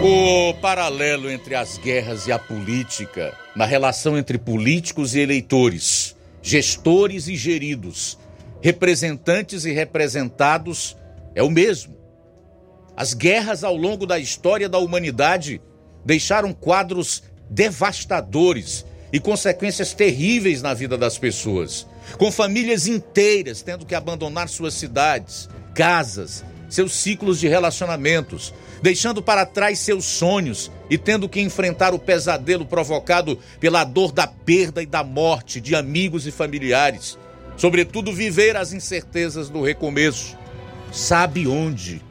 O 0.03 0.55
paralelo 0.55 1.31
entre 1.31 1.55
as 1.55 1.79
guerras 1.79 2.27
e 2.27 2.33
a 2.33 2.39
política, 2.39 3.33
na 3.55 3.65
relação 3.65 4.19
entre 4.19 4.39
políticos 4.39 5.15
e 5.15 5.21
eleitores, 5.21 6.17
gestores 6.43 7.29
e 7.29 7.37
geridos, 7.37 8.19
representantes 8.61 9.65
e 9.65 9.73
representados, 9.73 10.97
é 11.35 11.43
o 11.43 11.51
mesmo. 11.51 12.00
As 13.01 13.15
guerras 13.15 13.65
ao 13.65 13.75
longo 13.75 14.05
da 14.05 14.19
história 14.19 14.69
da 14.69 14.77
humanidade 14.77 15.59
deixaram 16.05 16.53
quadros 16.53 17.23
devastadores 17.49 18.85
e 19.11 19.19
consequências 19.19 19.95
terríveis 19.95 20.61
na 20.61 20.75
vida 20.75 20.99
das 20.99 21.17
pessoas, 21.17 21.87
com 22.19 22.31
famílias 22.31 22.87
inteiras 22.87 23.63
tendo 23.63 23.87
que 23.87 23.95
abandonar 23.95 24.51
suas 24.51 24.75
cidades, 24.75 25.49
casas, 25.75 26.45
seus 26.69 26.93
ciclos 26.93 27.41
de 27.41 27.49
relacionamentos, 27.49 28.53
deixando 28.83 29.23
para 29.23 29.47
trás 29.47 29.79
seus 29.79 30.05
sonhos 30.05 30.71
e 30.91 30.99
tendo 30.99 31.27
que 31.27 31.41
enfrentar 31.41 31.95
o 31.95 31.99
pesadelo 31.99 32.67
provocado 32.67 33.39
pela 33.59 33.83
dor 33.83 34.13
da 34.13 34.27
perda 34.27 34.83
e 34.83 34.87
da 34.87 35.03
morte 35.03 35.59
de 35.59 35.75
amigos 35.75 36.27
e 36.27 36.31
familiares. 36.31 37.17
Sobretudo, 37.57 38.13
viver 38.13 38.59
as 38.59 38.75
incertezas 38.75 39.49
do 39.49 39.63
recomeço. 39.63 40.37
Sabe 40.93 41.47
onde? 41.47 42.10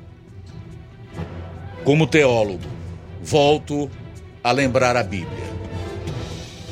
Como 1.84 2.06
teólogo, 2.06 2.64
volto 3.22 3.90
a 4.44 4.52
lembrar 4.52 4.96
a 4.96 5.04
Bíblia 5.04 5.50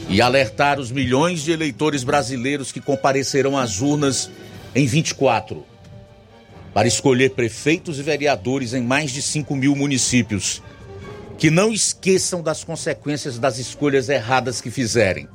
e 0.10 0.22
alertar 0.22 0.80
os 0.80 0.91
milhões 0.91 1.41
de 1.41 1.51
eleitores 1.51 2.03
brasileiros 2.03 2.72
que 2.72 2.80
comparecerão 2.80 3.58
às 3.58 3.82
urnas 3.82 4.30
em 4.76 4.86
24 4.86 5.66
para 6.74 6.88
escolher 6.88 7.32
prefeitos 7.32 7.97
e 7.97 8.03
vereadores 8.03 8.74
em 8.74 8.84
mais 8.84 9.12
de 9.12 9.22
5 9.22 9.55
mil 9.55 9.76
municípios. 9.76 10.62
Que 11.38 11.49
não 11.49 11.72
esqueçam 11.72 12.41
das 12.41 12.64
consequências 12.64 13.39
das 13.39 13.58
escolhas 13.58 14.10
erradas 14.10 14.62
que 14.62 14.70
fizerem. 14.70 15.28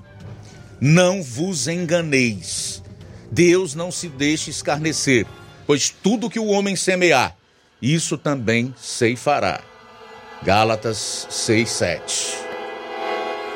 Não 0.81 1.23
vos 1.23 1.67
enganeis. 1.67 2.83
Deus 3.31 3.75
não 3.75 3.91
se 3.91 4.09
deixe 4.09 4.51
escarnecer, 4.51 5.27
pois 5.67 5.89
tudo 5.91 6.31
que 6.31 6.39
o 6.39 6.47
homem 6.47 6.77
semear, 6.77 7.37
isso 7.83 8.17
também 8.17 8.73
ceifará. 8.79 9.61
Gálatas 10.45 11.27
6, 11.29 11.69
7. 11.69 12.35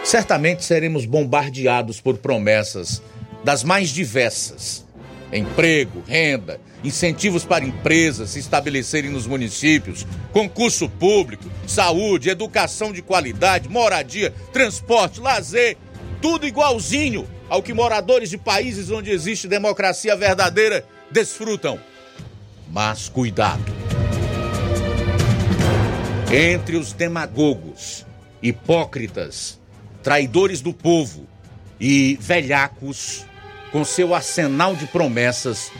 Certamente 0.02 0.64
seremos 0.64 1.04
bombardeados 1.04 2.00
por 2.00 2.18
promessas 2.18 3.02
das 3.44 3.62
mais 3.62 3.90
diversas: 3.90 4.84
emprego, 5.32 6.02
renda, 6.06 6.60
incentivos 6.82 7.44
para 7.44 7.64
empresas 7.64 8.30
se 8.30 8.40
estabelecerem 8.40 9.10
nos 9.10 9.26
municípios, 9.26 10.06
concurso 10.32 10.88
público, 10.88 11.44
saúde, 11.66 12.28
educação 12.28 12.92
de 12.92 13.02
qualidade, 13.02 13.68
moradia, 13.68 14.32
transporte, 14.52 15.20
lazer, 15.20 15.76
tudo 16.20 16.46
igualzinho 16.46 17.26
ao 17.48 17.62
que 17.62 17.72
moradores 17.72 18.30
de 18.30 18.38
países 18.38 18.90
onde 18.90 19.10
existe 19.10 19.46
democracia 19.46 20.16
verdadeira 20.16 20.84
desfrutam. 21.10 21.78
Mas 22.72 23.08
cuidado. 23.08 23.64
Entre 26.32 26.76
os 26.76 26.92
demagogos, 26.92 28.04
hipócritas, 28.42 29.60
traidores 30.02 30.60
do 30.60 30.72
povo 30.72 31.24
e 31.80 32.18
velhacos, 32.20 33.24
com 33.70 33.84
seu 33.84 34.12
arsenal 34.12 34.74
de 34.74 34.86
promessas, 34.86 35.70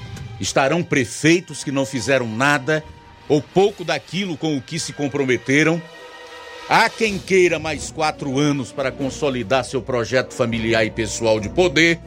estarão 0.40 0.84
prefeitos 0.84 1.64
que 1.64 1.72
não 1.72 1.84
fizeram 1.84 2.28
nada 2.28 2.84
ou 3.28 3.42
pouco 3.42 3.84
daquilo 3.84 4.36
com 4.36 4.56
o 4.56 4.62
que 4.62 4.78
se 4.78 4.92
comprometeram. 4.92 5.82
Há 6.68 6.88
quem 6.88 7.18
queira 7.18 7.58
mais 7.58 7.90
quatro 7.90 8.38
anos 8.38 8.70
para 8.70 8.92
consolidar 8.92 9.64
seu 9.64 9.82
projeto 9.82 10.32
familiar 10.32 10.84
e 10.84 10.90
pessoal 10.90 11.40
de 11.40 11.48
poder, 11.48 11.98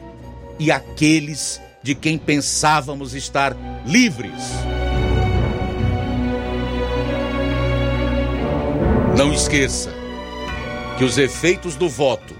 e 0.58 0.70
aqueles 0.70 1.60
de 1.82 1.94
quem 1.94 2.16
pensávamos 2.16 3.14
estar 3.14 3.54
livres. 3.86 4.79
Não 9.20 9.34
esqueça, 9.34 9.92
que 10.96 11.04
os 11.04 11.18
efeitos 11.18 11.76
do 11.76 11.90
voto 11.90 12.34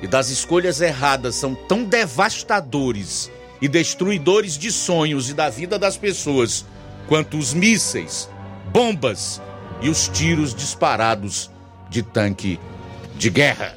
e 0.00 0.06
das 0.06 0.28
escolhas 0.28 0.80
erradas 0.80 1.34
são 1.34 1.52
tão 1.52 1.82
devastadores 1.82 3.28
e 3.60 3.66
destruidores 3.66 4.56
de 4.56 4.70
sonhos 4.70 5.28
e 5.30 5.34
da 5.34 5.50
vida 5.50 5.80
das 5.80 5.96
pessoas 5.96 6.64
quanto 7.08 7.36
os 7.36 7.52
mísseis, 7.52 8.30
bombas 8.72 9.42
e 9.80 9.88
os 9.88 10.06
tiros 10.06 10.54
disparados 10.54 11.50
de 11.90 12.04
tanque 12.04 12.60
de 13.16 13.28
guerra. 13.28 13.74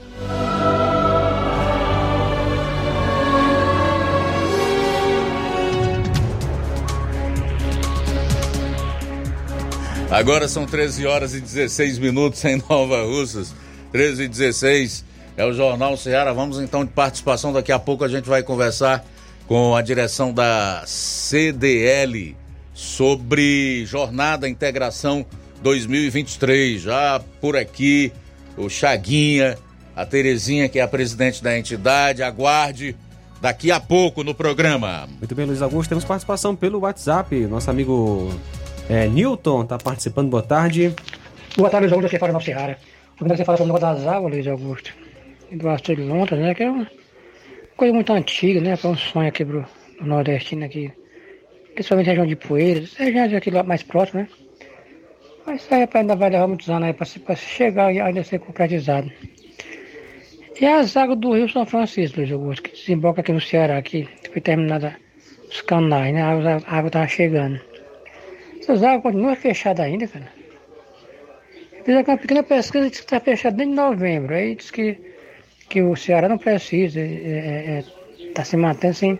Agora 10.16 10.48
são 10.48 10.66
13 10.66 11.06
horas 11.06 11.34
e 11.36 11.42
16 11.42 12.00
minutos 12.00 12.46
em 12.46 12.64
Nova 12.70 13.04
Russas. 13.04 13.54
13 13.92 14.24
e 14.24 14.28
16 14.30 15.04
é 15.36 15.44
o 15.44 15.52
Jornal 15.52 15.98
Ceará. 15.98 16.32
Vamos 16.32 16.58
então 16.58 16.86
de 16.86 16.92
participação. 16.92 17.52
Daqui 17.52 17.70
a 17.70 17.78
pouco 17.78 18.06
a 18.06 18.08
gente 18.08 18.24
vai 18.24 18.42
conversar 18.42 19.06
com 19.46 19.76
a 19.76 19.82
direção 19.82 20.32
da 20.32 20.84
CDL 20.86 22.34
sobre 22.74 23.86
Jornada 23.86 24.48
Integração 24.48 25.26
2023. 25.62 26.82
Já 26.82 27.22
por 27.42 27.58
aqui, 27.58 28.14
o 28.56 28.70
Chaguinha, 28.70 29.58
a 29.94 30.06
Terezinha, 30.06 30.70
que 30.70 30.80
é 30.80 30.82
a 30.82 30.88
presidente 30.88 31.44
da 31.44 31.60
entidade. 31.60 32.24
Aguarde 32.24 32.96
daqui 33.42 33.70
a 33.70 33.82
pouco 33.82 34.24
no 34.24 34.34
programa. 34.34 35.10
Muito 35.20 35.36
bem, 35.36 35.46
Luiz 35.46 35.62
Augusto. 35.62 35.90
Temos 35.90 36.06
participação 36.06 36.56
pelo 36.56 36.80
WhatsApp. 36.80 37.36
Nosso 37.48 37.70
amigo 37.70 38.34
é, 38.90 39.08
Newton 39.08 39.64
está 39.64 39.78
participando. 39.78 40.30
Boa 40.30 40.44
tarde. 40.44 40.94
Boa 41.58 41.70
tarde, 41.70 41.88
Luiz 41.88 41.94
Augusto, 41.94 42.08
aqui 42.08 42.20
fora 42.20 42.34
do 42.34 42.42
Ceará. 42.42 42.78
Quando 43.18 43.36
você 43.36 43.46
fala 43.46 43.58
sobre 43.58 43.72
o 43.72 43.76
negócio 43.76 43.98
das 43.98 44.08
águas, 44.14 44.34
Luiz 44.34 44.48
Augusto, 44.48 44.94
do 45.52 45.70
Astro 45.70 46.36
né? 46.36 46.54
Que 46.54 46.64
é 46.64 46.70
uma 46.70 46.88
coisa 47.78 47.94
muito 47.94 48.12
antiga, 48.14 48.62
né? 48.62 48.76
Foi 48.76 48.92
um 48.92 48.98
sonho 48.98 49.30
aqui 49.30 49.46
pro, 49.46 49.66
pro 49.98 50.06
nordestino 50.06 50.66
aqui. 50.66 50.92
Principalmente 51.74 52.08
região 52.08 52.26
de 52.26 52.36
Poeiras, 52.36 52.94
região 52.96 53.38
aqui 53.38 53.52
lá 53.52 53.64
mais 53.64 53.84
próximo, 53.84 54.22
né? 54.22 54.28
Mas 55.46 55.62
isso 55.62 55.74
aí 55.74 55.88
ainda 55.94 56.16
vai 56.16 56.30
levar 56.30 56.48
muitos 56.48 56.70
anos 56.70 56.88
aí 56.88 56.94
para 56.94 57.36
chegar 57.36 57.94
e 57.94 58.00
ainda 58.00 58.24
ser 58.24 58.40
concretizado. 58.40 59.12
E 60.60 60.66
as 60.66 60.96
águas 60.96 61.20
do 61.20 61.34
Rio 61.34 61.50
São 61.50 61.66
Francisco, 61.66 62.18
Luiz 62.20 62.32
Augusto, 62.32 62.64
que 62.64 62.72
desemboca 62.72 63.22
aqui 63.22 63.32
no 63.32 63.42
Ceará, 63.42 63.82
que 63.82 64.08
foi 64.32 64.42
terminada 64.42 64.96
os 65.50 65.62
canais, 65.62 66.14
né? 66.14 66.22
A 66.22 66.32
água, 66.32 66.64
a 66.66 66.78
água 66.78 66.90
tava 66.90 67.08
chegando. 67.08 67.60
Essas 68.66 68.82
águas 68.82 69.04
continuam 69.04 69.36
fechadas 69.36 69.86
ainda, 69.86 70.08
cara. 70.08 70.26
Fiz 71.84 71.96
uma 71.96 72.18
pequena 72.18 72.42
pesquisa 72.42 72.90
que 72.90 72.96
está 72.96 73.20
fechado 73.20 73.58
desde 73.58 73.76
novembro. 73.76 74.34
Aí 74.34 74.56
diz 74.56 74.72
que, 74.72 74.98
que 75.70 75.84
o 75.84 75.96
Ceará 75.96 76.28
não 76.28 76.40
precisa, 76.40 77.00
está 77.00 77.30
é, 77.30 77.78
é, 77.78 78.32
tá 78.34 78.44
se 78.44 78.58
mantendo 78.58 78.96
sem, 78.96 79.20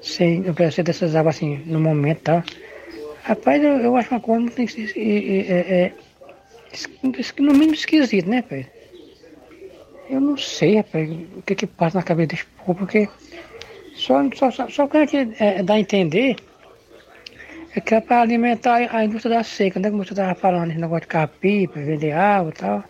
sem 0.00 0.40
não 0.40 0.54
precisa 0.54 0.84
dessas 0.84 1.16
águas 1.16 1.34
assim 1.34 1.60
no 1.66 1.80
momento, 1.80 2.20
tá? 2.20 2.44
Rapaz, 3.24 3.60
eu, 3.60 3.72
eu 3.78 3.96
acho 3.96 4.08
uma 4.12 4.20
coisa 4.20 4.40
muito 4.40 4.60
é, 4.60 5.52
é, 5.52 5.92
no 7.40 7.52
mínimo 7.54 7.74
esquisito, 7.74 8.30
né, 8.30 8.42
pai? 8.42 8.68
Eu 10.08 10.20
não 10.20 10.36
sei, 10.36 10.76
rapaz, 10.76 11.10
o 11.10 11.42
que 11.42 11.56
que 11.56 11.66
passa 11.66 11.98
na 11.98 12.04
cabeça 12.04 12.28
desse 12.28 12.46
povo, 12.64 12.78
porque 12.78 13.08
só, 13.96 14.22
só, 14.36 14.52
só, 14.52 14.68
só 14.68 14.86
que 14.86 15.28
é, 15.40 15.60
dá 15.64 15.74
a 15.74 15.80
entender 15.80 16.36
é 17.76 17.80
que 17.80 17.94
é 17.94 18.00
para 18.00 18.22
alimentar 18.22 18.88
a 18.90 19.04
indústria 19.04 19.36
da 19.36 19.44
seca, 19.44 19.78
né? 19.78 19.90
Como 19.90 20.02
você 20.02 20.14
estava 20.14 20.34
falando, 20.34 20.70
esse 20.70 20.80
negócio 20.80 21.02
de 21.02 21.08
capim, 21.08 21.68
para 21.68 21.82
vender 21.82 22.12
água 22.12 22.50
e 22.50 22.54
tal. 22.54 22.84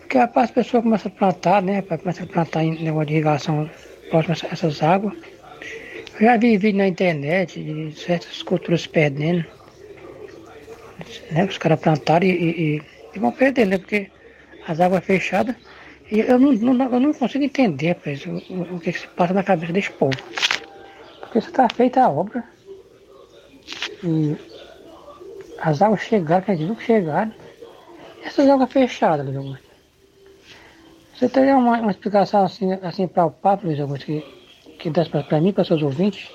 Porque 0.00 0.18
as 0.18 0.50
pessoas 0.50 0.82
começam 0.82 1.12
a 1.14 1.16
plantar, 1.16 1.62
né? 1.62 1.80
Começam 1.82 2.24
a 2.24 2.26
plantar 2.26 2.64
em 2.64 2.82
negócio 2.82 3.06
de 3.06 3.12
irrigação 3.14 3.70
próximo 4.10 4.34
a 4.34 4.52
essas 4.52 4.82
águas. 4.82 5.14
Eu 6.18 6.26
já 6.26 6.36
vi 6.36 6.58
vídeo 6.58 6.78
na 6.78 6.88
internet 6.88 7.62
de 7.62 7.92
certas 7.96 8.42
culturas 8.42 8.84
perdendo. 8.84 9.44
Né? 11.30 11.44
Os 11.44 11.56
caras 11.56 11.78
plantaram 11.78 12.26
e, 12.26 12.30
e, 12.30 12.82
e, 13.14 13.18
vão 13.20 13.30
perder, 13.30 13.68
né? 13.68 13.78
Porque 13.78 14.10
as 14.66 14.80
águas 14.80 15.04
fechadas. 15.04 15.54
E 16.10 16.18
eu 16.18 16.36
não, 16.36 16.52
não, 16.52 16.92
eu 16.94 16.98
não 16.98 17.12
consigo 17.12 17.44
entender, 17.44 17.94
pois, 18.02 18.26
o, 18.26 18.74
o, 18.74 18.80
que 18.80 18.92
se 18.92 19.06
passa 19.06 19.32
na 19.32 19.44
cabeça 19.44 19.72
desse 19.72 19.92
povo. 19.92 20.16
Porque 21.20 21.38
isso 21.38 21.50
está 21.50 21.68
feita 21.68 22.02
a 22.02 22.08
obra. 22.08 22.42
E 24.02 24.36
as 25.58 25.82
águas 25.82 26.00
chegaram, 26.00 26.44
quer 26.44 26.56
dizer, 26.56 26.68
não 26.68 26.78
chegaram. 26.78 27.32
Essas 28.22 28.48
águas 28.48 28.70
fechadas, 28.70 29.26
meu 29.26 29.56
Você 31.14 31.28
teria 31.28 31.56
uma, 31.56 31.80
uma 31.80 31.90
explicação 31.90 32.44
assim, 32.44 32.72
assim 32.82 33.08
para 33.08 33.26
o 33.26 33.30
Papo, 33.30 33.66
Luiz 33.66 33.80
Augusto, 33.80 34.06
que, 34.06 34.20
que 34.78 34.90
desse 34.90 35.10
para 35.10 35.40
mim, 35.40 35.52
para 35.52 35.64
seus 35.64 35.82
ouvintes? 35.82 36.30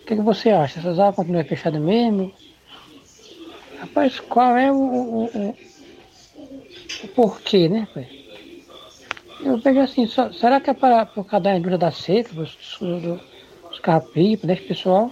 O 0.00 0.06
que, 0.06 0.16
que 0.16 0.22
você 0.22 0.50
acha? 0.50 0.80
Essas 0.80 0.98
águas 0.98 1.16
continuam 1.16 1.44
fechadas 1.44 1.80
mesmo? 1.80 2.32
Rapaz, 3.78 4.20
qual 4.20 4.56
é 4.56 4.70
o, 4.70 4.76
o, 4.76 5.24
o, 5.24 5.56
o 7.04 7.08
porquê, 7.14 7.68
né? 7.68 7.88
Eu 9.42 9.56
vejo 9.56 9.80
assim, 9.80 10.06
só, 10.06 10.30
será 10.32 10.60
que 10.60 10.68
é 10.68 10.74
para, 10.74 11.06
por 11.06 11.24
causa 11.24 11.44
da 11.44 11.56
indústria 11.56 11.78
da 11.78 11.90
seca, 11.90 12.34
dos, 12.34 12.56
dos, 12.78 13.02
dos 13.02 13.78
carros-pipa, 13.80 14.46
desse 14.46 14.62
pessoal? 14.62 15.10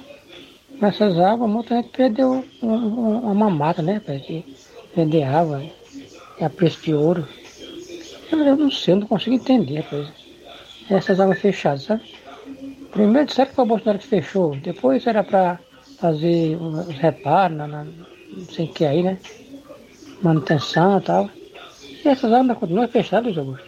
Nessas 0.81 1.19
águas, 1.19 1.51
muita 1.51 1.75
gente 1.75 1.89
perdeu 1.89 2.45
um, 2.63 2.69
um, 2.69 3.19
uma 3.19 3.35
mamata, 3.35 3.83
né? 3.83 4.01
De 4.07 4.45
vender 4.95 5.25
água 5.25 5.63
é 6.39 6.45
a 6.45 6.51
preço 6.51 6.81
de 6.83 6.95
ouro. 6.95 7.27
Eu, 8.31 8.39
eu 8.39 8.57
não 8.57 8.71
sei, 8.71 8.95
eu 8.95 9.01
não 9.01 9.07
consigo 9.09 9.35
entender, 9.35 9.81
rapaz. 9.81 10.09
Essas 10.89 11.19
águas 11.19 11.41
fechadas, 11.41 11.83
sabe? 11.83 12.03
Primeiro 12.93 13.27
disseram 13.27 13.49
que 13.51 13.57
foi 13.57 13.65
o 13.65 13.69
Bolsonaro 13.69 13.99
que 13.99 14.07
fechou, 14.07 14.55
depois 14.57 15.07
era 15.07 15.25
para 15.25 15.59
fazer 15.99 16.57
os 16.57 16.97
reparos, 16.97 17.57
na, 17.57 17.67
na, 17.67 17.85
não 17.85 18.47
sei 18.49 18.67
o 18.67 18.69
que 18.69 18.85
aí, 18.85 19.03
né? 19.03 19.19
Manutenção 20.23 20.99
e 20.99 21.03
tal. 21.03 21.31
E 22.05 22.09
essas 22.09 22.33
águas 22.33 22.57
continuam 22.57 22.87
fechadas, 22.89 23.37
Augusto. 23.37 23.67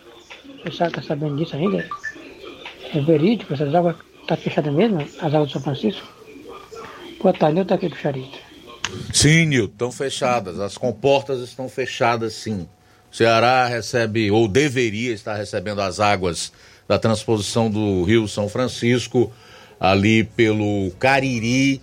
O 0.48 0.62
pessoal 0.62 0.88
está 0.88 1.02
sabendo 1.02 1.36
disso 1.36 1.56
ainda? 1.56 1.84
É 2.94 3.00
verídico, 3.00 3.52
essas 3.52 3.74
águas 3.74 3.96
estão 3.96 4.26
tá 4.26 4.36
fechadas 4.36 4.72
mesmo, 4.72 5.00
as 5.20 5.34
águas 5.34 5.48
de 5.48 5.52
São 5.54 5.62
Francisco? 5.62 6.19
Boa 7.22 7.34
tarde, 7.34 7.60
estou 7.60 7.74
aqui 7.74 7.90
pro 7.90 7.98
Charito. 7.98 8.38
Sim, 9.12 9.44
Nilton, 9.44 9.72
estão 9.72 9.92
fechadas. 9.92 10.58
As 10.58 10.78
comportas 10.78 11.40
estão 11.40 11.68
fechadas, 11.68 12.32
sim. 12.32 12.66
O 13.12 13.14
Ceará 13.14 13.66
recebe, 13.66 14.30
ou 14.30 14.48
deveria 14.48 15.12
estar 15.12 15.34
recebendo 15.34 15.82
as 15.82 16.00
águas 16.00 16.50
da 16.88 16.98
transposição 16.98 17.70
do 17.70 18.04
Rio 18.04 18.26
São 18.26 18.48
Francisco, 18.48 19.30
ali 19.78 20.24
pelo 20.24 20.90
Cariri, 20.98 21.82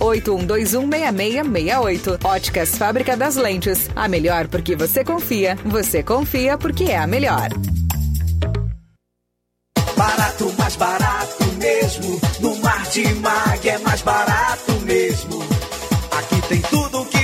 81216668. 0.00 2.24
Óticas 2.24 2.76
Fábrica 2.76 3.16
das 3.16 3.36
Lentes. 3.36 3.88
A 3.94 4.08
melhor 4.08 4.48
porque 4.48 4.74
você 4.76 5.04
confia. 5.04 5.56
Você 5.64 6.02
confia 6.02 6.58
porque 6.58 6.84
é 6.84 6.98
a 6.98 7.06
melhor. 7.06 7.48
Barato, 9.96 10.52
mais 10.58 10.76
barato 10.76 11.44
mesmo. 11.58 12.20
No 12.40 12.56
Martimag 12.56 13.68
é 13.68 13.78
mais 13.78 14.02
barato 14.02 14.72
mesmo. 14.84 15.42
Aqui 16.10 16.42
tem 16.48 16.60
tudo 16.62 17.04
que 17.06 17.23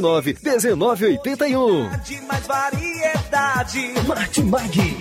1981. 0.00 1.88
De 2.04 2.20
mais 2.22 2.46
variedade. 2.46 3.94
Martimag. 4.06 4.96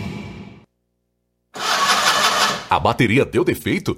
A 2.69 2.79
bateria 2.79 3.25
deu 3.25 3.43
defeito? 3.43 3.97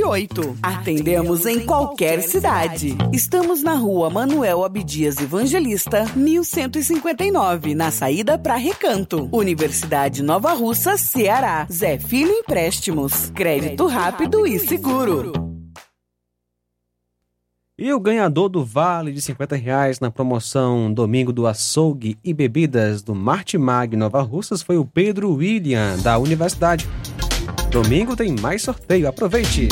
981330698. 0.00 0.56
Atendemos 0.62 1.46
em 1.46 1.60
qualquer 1.66 2.22
cidade. 2.22 2.96
Estamos 3.12 3.62
na 3.62 3.74
rua 3.74 4.10
Manuel 4.10 4.64
Abdias 4.64 5.18
Evangelista, 5.18 6.04
1159, 6.16 7.74
na 7.74 7.90
saída 7.90 8.38
para 8.38 8.56
Recanto. 8.56 9.28
Universidade 9.32 10.22
Nova 10.22 10.52
Russa, 10.52 10.96
Ceará. 10.96 11.66
Zé 11.70 11.98
Filho 11.98 12.32
Empréstimos. 12.32 13.30
Crédito 13.34 13.86
rápido 13.86 14.46
e 14.46 14.58
seguro. 14.58 15.32
E 17.78 17.94
o 17.94 17.98
ganhador 17.98 18.50
do 18.50 18.62
vale 18.62 19.10
de 19.10 19.22
50 19.22 19.56
reais 19.56 20.00
na 20.00 20.10
promoção 20.10 20.92
Domingo 20.92 21.32
do 21.32 21.46
Açougue 21.46 22.18
e 22.22 22.34
Bebidas 22.34 23.02
do 23.02 23.14
Martimag 23.14 23.96
Nova 23.96 24.20
Russas 24.20 24.60
foi 24.60 24.76
o 24.76 24.84
Pedro 24.84 25.32
William, 25.32 25.96
da 26.02 26.18
Universidade. 26.18 26.86
Domingo 27.70 28.16
tem 28.16 28.34
mais 28.40 28.62
sorteio, 28.62 29.06
aproveite! 29.06 29.68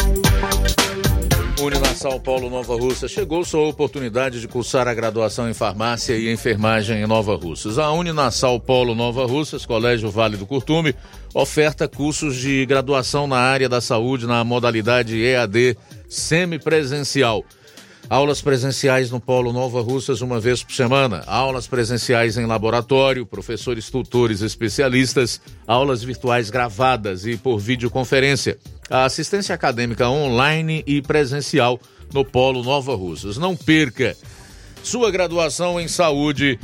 Uninasal 1.60 2.20
Paulo 2.20 2.48
Nova 2.48 2.76
Russa 2.76 3.08
chegou 3.08 3.44
sua 3.44 3.66
oportunidade 3.66 4.40
de 4.40 4.46
cursar 4.46 4.86
a 4.86 4.94
graduação 4.94 5.50
em 5.50 5.52
farmácia 5.52 6.16
e 6.16 6.32
enfermagem 6.32 7.02
em 7.02 7.06
Nova 7.08 7.34
Russas. 7.34 7.76
A 7.76 7.90
Uninasal 7.90 8.60
Polo 8.60 8.94
Nova 8.94 9.26
Russas, 9.26 9.66
Colégio 9.66 10.08
Vale 10.12 10.36
do 10.36 10.46
Curtume, 10.46 10.94
oferta 11.34 11.88
cursos 11.88 12.36
de 12.36 12.64
graduação 12.64 13.26
na 13.26 13.38
área 13.38 13.68
da 13.68 13.80
saúde 13.80 14.28
na 14.28 14.44
modalidade 14.44 15.20
EAD 15.20 15.76
semipresencial. 16.08 17.44
Aulas 18.10 18.40
presenciais 18.40 19.10
no 19.10 19.20
Polo 19.20 19.52
Nova 19.52 19.82
Russas 19.82 20.22
uma 20.22 20.40
vez 20.40 20.62
por 20.62 20.72
semana, 20.72 21.22
aulas 21.26 21.66
presenciais 21.66 22.38
em 22.38 22.46
laboratório, 22.46 23.26
professores 23.26 23.90
tutores 23.90 24.40
especialistas, 24.40 25.42
aulas 25.66 26.02
virtuais 26.02 26.48
gravadas 26.48 27.26
e 27.26 27.36
por 27.36 27.58
videoconferência. 27.58 28.58
A 28.88 29.04
assistência 29.04 29.54
acadêmica 29.54 30.08
online 30.08 30.82
e 30.86 31.02
presencial 31.02 31.78
no 32.10 32.24
Polo 32.24 32.62
Nova 32.62 32.96
Russas. 32.96 33.36
Não 33.36 33.54
perca 33.54 34.16
sua 34.82 35.10
graduação 35.10 35.78
em 35.78 35.86
saúde 35.86 36.58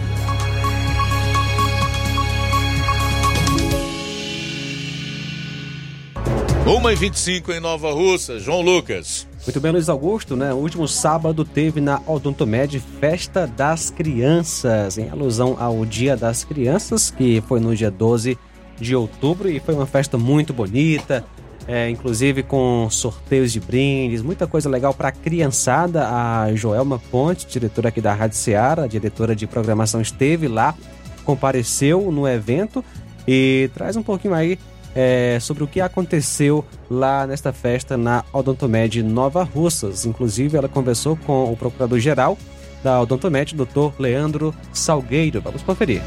Uma 6.70 6.92
e 6.92 6.94
25 6.94 7.50
em 7.50 7.58
Nova 7.58 7.92
Russa, 7.92 8.38
João 8.38 8.60
Lucas. 8.60 9.26
Muito 9.44 9.60
bem, 9.60 9.72
Luiz 9.72 9.88
Augusto, 9.88 10.36
né? 10.36 10.52
O 10.52 10.58
último 10.58 10.86
sábado 10.86 11.44
teve 11.44 11.80
na 11.80 12.00
Odontomed 12.06 12.78
Festa 13.00 13.44
das 13.44 13.90
Crianças, 13.90 14.96
em 14.96 15.10
alusão 15.10 15.56
ao 15.58 15.84
Dia 15.84 16.16
das 16.16 16.44
Crianças, 16.44 17.10
que 17.10 17.40
foi 17.48 17.58
no 17.58 17.74
dia 17.74 17.90
12 17.90 18.38
de 18.78 18.94
outubro 18.94 19.50
e 19.50 19.58
foi 19.58 19.74
uma 19.74 19.84
festa 19.84 20.16
muito 20.16 20.52
bonita, 20.52 21.24
é, 21.66 21.90
inclusive 21.90 22.44
com 22.44 22.86
sorteios 22.88 23.50
de 23.50 23.58
brindes, 23.58 24.22
muita 24.22 24.46
coisa 24.46 24.68
legal 24.68 24.94
para 24.94 25.08
a 25.08 25.12
criançada. 25.12 26.06
A 26.06 26.54
Joelma 26.54 27.00
Ponte, 27.10 27.48
diretora 27.48 27.88
aqui 27.88 28.00
da 28.00 28.14
Rádio 28.14 28.36
Ceará, 28.36 28.86
diretora 28.86 29.34
de 29.34 29.44
programação, 29.44 30.00
esteve 30.00 30.46
lá, 30.46 30.76
compareceu 31.24 32.12
no 32.12 32.28
evento 32.28 32.84
e 33.26 33.68
traz 33.74 33.96
um 33.96 34.04
pouquinho 34.04 34.34
aí 34.34 34.56
é, 34.94 35.38
sobre 35.40 35.62
o 35.62 35.66
que 35.66 35.80
aconteceu 35.80 36.64
lá 36.90 37.26
nesta 37.26 37.52
festa 37.52 37.96
na 37.96 38.24
Odontomed 38.32 39.02
Nova 39.02 39.42
Russas. 39.42 40.04
Inclusive, 40.04 40.56
ela 40.56 40.68
conversou 40.68 41.16
com 41.16 41.52
o 41.52 41.56
procurador-geral 41.56 42.36
da 42.82 43.00
Odontomed, 43.00 43.54
Dr. 43.54 43.92
Leandro 43.98 44.54
Salgueiro. 44.72 45.40
Vamos 45.40 45.62
conferir. 45.62 46.02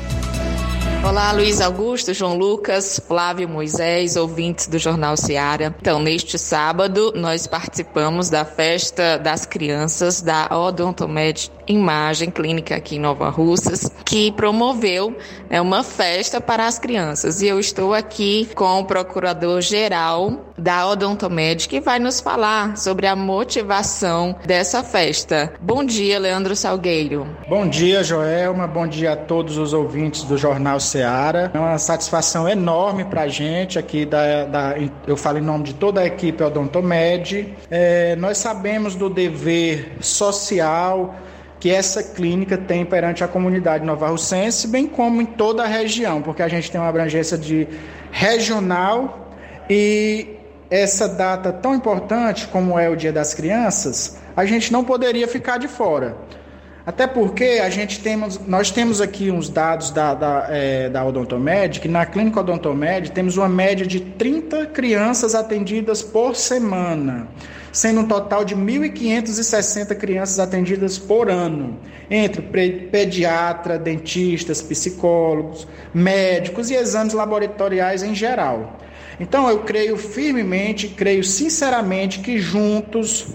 Olá, 1.05 1.33
Luiz 1.33 1.59
Augusto, 1.59 2.13
João 2.13 2.37
Lucas, 2.37 2.97
Flávio 3.05 3.47
Moisés, 3.47 4.15
ouvintes 4.15 4.67
do 4.67 4.79
Jornal 4.79 5.17
Seara. 5.17 5.75
Então, 5.81 6.01
neste 6.01 6.39
sábado, 6.39 7.11
nós 7.13 7.45
participamos 7.45 8.29
da 8.29 8.45
festa 8.45 9.17
das 9.17 9.45
crianças 9.45 10.21
da 10.21 10.47
Odontomed 10.49 11.51
Imagem 11.67 12.31
Clínica 12.31 12.77
aqui 12.77 12.95
em 12.95 12.99
Nova 12.99 13.29
Russas, 13.29 13.91
que 14.05 14.31
promoveu 14.31 15.15
né, 15.49 15.59
uma 15.59 15.83
festa 15.83 16.39
para 16.39 16.65
as 16.65 16.79
crianças. 16.79 17.41
E 17.41 17.47
eu 17.47 17.59
estou 17.59 17.93
aqui 17.93 18.49
com 18.55 18.79
o 18.79 18.85
procurador-geral 18.85 20.53
da 20.57 20.87
Odontomed, 20.87 21.67
que 21.67 21.81
vai 21.81 21.99
nos 21.99 22.21
falar 22.21 22.77
sobre 22.77 23.07
a 23.07 23.15
motivação 23.15 24.35
dessa 24.45 24.83
festa. 24.83 25.53
Bom 25.59 25.83
dia, 25.83 26.17
Leandro 26.17 26.55
Salgueiro. 26.55 27.27
Bom 27.49 27.67
dia, 27.67 28.03
Joelma. 28.03 28.67
Bom 28.67 28.87
dia 28.87 29.13
a 29.13 29.17
todos 29.17 29.57
os 29.57 29.73
ouvintes 29.73 30.23
do 30.23 30.37
Jornal 30.37 30.79
Seara. 30.79 30.92
É 31.53 31.59
uma 31.59 31.77
satisfação 31.77 32.47
enorme 32.47 33.05
para 33.05 33.21
a 33.21 33.27
gente 33.27 33.79
aqui, 33.79 34.05
da, 34.05 34.45
da, 34.45 34.75
eu 35.07 35.17
falo 35.17 35.37
em 35.37 35.41
nome 35.41 35.63
de 35.63 35.73
toda 35.73 36.01
a 36.01 36.05
equipe 36.05 36.43
Odontomed. 36.43 37.53
É, 37.69 38.15
nós 38.15 38.37
sabemos 38.37 38.95
do 38.95 39.09
dever 39.09 39.97
social 40.01 41.15
que 41.59 41.71
essa 41.71 42.03
clínica 42.03 42.57
tem 42.57 42.83
perante 42.83 43.23
a 43.23 43.27
comunidade 43.27 43.85
nova-russense, 43.85 44.67
bem 44.67 44.85
como 44.85 45.21
em 45.21 45.25
toda 45.25 45.63
a 45.63 45.65
região, 45.65 46.21
porque 46.21 46.43
a 46.43 46.47
gente 46.49 46.69
tem 46.69 46.79
uma 46.79 46.89
abrangência 46.89 47.37
de 47.37 47.67
regional 48.11 49.31
e 49.69 50.27
essa 50.69 51.07
data 51.07 51.53
tão 51.53 51.73
importante 51.73 52.47
como 52.47 52.77
é 52.77 52.89
o 52.89 52.95
Dia 52.95 53.13
das 53.13 53.33
Crianças, 53.33 54.17
a 54.35 54.43
gente 54.43 54.73
não 54.73 54.83
poderia 54.83 55.27
ficar 55.27 55.57
de 55.57 55.67
fora. 55.67 56.17
Até 56.85 57.07
porque 57.07 57.61
a 57.63 57.69
gente 57.69 58.01
temos, 58.01 58.37
nós 58.45 58.69
temos 58.69 58.99
aqui 58.99 59.31
uns 59.31 59.47
dados 59.47 59.89
da, 59.89 60.13
da, 60.13 60.47
é, 60.49 60.89
da 60.89 61.05
Odontomed, 61.05 61.79
que 61.79 61.87
na 61.87 62.05
clínica 62.05 62.41
Odontomed 62.41 63.11
temos 63.11 63.37
uma 63.37 63.47
média 63.47 63.85
de 63.85 64.01
30 64.01 64.65
crianças 64.65 65.33
atendidas 65.33 66.01
por 66.01 66.35
semana, 66.35 67.29
sendo 67.71 68.01
um 68.01 68.05
total 68.05 68.43
de 68.43 68.53
1.560 68.53 69.95
crianças 69.95 70.39
atendidas 70.39 70.97
por 70.97 71.29
ano, 71.29 71.79
entre 72.11 72.41
pediatra, 72.41 73.79
dentistas, 73.79 74.61
psicólogos, 74.61 75.65
médicos 75.93 76.69
e 76.69 76.75
exames 76.75 77.13
laboratoriais 77.13 78.03
em 78.03 78.13
geral. 78.13 78.77
Então 79.21 79.49
eu 79.49 79.59
creio 79.59 79.95
firmemente, 79.95 80.89
creio 80.89 81.23
sinceramente 81.23 82.19
que 82.19 82.39
juntos 82.39 83.27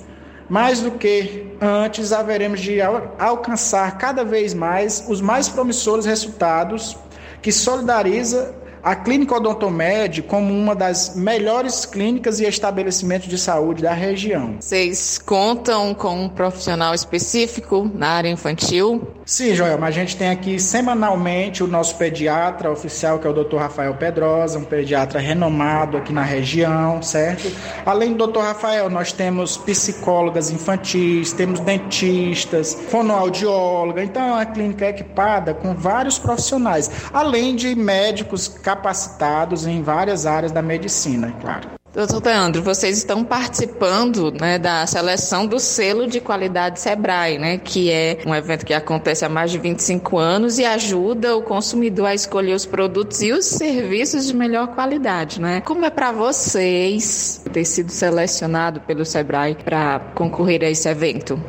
mais 0.49 0.81
do 0.81 0.93
que 0.93 1.47
antes, 1.61 2.13
haveremos 2.13 2.61
de 2.61 2.81
alcançar 3.19 3.99
cada 3.99 4.25
vez 4.25 4.55
mais 4.55 5.05
os 5.09 5.21
mais 5.21 5.49
promissores 5.49 6.07
resultados 6.07 6.97
que 7.43 7.53
solidariza 7.53 8.55
a 8.83 8.95
Clínica 8.95 9.37
Odontomed 9.37 10.23
como 10.23 10.53
uma 10.53 10.75
das 10.75 11.15
melhores 11.17 11.85
clínicas 11.85 12.41
e 12.41 12.45
estabelecimentos 12.45 13.29
de 13.29 13.39
saúde 13.39 13.83
da 13.83 13.93
região. 13.93 14.57
Vocês 14.61 15.19
contam 15.19 15.95
com 15.95 16.25
um 16.25 16.29
profissional 16.29 16.95
específico 16.95 17.91
na 17.95 18.09
área 18.09 18.29
infantil? 18.29 19.03
Sim, 19.25 19.55
Joel, 19.55 19.79
mas 19.79 19.91
a 19.91 19.99
gente 19.99 20.17
tem 20.17 20.31
aqui 20.31 20.59
semanalmente 20.59 21.63
o 21.63 21.67
nosso 21.67 21.97
pediatra 21.97 22.71
oficial, 22.71 23.19
que 23.19 23.27
é 23.27 23.31
o 23.31 23.45
Dr. 23.45 23.57
Rafael 23.57 23.95
Pedrosa, 23.95 24.59
um 24.59 24.65
pediatra 24.65 25.21
renomado 25.21 25.97
aqui 25.99 26.13
na 26.13 26.23
região, 26.23 27.03
certo? 27.03 27.53
Além 27.85 28.15
do 28.15 28.27
Dr. 28.27 28.41
Rafael, 28.41 28.89
nós 28.89 29.13
temos 29.13 29.57
psicólogas 29.59 30.51
infantis, 30.51 31.33
temos 31.33 31.61
dentistas, 31.61 32.73
fonoaudióloga, 32.89 34.03
então 34.03 34.23
é 34.23 34.33
uma 34.33 34.47
clínica 34.47 34.89
equipada 34.89 35.53
com 35.53 35.75
vários 35.75 36.19
profissionais, 36.19 36.91
além 37.13 37.55
de 37.55 37.75
médicos 37.75 38.49
capacitados 38.69 39.67
em 39.67 39.83
várias 39.83 40.27
áreas 40.27 40.53
da 40.53 40.61
medicina, 40.61 41.29
é 41.29 41.41
claro. 41.41 41.71
Doutor 41.95 42.23
Leandro, 42.23 42.63
vocês 42.63 42.99
estão 42.99 43.25
participando 43.25 44.31
né, 44.31 44.59
da 44.59 44.87
seleção 44.87 45.47
do 45.47 45.59
selo 45.59 46.07
de 46.07 46.21
qualidade 46.21 46.79
Sebrae, 46.79 47.39
né, 47.39 47.57
que 47.57 47.91
é 47.91 48.19
um 48.27 48.35
evento 48.35 48.67
que 48.67 48.75
acontece 48.75 49.25
há 49.25 49.29
mais 49.29 49.51
de 49.51 49.59
25 49.59 50.19
anos 50.19 50.59
e 50.59 50.67
ajuda 50.67 51.35
o 51.35 51.43
consumidor 51.43 52.09
a 52.09 52.15
escolher 52.15 52.53
os 52.53 52.67
produtos 52.67 53.23
e 53.23 53.33
os 53.33 53.47
serviços 53.47 54.27
de 54.27 54.37
melhor 54.37 54.69
qualidade. 54.75 55.41
Né? 55.41 55.63
Como 55.63 55.87
é 55.87 55.89
para 55.89 56.13
vocês 56.13 57.43
ter 57.51 57.65
sido 57.65 57.91
selecionado 57.91 58.81
pelo 58.81 59.03
Sebrae 59.03 59.55
para 59.55 59.99
concorrer 60.15 60.63
a 60.63 60.69
esse 60.69 60.87
evento? 60.87 61.41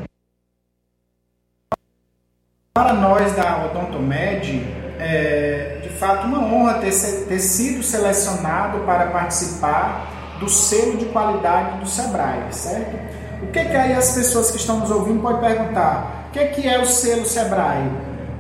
Para 2.74 2.94
nós 2.94 3.36
da 3.36 3.66
Odontomed, 3.66 4.66
é 4.98 5.79
fato 6.00 6.26
uma 6.28 6.42
honra 6.42 6.76
ter, 6.76 6.92
ter 7.28 7.40
sido 7.40 7.84
selecionado 7.84 8.80
para 8.80 9.08
participar 9.08 10.08
do 10.40 10.48
selo 10.48 10.96
de 10.96 11.06
qualidade 11.06 11.80
do 11.80 11.88
Sebrae, 11.88 12.44
certo? 12.52 12.96
O 13.44 13.48
que, 13.48 13.66
que 13.66 13.76
aí 13.76 13.94
as 13.94 14.14
pessoas 14.14 14.50
que 14.52 14.58
estão 14.58 14.80
nos 14.80 14.90
ouvindo 14.90 15.22
podem 15.22 15.42
perguntar? 15.42 16.28
O 16.30 16.32
que, 16.32 16.46
que 16.48 16.68
é 16.68 16.80
o 16.80 16.86
selo 16.86 17.26
Sebrae? 17.26 17.92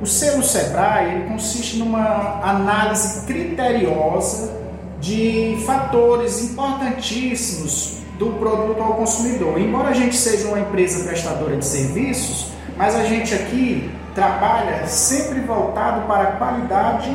O 0.01 0.05
selo 0.05 0.41
Sebrae 0.41 1.25
consiste 1.27 1.77
numa 1.77 2.39
análise 2.41 3.25
criteriosa 3.25 4.57
de 5.01 5.61
fatores 5.65 6.41
importantíssimos 6.41 7.97
do 8.17 8.27
produto 8.39 8.81
ao 8.81 8.93
consumidor. 8.93 9.59
Embora 9.59 9.89
a 9.89 9.93
gente 9.93 10.15
seja 10.15 10.47
uma 10.47 10.59
empresa 10.59 11.05
prestadora 11.05 11.57
de 11.57 11.65
serviços, 11.65 12.47
mas 12.77 12.95
a 12.95 13.03
gente 13.03 13.33
aqui 13.33 13.91
trabalha 14.15 14.85
sempre 14.87 15.41
voltado 15.41 16.07
para 16.07 16.23
a 16.23 16.31
qualidade 16.33 17.09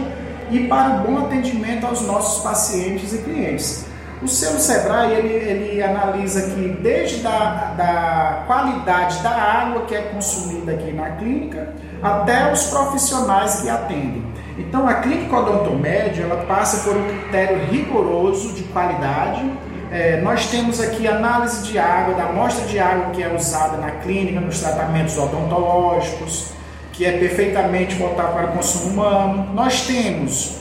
e 0.51 0.67
para 0.67 0.97
o 0.97 0.99
bom 0.99 1.27
atendimento 1.27 1.87
aos 1.87 2.03
nossos 2.03 2.43
pacientes 2.43 3.13
e 3.13 3.19
clientes. 3.19 3.87
O 4.23 4.29
selo 4.29 4.59
Sebrae 4.59 5.13
ele, 5.13 5.35
ele 5.35 5.83
analisa 5.83 6.47
aqui 6.47 6.79
desde 6.81 7.27
a 7.27 7.75
da 7.77 8.45
qualidade 8.47 9.23
da 9.23 9.31
água 9.31 9.83
que 9.83 9.95
é 9.95 10.01
consumida 10.01 10.73
aqui 10.73 10.93
na 10.93 11.11
clínica 11.11 11.75
até 12.03 12.51
os 12.51 12.65
profissionais 12.65 13.61
que 13.61 13.69
atendem. 13.69 14.25
Então 14.57 14.89
a 14.89 14.95
clínica 14.95 15.37
odontomédia 15.37 16.25
ela 16.25 16.45
passa 16.47 16.89
por 16.89 16.97
um 16.97 17.07
critério 17.07 17.67
rigoroso 17.67 18.53
de 18.55 18.63
qualidade. 18.65 19.43
É, 19.91 20.21
nós 20.23 20.47
temos 20.47 20.81
aqui 20.81 21.07
análise 21.07 21.63
de 21.65 21.79
água, 21.79 22.15
da 22.15 22.25
amostra 22.25 22.67
de 22.67 22.79
água 22.79 23.11
que 23.11 23.23
é 23.23 23.35
usada 23.35 23.77
na 23.77 23.91
clínica, 23.91 24.41
nos 24.41 24.61
tratamentos 24.61 25.19
odontológicos, 25.19 26.53
que 26.97 27.05
é 27.05 27.19
perfeitamente 27.19 27.97
voltado 27.97 28.33
para 28.33 28.47
o 28.47 28.53
consumo 28.53 28.91
humano. 28.91 29.53
Nós 29.53 29.87
temos 29.87 30.57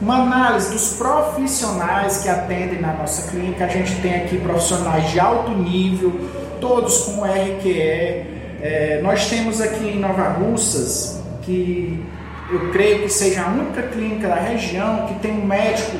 uma 0.00 0.22
análise 0.22 0.72
dos 0.72 0.94
profissionais 0.94 2.18
que 2.18 2.28
atendem 2.28 2.80
na 2.80 2.92
nossa 2.92 3.30
clínica. 3.30 3.64
A 3.64 3.68
gente 3.68 3.94
tem 4.00 4.14
aqui 4.14 4.38
profissionais 4.38 5.10
de 5.10 5.18
alto 5.18 5.50
nível, 5.50 6.12
todos 6.60 6.98
com 6.98 7.24
RQE. 7.24 8.36
É, 8.62 9.00
nós 9.02 9.28
temos 9.28 9.60
aqui 9.60 9.88
em 9.88 9.98
Nova 9.98 10.28
Russas, 10.28 11.20
que 11.42 12.02
eu 12.50 12.70
creio 12.70 13.02
que 13.02 13.08
seja 13.08 13.42
a 13.42 13.48
única 13.48 13.82
clínica 13.82 14.28
da 14.28 14.36
região 14.36 15.06
que 15.08 15.14
tem 15.20 15.32
um 15.32 15.44
médico 15.44 15.96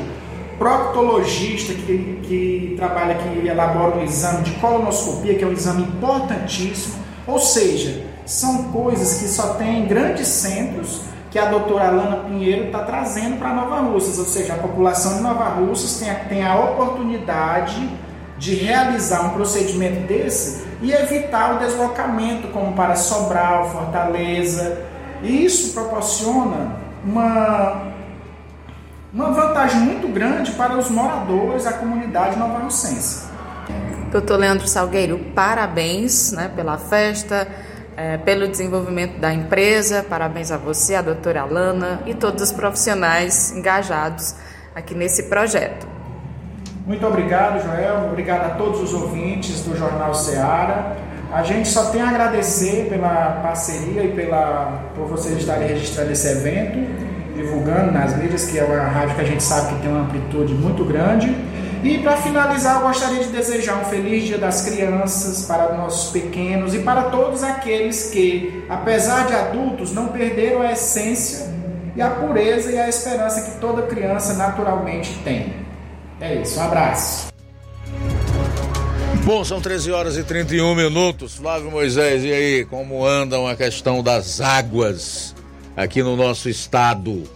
proctologista 0.59 1.75
que, 1.75 2.21
que 2.23 2.75
trabalha 2.77 3.17
aqui 3.17 3.41
e 3.43 3.49
elabora 3.49 3.97
um 3.97 4.05
exame 4.05 4.45
de 4.45 4.53
colonoscopia, 4.53 5.35
que 5.35 5.45
é 5.45 5.47
um 5.47 5.53
exame 5.53 5.83
importantíssimo. 5.83 6.95
Ou 7.27 7.39
seja, 7.39 8.06
são 8.27 8.65
coisas 8.65 9.21
que 9.21 9.29
só 9.29 9.55
tem 9.55 9.85
em 9.85 9.87
grandes 9.87 10.27
centros 10.27 11.01
que 11.31 11.39
a 11.39 11.47
doutora 11.47 11.89
Alana 11.89 12.25
Pinheiro 12.25 12.67
está 12.67 12.81
trazendo 12.81 13.39
para 13.39 13.53
Nova 13.53 13.81
Russas, 13.81 14.19
ou 14.19 14.25
seja, 14.25 14.55
a 14.55 14.57
população 14.57 15.17
de 15.17 15.23
Nova 15.23 15.45
Russas 15.45 15.99
tem 15.99 16.11
a, 16.11 16.15
tem 16.15 16.45
a 16.45 16.59
oportunidade 16.59 17.89
de 18.39 18.55
realizar 18.55 19.27
um 19.27 19.31
procedimento 19.31 20.07
desse 20.07 20.67
e 20.83 20.93
evitar 20.93 21.57
o 21.57 21.59
deslocamento, 21.59 22.49
como 22.49 22.73
para 22.75 22.97
Sobral, 22.97 23.71
Fortaleza. 23.71 24.83
E 25.23 25.45
isso 25.45 25.73
proporciona 25.73 26.77
uma, 27.05 27.93
uma 29.13 29.31
vantagem 29.33 29.81
muito 29.81 30.09
grande 30.09 30.53
para 30.53 30.77
os 30.77 30.91
moradores 30.91 31.65
da 31.65 31.73
comunidade 31.73 32.39
nova 32.39 32.59
russense. 32.61 33.27
Doutor 34.11 34.39
Leandro 34.39 34.69
Salgueiro, 34.69 35.19
parabéns 35.35 36.33
né, 36.33 36.51
pela 36.55 36.79
festa 36.79 37.49
é, 37.97 38.19
pelo 38.19 38.47
desenvolvimento 38.47 39.19
da 39.19 39.33
empresa. 39.33 40.05
Parabéns 40.09 40.53
a 40.53 40.57
você, 40.57 40.95
a 40.95 41.03
doutora 41.03 41.43
Alana 41.43 42.01
e 42.07 42.15
todos 42.15 42.43
os 42.43 42.53
profissionais 42.53 43.53
engajados 43.53 44.35
aqui 44.75 44.95
nesse 44.95 45.25
projeto. 45.25 45.87
Muito 46.87 47.05
obrigado, 47.05 47.61
Joel. 47.65 48.09
Obrigado 48.11 48.45
a 48.45 48.51
todos 48.51 48.81
os 48.81 48.95
ouvintes 48.95 49.63
do 49.63 49.77
Jornal 49.77 50.15
Seara. 50.15 50.97
A 51.33 51.43
gente 51.43 51.69
só 51.69 51.91
tem 51.91 52.01
a 52.01 52.09
agradecer 52.09 52.89
pela 52.89 53.41
parceria 53.43 54.05
e 54.05 54.13
pela, 54.13 54.85
por 54.95 55.09
vocês 55.09 55.37
estarem 55.39 55.67
registrando 55.67 56.13
esse 56.13 56.29
evento, 56.29 56.79
divulgando 57.35 57.91
nas 57.91 58.17
mídias, 58.17 58.45
que 58.45 58.59
é 58.59 58.65
uma 58.65 58.85
rádio 58.85 59.17
que 59.17 59.21
a 59.23 59.25
gente 59.25 59.43
sabe 59.43 59.75
que 59.75 59.83
tem 59.83 59.91
uma 59.91 60.03
amplitude 60.03 60.55
muito 60.55 60.85
grande. 60.85 61.35
E 61.87 61.99
para 61.99 62.17
finalizar, 62.17 62.81
eu 62.81 62.89
gostaria 62.89 63.23
de 63.23 63.29
desejar 63.29 63.81
um 63.81 63.85
feliz 63.85 64.25
Dia 64.25 64.39
das 64.39 64.63
Crianças 64.63 65.47
para 65.47 65.73
nossos 65.77 66.11
pequenos 66.11 66.75
e 66.75 66.81
para 66.81 67.05
todos 67.05 67.45
aqueles 67.45 68.11
que, 68.11 68.65
apesar 68.69 69.29
de 69.29 69.35
adultos, 69.35 69.93
não 69.93 70.09
perderam 70.09 70.63
a 70.63 70.73
essência 70.73 71.47
e 71.95 72.03
a 72.03 72.11
pureza 72.11 72.73
e 72.73 72.79
a 72.79 72.89
esperança 72.89 73.41
que 73.41 73.61
toda 73.61 73.83
criança 73.83 74.35
naturalmente 74.35 75.17
tem. 75.23 75.55
É 76.21 76.35
isso, 76.35 76.59
um 76.59 76.65
abraço. 76.65 77.29
Bom, 79.23 79.45
são 79.45 79.61
13 79.61 79.93
horas 79.93 80.17
e 80.17 80.25
31 80.25 80.75
minutos. 80.75 81.37
Flávio 81.37 81.71
Moisés, 81.71 82.25
e 82.25 82.33
aí, 82.33 82.65
como 82.65 83.07
andam 83.07 83.47
a 83.47 83.55
questão 83.55 84.03
das 84.03 84.41
águas 84.41 85.37
aqui 85.77 86.03
no 86.03 86.17
nosso 86.17 86.49
estado? 86.49 87.36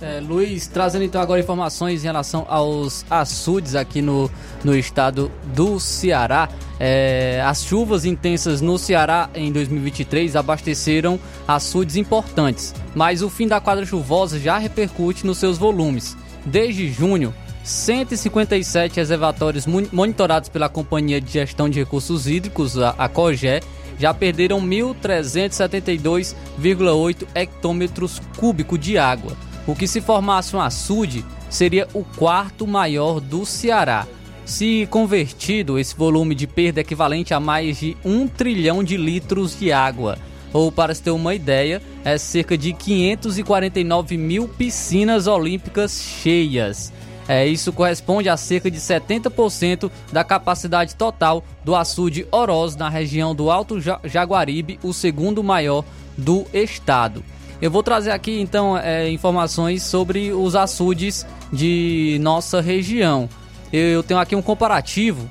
É, 0.00 0.20
Luiz, 0.20 0.66
trazendo 0.66 1.04
então 1.04 1.20
agora 1.20 1.38
informações 1.40 2.02
em 2.02 2.06
relação 2.06 2.46
aos 2.48 3.04
açudes 3.10 3.74
aqui 3.74 4.00
no, 4.02 4.30
no 4.62 4.76
estado 4.76 5.32
do 5.54 5.80
Ceará. 5.80 6.48
É, 6.78 7.42
as 7.44 7.64
chuvas 7.64 8.04
intensas 8.04 8.60
no 8.60 8.78
Ceará 8.78 9.30
em 9.34 9.50
2023 9.50 10.36
abasteceram 10.36 11.18
açudes 11.48 11.96
importantes, 11.96 12.74
mas 12.94 13.22
o 13.22 13.30
fim 13.30 13.48
da 13.48 13.58
quadra 13.60 13.86
chuvosa 13.86 14.38
já 14.38 14.58
repercute 14.58 15.26
nos 15.26 15.38
seus 15.38 15.56
volumes. 15.56 16.14
Desde 16.44 16.92
junho, 16.92 17.34
157 17.64 18.96
reservatórios 18.96 19.66
monitorados 19.66 20.50
pela 20.50 20.68
Companhia 20.68 21.18
de 21.20 21.32
Gestão 21.32 21.70
de 21.70 21.80
Recursos 21.80 22.28
Hídricos, 22.28 22.78
a, 22.78 23.08
COGÉ, 23.08 23.62
já 23.98 24.12
perderam 24.12 24.60
1.372,8 24.60 27.26
hectômetros 27.34 28.20
cúbicos 28.36 28.78
de 28.78 28.98
água 28.98 29.34
o 29.66 29.74
que 29.74 29.86
se 29.86 30.00
formasse 30.00 30.54
um 30.54 30.60
açude 30.60 31.24
seria 31.50 31.88
o 31.92 32.04
quarto 32.04 32.66
maior 32.66 33.20
do 33.20 33.44
Ceará. 33.44 34.06
Se 34.44 34.86
convertido, 34.90 35.78
esse 35.78 35.96
volume 35.96 36.34
de 36.34 36.46
perda 36.46 36.80
é 36.80 36.82
equivalente 36.82 37.34
a 37.34 37.40
mais 37.40 37.78
de 37.78 37.96
um 38.04 38.28
trilhão 38.28 38.84
de 38.84 38.96
litros 38.96 39.58
de 39.58 39.72
água. 39.72 40.16
Ou, 40.52 40.70
para 40.70 40.94
se 40.94 41.02
ter 41.02 41.10
uma 41.10 41.34
ideia, 41.34 41.82
é 42.04 42.16
cerca 42.16 42.56
de 42.56 42.72
549 42.72 44.16
mil 44.16 44.46
piscinas 44.46 45.26
olímpicas 45.26 46.00
cheias. 46.00 46.92
É, 47.28 47.44
isso 47.44 47.72
corresponde 47.72 48.28
a 48.28 48.36
cerca 48.36 48.70
de 48.70 48.78
70% 48.78 49.90
da 50.12 50.22
capacidade 50.22 50.94
total 50.94 51.42
do 51.64 51.74
açude 51.74 52.24
Oroz 52.30 52.76
na 52.76 52.88
região 52.88 53.34
do 53.34 53.50
Alto 53.50 53.80
Jaguaribe, 54.04 54.78
o 54.80 54.92
segundo 54.92 55.42
maior 55.42 55.84
do 56.16 56.46
estado. 56.54 57.24
Eu 57.60 57.70
vou 57.70 57.82
trazer 57.82 58.10
aqui 58.10 58.40
então 58.40 58.76
é, 58.76 59.10
informações 59.10 59.82
sobre 59.82 60.32
os 60.32 60.54
açudes 60.54 61.26
de 61.52 62.18
nossa 62.20 62.60
região. 62.60 63.28
Eu 63.72 64.02
tenho 64.02 64.20
aqui 64.20 64.36
um 64.36 64.42
comparativo 64.42 65.28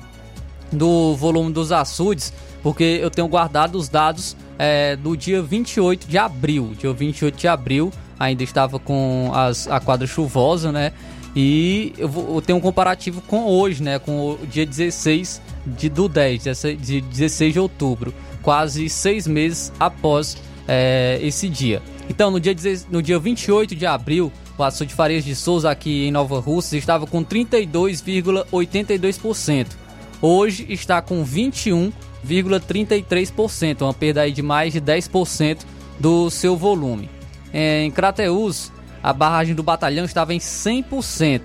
do 0.72 1.14
volume 1.14 1.52
dos 1.52 1.70
açudes, 1.70 2.32
porque 2.62 2.98
eu 3.00 3.10
tenho 3.10 3.28
guardado 3.28 3.76
os 3.76 3.88
dados 3.88 4.36
é, 4.58 4.96
do 4.96 5.16
dia 5.16 5.40
28 5.40 6.08
de 6.08 6.18
abril. 6.18 6.72
Dia 6.78 6.92
28 6.92 7.36
de 7.36 7.48
abril 7.48 7.92
ainda 8.18 8.42
estava 8.42 8.78
com 8.78 9.30
as, 9.34 9.68
a 9.68 9.78
quadra 9.78 10.06
chuvosa, 10.06 10.72
né? 10.72 10.92
E 11.34 11.92
eu, 11.98 12.08
vou, 12.08 12.36
eu 12.36 12.42
tenho 12.42 12.58
um 12.58 12.60
comparativo 12.60 13.20
com 13.20 13.44
hoje, 13.44 13.82
né? 13.82 13.98
Com 13.98 14.32
o 14.32 14.46
dia 14.46 14.64
16 14.66 15.40
de, 15.66 15.88
do 15.88 16.08
10, 16.08 16.44
de 16.80 17.00
16 17.02 17.52
de 17.52 17.60
outubro, 17.60 18.12
quase 18.42 18.88
seis 18.88 19.26
meses 19.26 19.70
após 19.78 20.36
é, 20.66 21.18
esse 21.22 21.48
dia. 21.48 21.82
Então, 22.08 22.30
no 22.30 22.40
dia, 22.40 22.54
no 22.90 23.02
dia 23.02 23.18
28 23.18 23.74
de 23.74 23.84
abril, 23.84 24.32
o 24.56 24.62
açude 24.62 24.94
Farias 24.94 25.24
de 25.24 25.34
Souza 25.34 25.68
aqui 25.70 26.06
em 26.06 26.10
Nova 26.10 26.40
Rússia 26.40 26.78
estava 26.78 27.06
com 27.06 27.22
32,82%. 27.24 29.66
Hoje 30.22 30.64
está 30.70 31.02
com 31.02 31.22
21,33%, 31.24 33.82
uma 33.82 33.92
perda 33.92 34.22
aí 34.22 34.32
de 34.32 34.40
mais 34.42 34.72
de 34.72 34.80
10% 34.80 35.58
do 35.98 36.30
seu 36.30 36.56
volume. 36.56 37.10
Em 37.52 37.90
Crateus, 37.90 38.72
a 39.02 39.12
barragem 39.12 39.54
do 39.54 39.62
batalhão 39.62 40.06
estava 40.06 40.32
em 40.32 40.38
100%. 40.38 41.42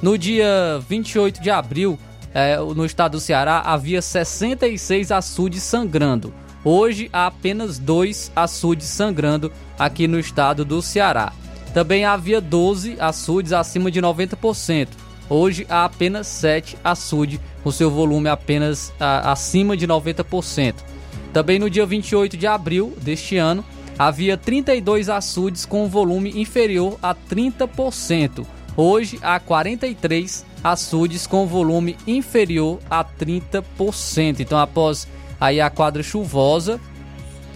No 0.00 0.16
dia 0.16 0.82
28 0.88 1.42
de 1.42 1.50
abril, 1.50 1.98
é, 2.32 2.56
no 2.56 2.86
estado 2.86 3.12
do 3.12 3.20
Ceará, 3.20 3.60
havia 3.60 4.00
66 4.00 5.12
açudes 5.12 5.62
sangrando. 5.62 6.32
Hoje 6.64 7.10
há 7.12 7.26
apenas 7.26 7.78
dois 7.78 8.32
açudes 8.34 8.86
sangrando 8.86 9.52
aqui 9.78 10.08
no 10.08 10.18
estado 10.18 10.64
do 10.64 10.80
Ceará. 10.80 11.34
Também 11.74 12.06
havia 12.06 12.40
12 12.40 12.96
açudes 12.98 13.52
acima 13.52 13.90
de 13.90 14.00
90%. 14.00 14.88
Hoje 15.28 15.66
há 15.68 15.84
apenas 15.84 16.28
7 16.28 16.78
açudes, 16.82 17.38
com 17.62 17.70
seu 17.70 17.90
volume 17.90 18.28
apenas 18.28 18.90
acima 18.98 19.76
de 19.76 19.86
90%. 19.86 20.91
Também 21.32 21.58
no 21.58 21.70
dia 21.70 21.86
28 21.86 22.36
de 22.36 22.46
abril 22.46 22.94
deste 23.00 23.36
ano, 23.36 23.64
havia 23.98 24.36
32 24.36 25.08
açudes 25.08 25.64
com 25.64 25.88
volume 25.88 26.40
inferior 26.40 26.98
a 27.02 27.14
30%. 27.14 28.46
Hoje 28.76 29.18
há 29.22 29.38
43 29.38 30.44
açudes 30.62 31.26
com 31.26 31.46
volume 31.46 31.96
inferior 32.06 32.78
a 32.90 33.04
30%. 33.04 34.40
Então, 34.40 34.58
após 34.58 35.06
aí 35.40 35.60
a 35.60 35.68
quadra 35.68 36.02
chuvosa, 36.02 36.80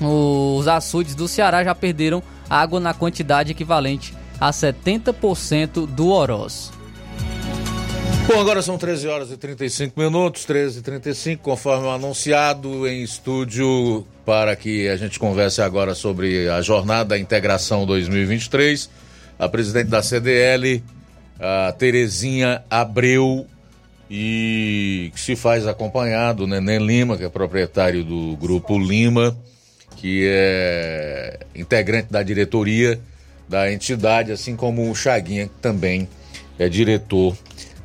os 0.00 0.68
açudes 0.68 1.14
do 1.14 1.28
Ceará 1.28 1.64
já 1.64 1.74
perderam 1.74 2.22
água 2.48 2.80
na 2.80 2.92
quantidade 2.92 3.52
equivalente 3.52 4.14
a 4.40 4.50
70% 4.50 5.86
do 5.86 6.08
Oroz. 6.08 6.75
Bom, 8.26 8.40
agora 8.40 8.60
são 8.60 8.76
13 8.76 9.06
horas 9.06 9.30
e 9.30 9.36
35 9.36 10.00
minutos, 10.00 10.44
13 10.44 10.80
e 10.80 10.82
35, 10.82 11.42
conforme 11.44 11.88
anunciado 11.88 12.84
em 12.88 13.00
estúdio, 13.00 14.04
para 14.24 14.56
que 14.56 14.88
a 14.88 14.96
gente 14.96 15.16
converse 15.16 15.62
agora 15.62 15.94
sobre 15.94 16.48
a 16.48 16.60
Jornada 16.60 17.10
da 17.10 17.18
Integração 17.18 17.86
2023. 17.86 18.90
A 19.38 19.48
presidente 19.48 19.90
da 19.90 20.02
CDL, 20.02 20.82
a 21.38 21.72
Terezinha 21.78 22.64
Abreu, 22.68 23.46
e 24.10 25.12
que 25.14 25.20
se 25.20 25.36
faz 25.36 25.64
acompanhado, 25.64 26.48
né, 26.48 26.60
Neném 26.60 26.84
Lima, 26.84 27.16
que 27.16 27.22
é 27.22 27.28
proprietário 27.28 28.02
do 28.02 28.36
Grupo 28.38 28.76
Lima, 28.76 29.36
que 29.94 30.26
é 30.28 31.38
integrante 31.54 32.10
da 32.10 32.24
diretoria 32.24 32.98
da 33.48 33.72
entidade, 33.72 34.32
assim 34.32 34.56
como 34.56 34.90
o 34.90 34.94
Chaguinha, 34.96 35.46
que 35.46 35.54
também 35.62 36.08
é 36.58 36.68
diretor 36.68 37.36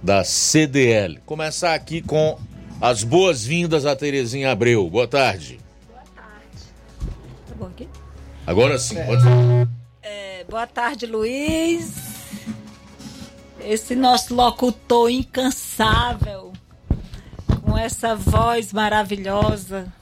da 0.01 0.23
CDL. 0.23 1.19
Começar 1.25 1.73
aqui 1.73 2.01
com 2.01 2.37
as 2.79 3.03
boas-vindas 3.03 3.85
a 3.85 3.95
Terezinha 3.95 4.51
Abreu. 4.51 4.89
Boa 4.89 5.07
tarde. 5.07 5.59
Boa 5.87 6.01
tarde. 6.15 6.65
Tá 7.47 7.55
bom 7.55 7.65
aqui? 7.67 7.87
Agora 8.45 8.79
sim, 8.79 8.95
pode 9.05 9.23
é, 10.01 10.43
Boa 10.49 10.65
tarde, 10.65 11.05
Luiz. 11.05 11.93
Esse 13.63 13.95
nosso 13.95 14.33
locutor 14.33 15.11
incansável, 15.11 16.51
com 17.61 17.77
essa 17.77 18.15
voz 18.15 18.73
maravilhosa, 18.73 19.93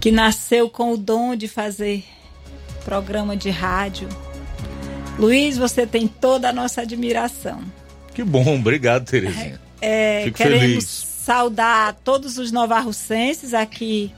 que 0.00 0.12
nasceu 0.12 0.70
com 0.70 0.92
o 0.92 0.96
dom 0.96 1.34
de 1.34 1.48
fazer 1.48 2.04
programa 2.84 3.36
de 3.36 3.50
rádio. 3.50 4.08
Luiz, 5.18 5.58
você 5.58 5.84
tem 5.84 6.06
toda 6.06 6.48
a 6.48 6.52
nossa 6.52 6.82
admiração. 6.82 7.60
Que 8.14 8.22
bom, 8.22 8.56
obrigado, 8.58 9.06
Terezinha. 9.06 9.60
É, 9.80 10.22
Fico 10.24 10.36
queremos 10.36 10.62
feliz. 10.62 10.84
saudar 11.24 11.94
todos 12.04 12.38
os 12.38 12.52
novarrucenses 12.52 13.54
aqui, 13.54 14.12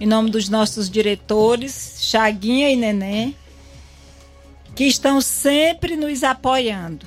em 0.00 0.06
nome 0.06 0.30
dos 0.30 0.48
nossos 0.48 0.88
diretores, 0.88 1.98
Chaguinha 2.00 2.70
e 2.70 2.76
Neném, 2.76 3.36
que 4.74 4.84
estão 4.84 5.20
sempre 5.20 5.96
nos 5.96 6.22
apoiando. 6.22 7.06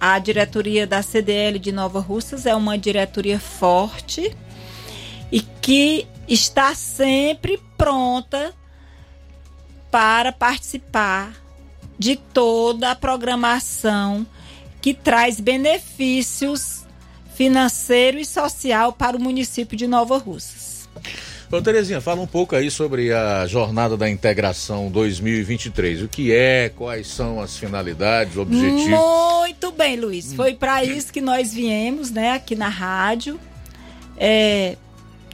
A 0.00 0.18
diretoria 0.18 0.84
da 0.84 1.00
CDL 1.00 1.58
de 1.60 1.70
Nova 1.70 2.00
Russas 2.00 2.44
é 2.44 2.56
uma 2.56 2.76
diretoria 2.76 3.38
forte 3.38 4.36
e 5.30 5.40
que 5.40 6.08
está 6.26 6.74
sempre 6.74 7.60
pronta 7.78 8.52
para 9.92 10.32
participar 10.32 11.32
de 11.98 12.16
toda 12.16 12.90
a 12.90 12.96
programação 12.96 14.26
que 14.82 14.92
traz 14.92 15.38
benefícios 15.40 16.84
financeiro 17.34 18.18
e 18.18 18.24
social 18.24 18.92
para 18.92 19.16
o 19.16 19.20
município 19.20 19.76
de 19.76 19.86
Nova 19.86 20.18
Russas. 20.18 20.88
Ô, 21.50 21.60
Terezinha, 21.60 22.00
fala 22.00 22.20
um 22.20 22.26
pouco 22.26 22.56
aí 22.56 22.70
sobre 22.70 23.12
a 23.12 23.46
Jornada 23.46 23.96
da 23.96 24.08
Integração 24.08 24.90
2023. 24.90 26.02
O 26.02 26.08
que 26.08 26.32
é, 26.32 26.70
quais 26.70 27.06
são 27.06 27.40
as 27.40 27.56
finalidades, 27.56 28.36
objetivos? 28.36 28.98
Muito 28.98 29.70
bem, 29.70 29.96
Luiz. 29.96 30.32
Foi 30.32 30.54
para 30.54 30.82
isso 30.82 31.12
que 31.12 31.20
nós 31.20 31.52
viemos, 31.52 32.10
né, 32.10 32.32
aqui 32.32 32.54
na 32.54 32.68
rádio. 32.68 33.38
É, 34.16 34.76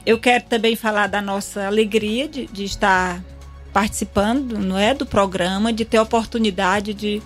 eu 0.05 0.19
quero 0.19 0.43
também 0.43 0.75
falar 0.75 1.07
da 1.07 1.21
nossa 1.21 1.65
alegria 1.65 2.27
de, 2.27 2.47
de 2.47 2.65
estar 2.65 3.23
participando, 3.71 4.59
não 4.59 4.77
é, 4.77 4.93
do 4.93 5.05
programa, 5.05 5.71
de 5.71 5.85
ter 5.85 5.97
a 5.97 6.01
oportunidade 6.01 6.93
de 6.93 7.21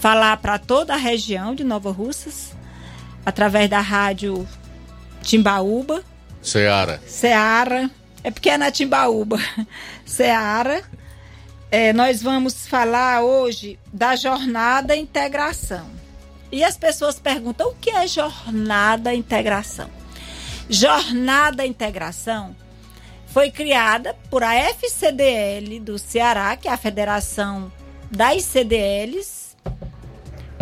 falar 0.00 0.38
para 0.38 0.58
toda 0.58 0.94
a 0.94 0.96
região 0.96 1.54
de 1.54 1.62
Nova 1.62 1.92
Russas 1.92 2.52
através 3.24 3.68
da 3.68 3.80
rádio 3.80 4.48
Timbaúba, 5.22 6.02
Seara. 6.42 7.00
Seara, 7.06 7.90
é 8.24 8.30
porque 8.30 8.48
é 8.48 8.56
na 8.56 8.70
Timbaúba, 8.70 9.38
Seara. 10.06 10.82
É, 11.70 11.92
nós 11.92 12.22
vamos 12.22 12.66
falar 12.66 13.22
hoje 13.22 13.78
da 13.92 14.16
jornada 14.16 14.96
integração. 14.96 15.86
E 16.50 16.64
as 16.64 16.76
pessoas 16.76 17.20
perguntam 17.20 17.68
o 17.68 17.74
que 17.74 17.90
é 17.90 18.08
jornada 18.08 19.14
integração? 19.14 19.88
Jornada 20.68 21.64
integração 21.64 22.56
foi 23.26 23.50
criada 23.50 24.16
por 24.28 24.42
a 24.42 24.54
FCDL 24.54 25.78
do 25.78 25.98
Ceará, 25.98 26.56
que 26.56 26.66
é 26.66 26.72
a 26.72 26.76
Federação 26.76 27.70
das 28.10 28.44
CDLs, 28.44 29.39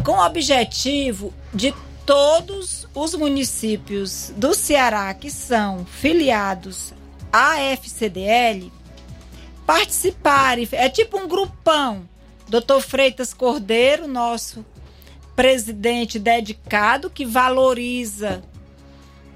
com 0.08 0.14
o 0.14 0.24
objetivo 0.24 1.34
de 1.52 1.74
todos 2.06 2.88
os 2.94 3.14
municípios 3.14 4.32
do 4.34 4.54
Ceará 4.54 5.12
que 5.12 5.30
são 5.30 5.84
filiados 5.84 6.94
à 7.30 7.60
FCDL 7.60 8.72
participarem. 9.66 10.66
É 10.72 10.88
tipo 10.88 11.18
um 11.18 11.28
grupão. 11.28 12.08
Doutor 12.48 12.80
Freitas 12.80 13.34
Cordeiro, 13.34 14.08
nosso 14.08 14.64
presidente 15.36 16.18
dedicado, 16.18 17.10
que 17.10 17.26
valoriza 17.26 18.42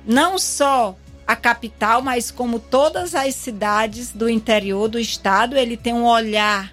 não 0.06 0.38
só 0.38 0.96
a 1.26 1.36
capital, 1.36 2.00
mas 2.00 2.30
como 2.30 2.58
todas 2.58 3.14
as 3.14 3.34
cidades 3.34 4.10
do 4.10 4.26
interior 4.26 4.88
do 4.88 4.98
estado. 4.98 5.54
Ele 5.54 5.76
tem 5.76 5.92
um 5.92 6.06
olhar 6.06 6.72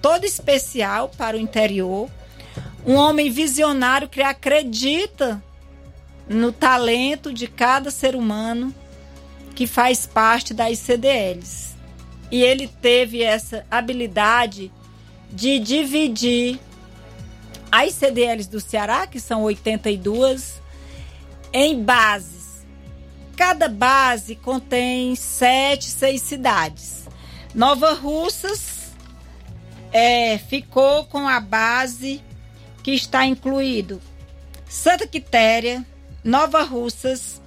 todo 0.00 0.24
especial 0.24 1.08
para 1.08 1.36
o 1.36 1.40
interior. 1.40 2.10
Um 2.84 2.94
homem 2.94 3.30
visionário 3.30 4.08
que 4.08 4.22
acredita 4.22 5.42
no 6.28 6.52
talento 6.52 7.32
de 7.32 7.46
cada 7.46 7.90
ser 7.90 8.16
humano 8.16 8.74
que 9.54 9.66
faz 9.66 10.06
parte 10.06 10.52
das 10.54 10.78
CDLs 10.78 11.72
e 12.32 12.42
ele 12.42 12.66
teve 12.66 13.22
essa 13.22 13.64
habilidade 13.70 14.72
de 15.30 15.58
dividir 15.58 16.58
as 17.70 17.92
CDLs 17.92 18.48
do 18.48 18.58
Ceará, 18.58 19.06
que 19.06 19.20
são 19.20 19.42
82, 19.42 20.60
em 21.52 21.82
bases. 21.82 22.66
Cada 23.36 23.68
base 23.68 24.34
contém 24.34 25.14
sete, 25.14 25.84
seis 25.86 26.22
cidades. 26.22 27.06
Nova 27.54 27.92
Russas 27.92 28.92
é, 29.92 30.38
ficou 30.38 31.04
com 31.04 31.28
a 31.28 31.38
base 31.38 32.22
que 32.82 32.92
está 32.92 33.24
incluído 33.24 34.00
Santa 34.68 35.06
Quitéria, 35.06 35.84
Nova 36.24 36.62
Russas, 36.62 37.40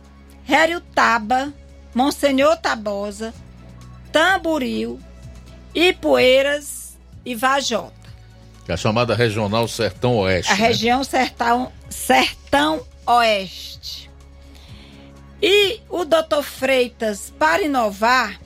Taba, 0.93 1.51
Monsenhor 1.93 2.57
Tabosa, 2.57 3.33
Tamboril, 4.11 4.99
Ipueiras 5.73 6.97
e 7.25 7.35
Vajota. 7.35 7.93
Que 8.63 8.71
é 8.71 8.75
a 8.75 8.77
chamada 8.77 9.15
Regional 9.15 9.67
Sertão 9.67 10.17
Oeste. 10.17 10.51
A 10.51 10.55
né? 10.55 10.67
região 10.67 11.03
Sertão, 11.03 11.71
Sertão 11.89 12.85
Oeste. 13.05 14.09
E 15.41 15.81
o 15.89 16.05
doutor 16.05 16.43
Freitas, 16.43 17.33
para 17.37 17.63
inovar, 17.63 18.39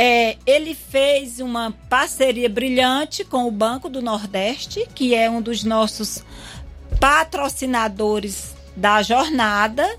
é, 0.00 0.36
ele 0.46 0.76
fez 0.76 1.40
uma 1.40 1.72
parceria 1.90 2.48
brilhante 2.48 3.24
com 3.24 3.48
o 3.48 3.50
Banco 3.50 3.88
do 3.88 4.00
Nordeste, 4.00 4.88
que 4.94 5.12
é 5.12 5.28
um 5.28 5.42
dos 5.42 5.64
nossos 5.64 6.22
patrocinadores 7.00 8.54
da 8.76 9.02
jornada, 9.02 9.98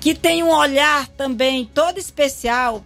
que 0.00 0.14
tem 0.14 0.44
um 0.44 0.50
olhar 0.50 1.08
também 1.08 1.64
todo 1.64 1.98
especial 1.98 2.84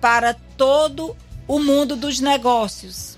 para 0.00 0.34
todo 0.34 1.16
o 1.46 1.60
mundo 1.60 1.94
dos 1.94 2.18
negócios. 2.18 3.16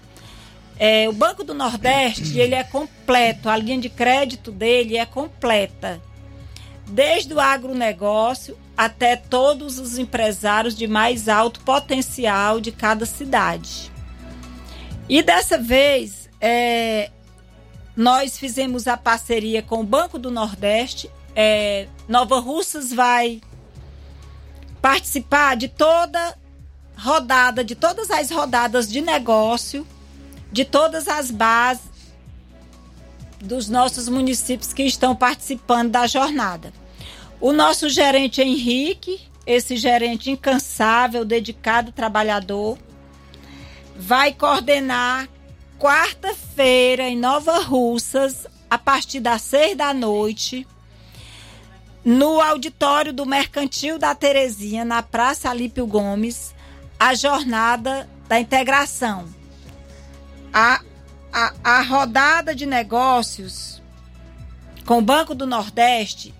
É, 0.78 1.08
o 1.08 1.12
Banco 1.14 1.42
do 1.42 1.54
Nordeste 1.54 2.38
ele 2.38 2.54
é 2.54 2.62
completo, 2.62 3.48
a 3.48 3.56
linha 3.56 3.78
de 3.78 3.88
crédito 3.88 4.52
dele 4.52 4.98
é 4.98 5.06
completa, 5.06 6.02
desde 6.86 7.32
o 7.32 7.40
agronegócio 7.40 8.58
até 8.78 9.16
todos 9.16 9.80
os 9.80 9.98
empresários 9.98 10.76
de 10.76 10.86
mais 10.86 11.28
alto 11.28 11.58
potencial 11.62 12.60
de 12.60 12.70
cada 12.70 13.04
cidade. 13.04 13.90
E 15.08 15.20
dessa 15.20 15.58
vez 15.58 16.30
é, 16.40 17.10
nós 17.96 18.38
fizemos 18.38 18.86
a 18.86 18.96
parceria 18.96 19.62
com 19.62 19.80
o 19.80 19.84
Banco 19.84 20.16
do 20.16 20.30
Nordeste. 20.30 21.10
É, 21.34 21.88
Nova 22.06 22.38
Russas 22.38 22.92
vai 22.92 23.40
participar 24.80 25.56
de 25.56 25.66
toda 25.66 26.38
rodada, 26.96 27.64
de 27.64 27.74
todas 27.74 28.12
as 28.12 28.30
rodadas 28.30 28.88
de 28.88 29.00
negócio, 29.00 29.84
de 30.52 30.64
todas 30.64 31.08
as 31.08 31.32
bases 31.32 31.90
dos 33.40 33.68
nossos 33.68 34.08
municípios 34.08 34.72
que 34.72 34.84
estão 34.84 35.16
participando 35.16 35.90
da 35.90 36.06
jornada. 36.06 36.72
O 37.40 37.52
nosso 37.52 37.88
gerente 37.88 38.42
Henrique, 38.42 39.20
esse 39.46 39.76
gerente 39.76 40.30
incansável, 40.30 41.24
dedicado, 41.24 41.92
trabalhador, 41.92 42.76
vai 43.96 44.32
coordenar 44.32 45.28
quarta-feira 45.78 47.04
em 47.04 47.16
Nova 47.16 47.60
Russas, 47.60 48.46
a 48.68 48.76
partir 48.76 49.20
das 49.20 49.42
seis 49.42 49.76
da 49.76 49.94
noite, 49.94 50.66
no 52.04 52.40
auditório 52.40 53.12
do 53.12 53.24
Mercantil 53.24 53.98
da 53.98 54.14
Terezinha, 54.14 54.84
na 54.84 55.02
Praça 55.02 55.48
Alípio 55.48 55.86
Gomes, 55.86 56.54
a 56.98 57.14
jornada 57.14 58.08
da 58.26 58.40
integração. 58.40 59.26
A, 60.52 60.80
a, 61.32 61.54
a 61.62 61.82
rodada 61.82 62.54
de 62.54 62.66
negócios 62.66 63.80
com 64.84 64.98
o 64.98 65.02
Banco 65.02 65.34
do 65.34 65.46
Nordeste, 65.46 66.34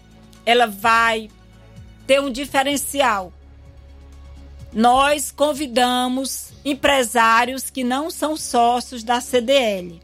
ela 0.49 0.67
vai 0.67 1.29
ter 2.07 2.23
um 2.23 2.33
diferencial. 2.33 3.31
Nós 4.73 5.31
convidamos 5.31 6.53
empresários 6.65 7.69
que 7.69 7.85
não 7.85 8.11
são 8.11 8.35
sócios 8.35 9.05
da 9.05 9.21
CDL. 9.21 10.01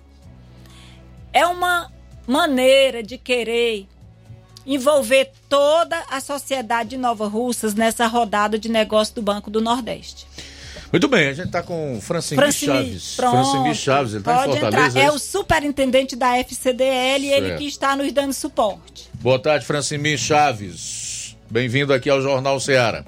É 1.33 1.47
uma 1.47 1.91
maneira 2.27 3.03
de 3.03 3.17
querer 3.17 3.89
envolver 4.67 5.33
toda 5.49 5.99
a 6.11 6.21
sociedade 6.21 6.91
de 6.91 6.99
Nova 6.99 7.27
Russas 7.27 7.73
nessa 7.73 8.07
rodada 8.07 8.59
de 8.59 8.69
negócio 8.69 9.15
do 9.15 9.23
Banco 9.23 9.51
do 9.51 9.63
Nordeste. 9.63 10.27
Muito 10.93 11.09
bem, 11.09 11.29
a 11.29 11.33
gente 11.33 11.47
está 11.47 11.63
com 11.63 11.99
Francimir 12.03 12.45
Francini, 12.45 12.73
Chaves. 12.73 13.17
pronto, 13.17 13.33
Francimir 13.33 13.75
Chaves, 13.75 14.13
ele 14.13 14.21
está 14.21 14.47
em 14.47 14.51
Fortaleza. 14.51 14.67
entrar. 14.67 15.01
é 15.01 15.07
É 15.07 15.11
o 15.11 15.19
superintendente 15.19 16.15
da 16.15 16.37
FCDL 16.37 17.25
e 17.25 17.33
ele 17.33 17.57
que 17.57 17.65
está 17.65 17.97
nos 17.97 18.13
dando 18.13 18.35
suporte. 18.35 19.14
Boa 19.25 19.39
tarde, 19.39 19.65
Francimir 19.65 20.19
Chaves. 20.19 21.35
Bem-vindo 21.51 21.95
aqui 21.95 22.11
ao 22.11 22.21
Jornal 22.21 22.61
Ceará. 22.61 23.07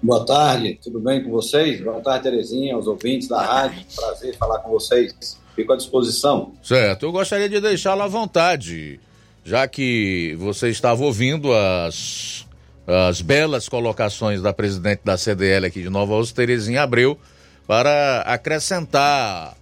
Boa 0.00 0.24
tarde, 0.24 0.78
tudo 0.80 1.00
bem 1.00 1.24
com 1.24 1.32
vocês? 1.32 1.80
Boa 1.80 2.00
tarde, 2.00 2.22
Terezinha, 2.22 2.78
os 2.78 2.86
ouvintes 2.86 3.26
da 3.26 3.42
rádio. 3.42 3.84
Prazer 3.96 4.36
falar 4.36 4.60
com 4.60 4.70
vocês. 4.70 5.36
Fico 5.56 5.72
à 5.72 5.76
disposição. 5.76 6.52
Certo, 6.62 7.06
eu 7.06 7.10
gostaria 7.10 7.48
de 7.48 7.60
deixá-lo 7.60 8.02
à 8.02 8.06
vontade, 8.06 9.00
já 9.44 9.66
que 9.66 10.36
você 10.38 10.68
estava 10.68 11.02
ouvindo 11.02 11.52
as, 11.52 12.46
as 12.86 13.20
belas 13.20 13.68
colocações 13.68 14.40
da 14.40 14.52
presidente 14.52 15.00
da 15.04 15.18
CDL 15.18 15.66
aqui 15.66 15.82
de 15.82 15.90
Nova 15.90 16.14
Osso, 16.14 16.32
Terezinha 16.32 16.84
Abreu, 16.84 17.18
para 17.66 18.20
acrescentar 18.20 19.56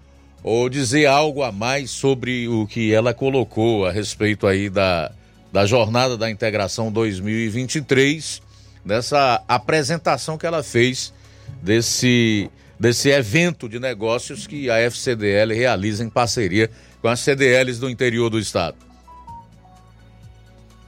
ou 0.44 0.68
dizer 0.68 1.06
algo 1.06 1.42
a 1.42 1.50
mais 1.50 1.90
sobre 1.90 2.46
o 2.46 2.66
que 2.66 2.92
ela 2.92 3.14
colocou 3.14 3.86
a 3.86 3.90
respeito 3.90 4.46
aí 4.46 4.68
da, 4.68 5.10
da 5.50 5.64
Jornada 5.64 6.18
da 6.18 6.30
Integração 6.30 6.92
2023, 6.92 8.42
dessa 8.84 9.42
apresentação 9.48 10.36
que 10.36 10.44
ela 10.44 10.62
fez 10.62 11.14
desse, 11.62 12.50
desse 12.78 13.08
evento 13.08 13.66
de 13.70 13.80
negócios 13.80 14.46
que 14.46 14.68
a 14.68 14.78
FCDL 14.80 15.54
realiza 15.54 16.04
em 16.04 16.10
parceria 16.10 16.70
com 17.00 17.08
as 17.08 17.20
CDLs 17.20 17.80
do 17.80 17.88
interior 17.88 18.28
do 18.28 18.38
estado. 18.38 18.76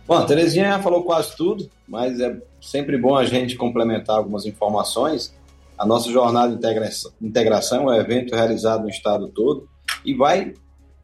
Bom, 0.06 0.18
a 0.18 0.26
Terezinha 0.26 0.78
falou 0.80 1.02
quase 1.02 1.34
tudo, 1.34 1.68
mas 1.88 2.20
é 2.20 2.36
sempre 2.60 2.98
bom 2.98 3.16
a 3.16 3.24
gente 3.24 3.56
complementar 3.56 4.18
algumas 4.18 4.44
informações. 4.44 5.34
A 5.78 5.84
nossa 5.84 6.10
jornada 6.10 6.56
de 6.56 7.26
integração, 7.26 7.90
é 7.92 7.96
um 7.96 8.00
evento 8.00 8.34
realizado 8.34 8.82
no 8.82 8.88
estado 8.88 9.28
todo 9.28 9.68
e 10.04 10.14
vai 10.14 10.54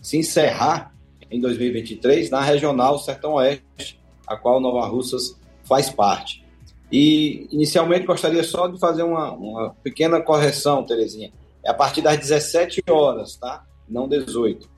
se 0.01 0.17
encerrar 0.17 0.93
em 1.31 1.41
2023 1.41 2.31
na 2.31 2.41
Regional 2.41 2.99
Sertão 2.99 3.35
Oeste, 3.35 4.01
a 4.27 4.37
qual 4.37 4.61
Nova 4.61 4.87
Russas 4.87 5.39
faz 5.65 5.91
parte. 5.91 6.43
E, 6.91 7.49
inicialmente, 7.51 8.07
gostaria 8.07 8.45
só 8.45 8.67
de 8.67 8.79
fazer 8.79 9.03
uma, 9.03 9.33
uma 9.33 9.75
pequena 9.83 10.21
correção, 10.21 10.85
Terezinha. 10.85 11.33
É 11.65 11.71
a 11.71 11.75
partir 11.75 12.03
das 12.03 12.19
17 12.19 12.83
horas, 12.91 13.37
tá? 13.37 13.65
Não 13.89 14.07
18. 14.07 14.69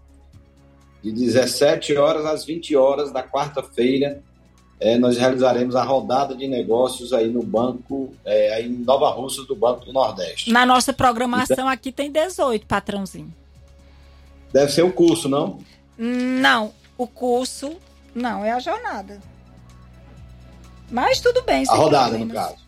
De 1.02 1.10
17 1.10 1.96
horas 1.96 2.24
às 2.24 2.44
20 2.44 2.76
horas 2.76 3.12
da 3.12 3.22
quarta-feira, 3.22 4.22
é, 4.80 4.98
nós 4.98 5.16
realizaremos 5.16 5.76
a 5.76 5.82
rodada 5.82 6.34
de 6.34 6.46
negócios 6.46 7.12
aí 7.12 7.30
no 7.30 7.42
banco, 7.42 8.12
é, 8.24 8.54
aí 8.54 8.66
em 8.66 8.84
Nova 8.84 9.10
Russas, 9.10 9.46
do 9.46 9.54
Banco 9.54 9.84
do 9.84 9.92
Nordeste. 9.92 10.50
Na 10.50 10.66
nossa 10.66 10.92
programação 10.92 11.68
aqui 11.68 11.92
tem 11.92 12.10
18, 12.10 12.66
patrãozinho. 12.66 13.32
Deve 14.52 14.72
ser 14.72 14.82
o 14.82 14.92
curso, 14.92 15.28
não? 15.28 15.58
Não, 15.96 16.72
o 16.98 17.06
curso 17.06 17.76
não, 18.14 18.44
é 18.44 18.52
a 18.52 18.60
jornada. 18.60 19.20
Mas 20.90 21.20
tudo 21.20 21.42
bem. 21.42 21.64
A 21.68 21.74
rodada, 21.74 22.18
no 22.18 22.26
problemas. 22.26 22.48
caso. 22.50 22.64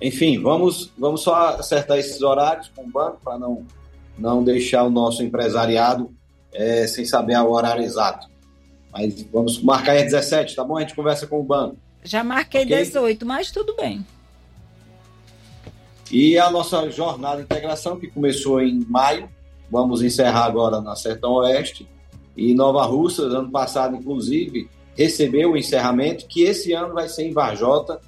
Enfim, 0.00 0.40
vamos, 0.40 0.92
vamos 0.96 1.22
só 1.22 1.50
acertar 1.50 1.98
esses 1.98 2.22
horários 2.22 2.70
com 2.74 2.82
o 2.82 2.88
banco 2.88 3.18
para 3.22 3.38
não, 3.38 3.66
não 4.16 4.42
deixar 4.42 4.84
o 4.84 4.90
nosso 4.90 5.22
empresariado 5.22 6.10
é, 6.52 6.86
sem 6.86 7.04
saber 7.04 7.36
o 7.38 7.50
horário 7.50 7.82
exato. 7.82 8.28
Mas 8.92 9.22
vamos 9.32 9.62
marcar 9.62 9.92
aí 9.92 10.02
17, 10.02 10.56
tá 10.56 10.64
bom? 10.64 10.76
A 10.76 10.80
gente 10.80 10.94
conversa 10.94 11.26
com 11.26 11.40
o 11.40 11.44
banco. 11.44 11.76
Já 12.02 12.24
marquei 12.24 12.64
okay? 12.64 12.76
18, 12.76 13.26
mas 13.26 13.50
tudo 13.50 13.74
bem. 13.76 14.04
E 16.10 16.38
a 16.38 16.50
nossa 16.50 16.88
jornada 16.90 17.36
de 17.36 17.42
integração, 17.42 17.98
que 17.98 18.06
começou 18.06 18.62
em 18.62 18.84
maio, 18.88 19.28
vamos 19.70 20.02
encerrar 20.02 20.44
agora 20.44 20.80
na 20.80 20.96
Sertão 20.96 21.32
Oeste. 21.32 21.86
E 22.36 22.54
Nova 22.54 22.84
Russas, 22.84 23.34
ano 23.34 23.50
passado, 23.50 23.96
inclusive, 23.96 24.70
recebeu 24.96 25.52
o 25.52 25.56
encerramento, 25.56 26.26
que 26.26 26.42
esse 26.42 26.72
ano 26.72 26.94
vai 26.94 27.08
ser 27.08 27.24
em 27.24 27.32
Varjota, 27.32 28.00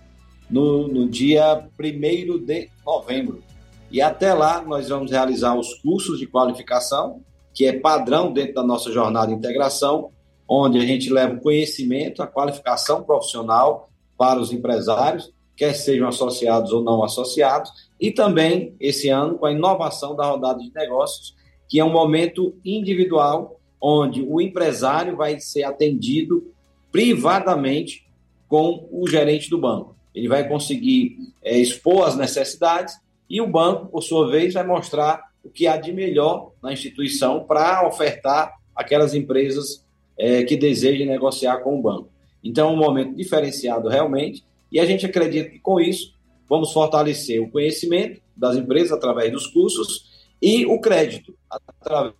no, 0.49 0.89
no 0.89 1.09
dia 1.09 1.69
1 1.79 2.45
de 2.45 2.69
novembro. 2.85 3.43
E 3.91 4.01
até 4.01 4.35
lá 4.35 4.63
nós 4.63 4.89
vamos 4.89 5.11
realizar 5.11 5.55
os 5.55 5.75
cursos 5.75 6.19
de 6.19 6.27
qualificação, 6.27 7.21
que 7.53 7.67
é 7.67 7.73
padrão 7.73 8.33
dentro 8.33 8.55
da 8.55 8.63
nossa 8.63 8.93
jornada 8.93 9.29
de 9.29 9.35
integração, 9.35 10.11
onde 10.53 10.79
a 10.79 10.85
gente 10.85 11.09
leva 11.13 11.35
o 11.35 11.41
conhecimento, 11.41 12.21
a 12.21 12.27
qualificação 12.27 13.05
profissional 13.05 13.89
para 14.19 14.41
os 14.41 14.53
empresários, 14.53 15.33
quer 15.57 15.75
sejam 15.75 16.09
associados 16.09 16.73
ou 16.73 16.83
não 16.83 17.05
associados, 17.05 17.71
e 18.01 18.11
também 18.11 18.75
esse 18.81 19.09
ano 19.09 19.39
com 19.39 19.47
a 19.47 19.53
inovação 19.53 20.17
da 20.17 20.27
rodada 20.27 20.59
de 20.59 20.73
negócios, 20.75 21.37
que 21.69 21.79
é 21.79 21.85
um 21.85 21.93
momento 21.93 22.53
individual 22.65 23.61
onde 23.81 24.23
o 24.23 24.41
empresário 24.41 25.17
vai 25.17 25.39
ser 25.39 25.63
atendido 25.63 26.53
privadamente 26.91 28.05
com 28.49 28.89
o 28.91 29.09
gerente 29.09 29.49
do 29.49 29.57
banco. 29.57 29.95
Ele 30.13 30.27
vai 30.27 30.49
conseguir 30.49 31.17
é, 31.45 31.57
expor 31.57 32.09
as 32.09 32.17
necessidades 32.17 32.97
e 33.29 33.41
o 33.41 33.47
banco, 33.47 33.87
por 33.87 34.03
sua 34.03 34.29
vez, 34.29 34.55
vai 34.55 34.67
mostrar 34.67 35.23
o 35.45 35.49
que 35.49 35.69
há 35.69 35.77
de 35.77 35.93
melhor 35.93 36.51
na 36.61 36.73
instituição 36.73 37.45
para 37.45 37.87
ofertar 37.87 38.53
aquelas 38.75 39.15
empresas 39.15 39.89
é, 40.21 40.45
que 40.45 40.57
desejem 40.57 41.07
negociar 41.07 41.59
com 41.59 41.79
o 41.79 41.83
banco. 41.83 42.11
Então, 42.45 42.69
é 42.69 42.73
um 42.73 42.77
momento 42.77 43.17
diferenciado 43.17 43.89
realmente, 43.89 44.45
e 44.71 44.79
a 44.79 44.85
gente 44.85 45.07
acredita 45.07 45.49
que 45.49 45.59
com 45.59 45.81
isso 45.81 46.15
vamos 46.49 46.73
fortalecer 46.73 47.41
o 47.41 47.51
conhecimento 47.51 48.21
das 48.37 48.57
empresas 48.57 48.93
através 48.93 49.33
dos 49.33 49.47
cursos 49.47 50.29
e 50.41 50.67
o 50.67 50.79
crédito 50.81 51.35
através 51.51 52.15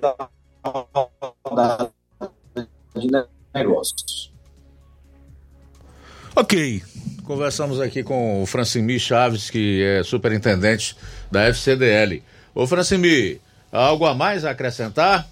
da 0.00 0.30
de 2.94 3.08
negócios. 3.54 4.32
Ok, 6.36 6.82
conversamos 7.24 7.80
aqui 7.80 8.02
com 8.02 8.42
o 8.42 8.46
Francimir 8.46 8.98
Chaves, 8.98 9.50
que 9.50 9.82
é 9.82 10.02
superintendente 10.02 10.96
da 11.30 11.44
FCDL. 11.48 12.22
Ô 12.54 12.66
Francimir, 12.66 13.40
algo 13.70 14.06
a 14.06 14.14
mais 14.14 14.44
a 14.44 14.50
acrescentar? 14.50 15.28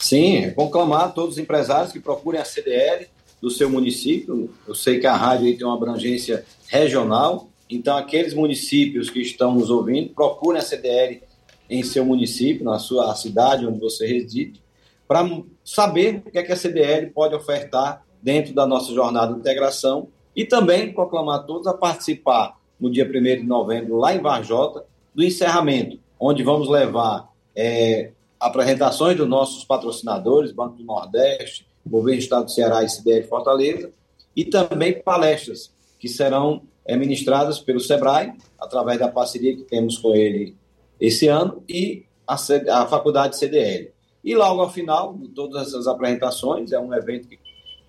Sim, 0.00 0.50
conclamar 0.52 1.12
todos 1.12 1.34
os 1.34 1.38
empresários 1.38 1.92
que 1.92 2.00
procurem 2.00 2.40
a 2.40 2.44
CDL 2.44 3.06
do 3.40 3.50
seu 3.50 3.68
município. 3.68 4.48
Eu 4.66 4.74
sei 4.74 4.98
que 4.98 5.06
a 5.06 5.14
rádio 5.14 5.54
tem 5.56 5.66
uma 5.66 5.76
abrangência 5.76 6.44
regional, 6.68 7.50
então 7.68 7.96
aqueles 7.96 8.32
municípios 8.32 9.10
que 9.10 9.20
estão 9.20 9.54
nos 9.54 9.68
ouvindo, 9.68 10.08
procurem 10.14 10.58
a 10.58 10.64
CDL 10.64 11.22
em 11.68 11.82
seu 11.82 12.02
município, 12.02 12.64
na 12.64 12.78
sua 12.78 13.14
cidade 13.14 13.66
onde 13.66 13.78
você 13.78 14.06
reside, 14.06 14.60
para 15.06 15.28
saber 15.62 16.22
o 16.26 16.30
que, 16.30 16.38
é 16.38 16.42
que 16.42 16.52
a 16.52 16.56
CDL 16.56 17.10
pode 17.10 17.34
ofertar 17.34 18.02
dentro 18.22 18.54
da 18.54 18.66
nossa 18.66 18.92
jornada 18.94 19.34
de 19.34 19.38
integração 19.38 20.08
e 20.34 20.46
também 20.46 20.94
proclamar 20.94 21.44
todos 21.44 21.66
a 21.66 21.74
participar 21.74 22.58
no 22.80 22.90
dia 22.90 23.04
1 23.04 23.22
de 23.22 23.42
novembro, 23.42 23.98
lá 23.98 24.14
em 24.14 24.20
Varjota, 24.20 24.86
do 25.14 25.22
encerramento, 25.22 25.98
onde 26.18 26.42
vamos 26.42 26.70
levar 26.70 27.28
é, 27.54 28.12
apresentações 28.40 29.16
dos 29.16 29.28
nossos 29.28 29.64
patrocinadores, 29.64 30.50
Banco 30.50 30.76
do 30.76 30.84
Nordeste, 30.84 31.66
Governo 31.86 32.18
do 32.18 32.22
Estado 32.22 32.44
do 32.46 32.50
Ceará 32.50 32.82
e 32.82 32.88
CDL 32.88 33.26
Fortaleza, 33.26 33.92
e 34.34 34.44
também 34.44 35.02
palestras 35.02 35.70
que 35.98 36.08
serão 36.08 36.62
é, 36.84 36.96
ministradas 36.96 37.58
pelo 37.58 37.78
SEBRAE, 37.78 38.32
através 38.58 38.98
da 38.98 39.08
parceria 39.08 39.54
que 39.54 39.62
temos 39.62 39.98
com 39.98 40.14
ele 40.14 40.56
esse 40.98 41.28
ano, 41.28 41.62
e 41.68 42.04
a, 42.26 42.34
a 42.34 42.86
Faculdade 42.86 43.36
CDL. 43.36 43.90
E 44.22 44.34
logo 44.34 44.60
ao 44.60 44.70
final 44.70 45.14
de 45.14 45.28
todas 45.28 45.68
essas 45.68 45.86
apresentações, 45.86 46.72
é 46.72 46.78
um 46.78 46.94
evento 46.94 47.28
que, 47.28 47.38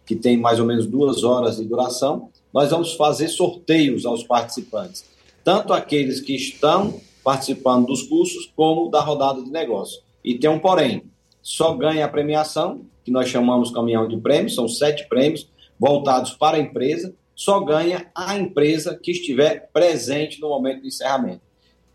que 0.06 0.16
tem 0.16 0.38
mais 0.38 0.60
ou 0.60 0.66
menos 0.66 0.86
duas 0.86 1.24
horas 1.24 1.58
de 1.58 1.66
duração, 1.66 2.30
nós 2.54 2.70
vamos 2.70 2.94
fazer 2.94 3.28
sorteios 3.30 4.06
aos 4.06 4.24
participantes, 4.24 5.06
tanto 5.44 5.74
aqueles 5.74 6.20
que 6.20 6.36
estão 6.36 7.00
participando 7.24 7.88
dos 7.88 8.04
cursos, 8.04 8.52
como 8.56 8.90
da 8.90 9.00
rodada 9.00 9.42
de 9.42 9.50
negócio. 9.50 10.02
E 10.24 10.36
tem 10.36 10.50
um 10.50 10.60
porém, 10.60 11.04
só 11.42 11.74
ganha 11.74 12.06
a 12.06 12.10
premiação, 12.10 12.86
que 13.04 13.12
nós 13.12 13.28
chamamos 13.28 13.72
caminhão 13.72 14.08
de 14.08 14.18
prêmios, 14.18 14.56
são 14.56 14.68
sete 14.68 15.08
prêmios 15.08 15.50
voltados 15.80 16.32
para 16.32 16.58
a 16.58 16.60
empresa, 16.60 17.14
só 17.36 17.60
ganha 17.60 18.12
a 18.14 18.38
empresa 18.38 19.00
que 19.02 19.12
estiver 19.12 19.70
presente 19.74 20.40
no 20.40 20.50
momento 20.50 20.82
do 20.82 20.88
encerramento. 20.88 21.42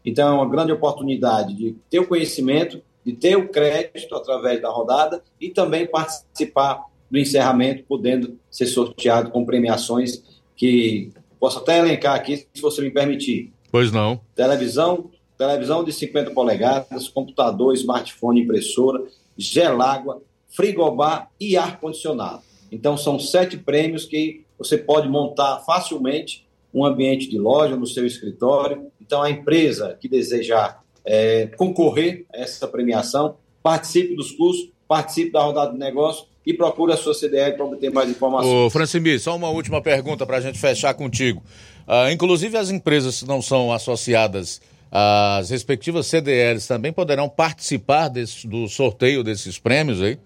Então, 0.05 0.29
é 0.29 0.33
uma 0.33 0.49
grande 0.49 0.73
oportunidade 0.73 1.55
de 1.55 1.77
ter 1.89 2.01
o 2.01 2.07
conhecimento, 2.07 2.83
de 3.05 3.13
ter 3.13 3.37
o 3.37 3.49
crédito 3.49 4.15
através 4.15 4.61
da 4.61 4.69
rodada 4.69 5.23
e 5.41 5.51
também 5.51 5.87
participar 5.87 6.85
do 7.09 7.19
encerramento, 7.19 7.85
podendo 7.85 8.39
ser 8.51 8.67
sorteado 8.67 9.31
com 9.31 9.45
premiações 9.45 10.25
que 10.57 11.13
posso 11.39 11.59
até 11.59 11.79
elencar 11.79 12.17
aqui, 12.17 12.49
se 12.53 12.61
você 12.61 12.83
me 12.83 12.91
permitir. 12.91 13.53
Pois 13.71 13.93
não. 13.93 14.21
Televisão, 14.35 15.11
televisão 15.37 15.85
de 15.85 15.93
50 15.93 16.31
polegadas, 16.31 17.09
computador, 17.09 17.75
smartphone, 17.75 18.43
impressora, 18.43 19.05
gelágua, 19.37 20.23
frigobar 20.49 21.31
e 21.39 21.57
ar-condicionado. 21.57 22.43
Então, 22.73 22.97
são 22.97 23.19
sete 23.19 23.57
prêmios 23.57 24.05
que 24.05 24.45
você 24.59 24.79
pode 24.79 25.09
montar 25.09 25.61
facilmente 25.61 26.47
um 26.73 26.85
ambiente 26.85 27.29
de 27.29 27.39
loja 27.39 27.77
no 27.77 27.87
seu 27.87 28.07
escritório. 28.07 28.87
Então, 29.01 29.23
a 29.23 29.31
empresa 29.31 29.97
que 30.01 30.09
desejar 30.09 30.83
é, 31.05 31.47
concorrer 31.57 32.27
a 32.35 32.39
essa 32.39 32.67
premiação, 32.67 33.37
participe 33.63 34.15
dos 34.15 34.33
cursos, 34.33 34.71
participe 34.89 35.31
da 35.31 35.43
rodada 35.43 35.73
de 35.73 35.79
negócio 35.79 36.27
e 36.45 36.53
procure 36.55 36.93
a 36.93 36.97
sua 36.97 37.15
CDL 37.15 37.57
para 37.57 37.65
obter 37.65 37.93
mais 37.93 38.09
informações. 38.09 38.53
Ô, 38.53 38.71
Francimir, 38.71 39.21
só 39.21 39.35
uma 39.35 39.49
última 39.49 39.83
pergunta 39.83 40.25
para 40.25 40.37
a 40.37 40.41
gente 40.41 40.59
fechar 40.59 40.95
contigo. 40.95 41.43
Uh, 41.87 42.11
inclusive, 42.11 42.57
as 42.57 42.71
empresas 42.71 43.21
que 43.21 43.27
não 43.27 43.43
são 43.43 43.73
associadas 43.73 44.61
às 44.91 45.51
respectivas 45.51 46.07
CDLs 46.07 46.67
também 46.67 46.93
poderão 46.93 47.29
participar 47.29 48.09
desse, 48.09 48.47
do 48.47 48.69
sorteio 48.69 49.23
desses 49.23 49.59
prêmios 49.59 50.01
aí? 50.01 50.19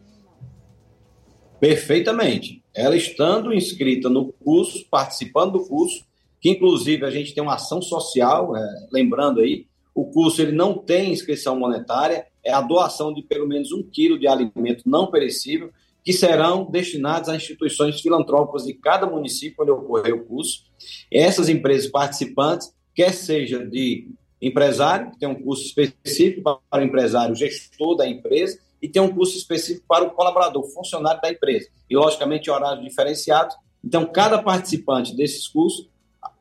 Perfeitamente. 1.59 2.63
Ela 2.75 2.97
estando 2.97 3.53
inscrita 3.53 4.09
no 4.09 4.33
curso, 4.33 4.87
participando 4.91 5.53
do 5.53 5.67
curso, 5.67 6.05
que 6.41 6.49
inclusive 6.49 7.05
a 7.05 7.11
gente 7.11 7.35
tem 7.35 7.43
uma 7.43 7.55
ação 7.55 7.83
social, 7.83 8.57
é, 8.57 8.89
lembrando 8.91 9.41
aí, 9.41 9.67
o 9.95 10.07
curso 10.07 10.41
ele 10.41 10.53
não 10.53 10.79
tem 10.79 11.13
inscrição 11.13 11.59
monetária, 11.59 12.27
é 12.43 12.53
a 12.53 12.61
doação 12.61 13.13
de 13.13 13.23
pelo 13.23 13.47
menos 13.47 13.73
um 13.73 13.83
quilo 13.83 14.19
de 14.19 14.27
alimento 14.27 14.85
não 14.87 15.11
perecível, 15.11 15.71
que 16.03 16.13
serão 16.13 16.65
destinados 16.65 17.29
a 17.29 17.37
instituições 17.37 18.01
filantrópicas 18.01 18.65
de 18.65 18.73
cada 18.73 19.07
município 19.07 19.63
onde 19.63 19.71
ocorrer 19.71 20.15
o 20.15 20.25
curso. 20.25 20.65
Essas 21.13 21.49
empresas 21.49 21.91
participantes, 21.91 22.73
quer 22.95 23.13
seja 23.13 23.65
de 23.67 24.09
empresário, 24.41 25.11
que 25.11 25.19
tem 25.19 25.29
um 25.29 25.43
curso 25.43 25.65
específico 25.65 26.63
para 26.71 26.83
o 26.83 26.87
empresário 26.87 27.35
gestor 27.35 27.97
da 27.97 28.09
empresa, 28.09 28.59
e 28.81 28.89
tem 28.89 29.03
um 29.03 29.13
curso 29.13 29.37
específico 29.37 29.85
para 29.87 30.05
o 30.05 30.11
colaborador, 30.11 30.65
funcionário 30.71 31.21
da 31.21 31.31
empresa. 31.31 31.69
E, 31.89 31.95
logicamente, 31.95 32.51
horários 32.51 32.85
diferenciados. 32.85 33.55
Então, 33.85 34.07
cada 34.07 34.43
participante 34.43 35.15
desses 35.15 35.47
cursos 35.47 35.89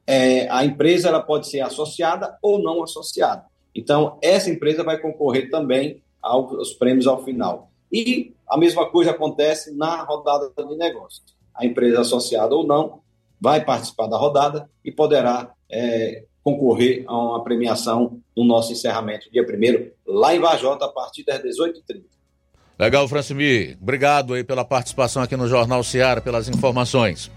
é, 0.08 0.50
a 0.50 0.66
empresa 0.66 1.10
ela 1.10 1.22
pode 1.22 1.48
ser 1.48 1.60
associada 1.60 2.36
ou 2.42 2.58
não 2.58 2.82
associada. 2.82 3.46
Então, 3.76 4.18
essa 4.24 4.50
empresa 4.50 4.84
vai 4.84 4.98
concorrer 4.98 5.52
também 5.52 6.02
aos 6.20 6.74
prêmios 6.74 7.06
ao 7.06 7.24
final. 7.24 7.70
E 7.92 8.34
a 8.48 8.58
mesma 8.58 8.90
coisa 8.90 9.12
acontece 9.12 9.72
na 9.76 10.02
rodada 10.04 10.52
de 10.58 10.76
negócios. 10.76 11.36
A 11.54 11.64
empresa 11.64 12.02
associada 12.02 12.56
ou 12.56 12.66
não 12.66 13.02
vai 13.40 13.64
participar 13.64 14.08
da 14.08 14.18
rodada 14.18 14.68
e 14.84 14.92
poderá 14.92 15.54
é, 15.70 16.24
concorrer 16.44 17.04
a 17.08 17.18
uma 17.18 17.44
premiação 17.44 18.20
no 18.36 18.44
nosso 18.44 18.72
encerramento, 18.72 19.32
dia 19.32 19.44
1 19.44 19.92
lá 20.06 20.36
em 20.36 20.40
Vajota, 20.40 20.86
a 20.86 20.90
partir 20.90 21.24
das 21.24 21.42
18h30. 21.42 22.04
Legal, 22.80 23.08
Francimir. 23.08 23.78
Obrigado 23.82 24.34
aí 24.34 24.44
pela 24.44 24.64
participação 24.64 25.22
aqui 25.22 25.36
no 25.36 25.48
Jornal 25.48 25.84
Seara, 25.84 26.22
pelas 26.22 26.48
informações. 26.48 27.30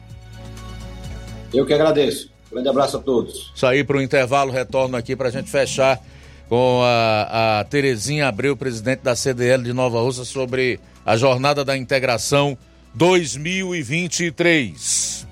Eu 1.52 1.66
que 1.66 1.74
agradeço. 1.74 2.30
Grande 2.50 2.68
abraço 2.68 2.98
a 2.98 3.00
todos. 3.00 3.52
Sair 3.56 3.84
para 3.84 3.96
o 3.96 4.02
intervalo, 4.02 4.52
retorno 4.52 4.96
aqui 4.96 5.16
para 5.16 5.28
a 5.28 5.32
gente 5.32 5.50
fechar 5.50 6.00
com 6.48 6.80
a, 6.84 7.60
a 7.60 7.64
Terezinha 7.64 8.28
Abreu, 8.28 8.56
presidente 8.56 9.00
da 9.00 9.16
CDL 9.16 9.64
de 9.64 9.72
Nova 9.72 10.00
Russa, 10.00 10.24
sobre 10.24 10.78
a 11.04 11.16
Jornada 11.16 11.64
da 11.64 11.76
Integração 11.76 12.56
2023. 12.94 15.31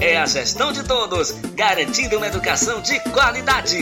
É 0.00 0.16
a 0.16 0.26
gestão 0.26 0.72
de 0.72 0.82
todos, 0.82 1.30
garantindo 1.54 2.16
uma 2.16 2.26
educação 2.26 2.80
de 2.80 2.98
qualidade. 3.10 3.78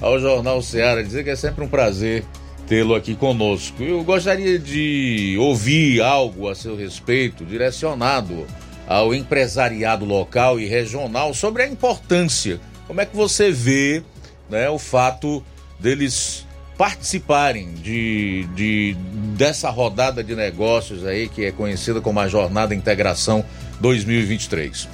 ao 0.00 0.20
Jornal 0.20 0.62
Ceará. 0.62 1.02
Dizer 1.02 1.24
que 1.24 1.30
é 1.30 1.36
sempre 1.36 1.64
um 1.64 1.68
prazer 1.68 2.24
tê-lo 2.66 2.94
aqui 2.94 3.14
conosco. 3.14 3.82
Eu 3.82 4.02
gostaria 4.02 4.58
de 4.58 5.36
ouvir 5.38 6.00
algo 6.00 6.48
a 6.48 6.54
seu 6.54 6.76
respeito, 6.76 7.44
direcionado 7.44 8.46
ao 8.86 9.14
empresariado 9.14 10.04
local 10.04 10.60
e 10.60 10.66
regional 10.66 11.32
sobre 11.32 11.62
a 11.62 11.68
importância. 11.68 12.60
Como 12.86 13.00
é 13.00 13.06
que 13.06 13.16
você 13.16 13.50
vê 13.50 14.02
né, 14.48 14.68
o 14.68 14.78
fato 14.78 15.42
deles 15.78 16.46
participarem 16.76 17.72
de, 17.74 18.46
de 18.54 18.96
dessa 19.36 19.70
rodada 19.70 20.24
de 20.24 20.34
negócios 20.34 21.06
aí 21.06 21.28
que 21.28 21.44
é 21.44 21.52
conhecida 21.52 22.00
como 22.00 22.20
a 22.20 22.28
Jornada 22.28 22.74
Integração 22.74 23.44
2023? 23.80 24.88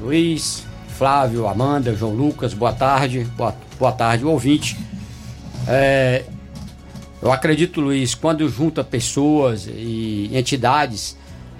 Luiz, 0.00 0.64
Flávio, 0.96 1.46
Amanda, 1.46 1.94
João 1.94 2.12
Lucas, 2.12 2.54
boa 2.54 2.72
tarde. 2.72 3.26
Boa, 3.36 3.54
boa 3.78 3.92
tarde, 3.92 4.24
ouvinte. 4.24 4.76
É, 5.66 6.24
eu 7.20 7.32
acredito, 7.32 7.80
Luiz, 7.80 8.14
quando 8.14 8.48
junta 8.48 8.84
pessoas 8.84 9.66
e 9.66 10.30
entidades, 10.32 11.16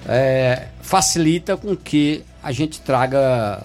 é, 0.07 0.69
facilita 0.81 1.57
com 1.57 1.77
que 1.77 2.23
a 2.43 2.53
gente 2.53 2.81
traga 2.81 3.63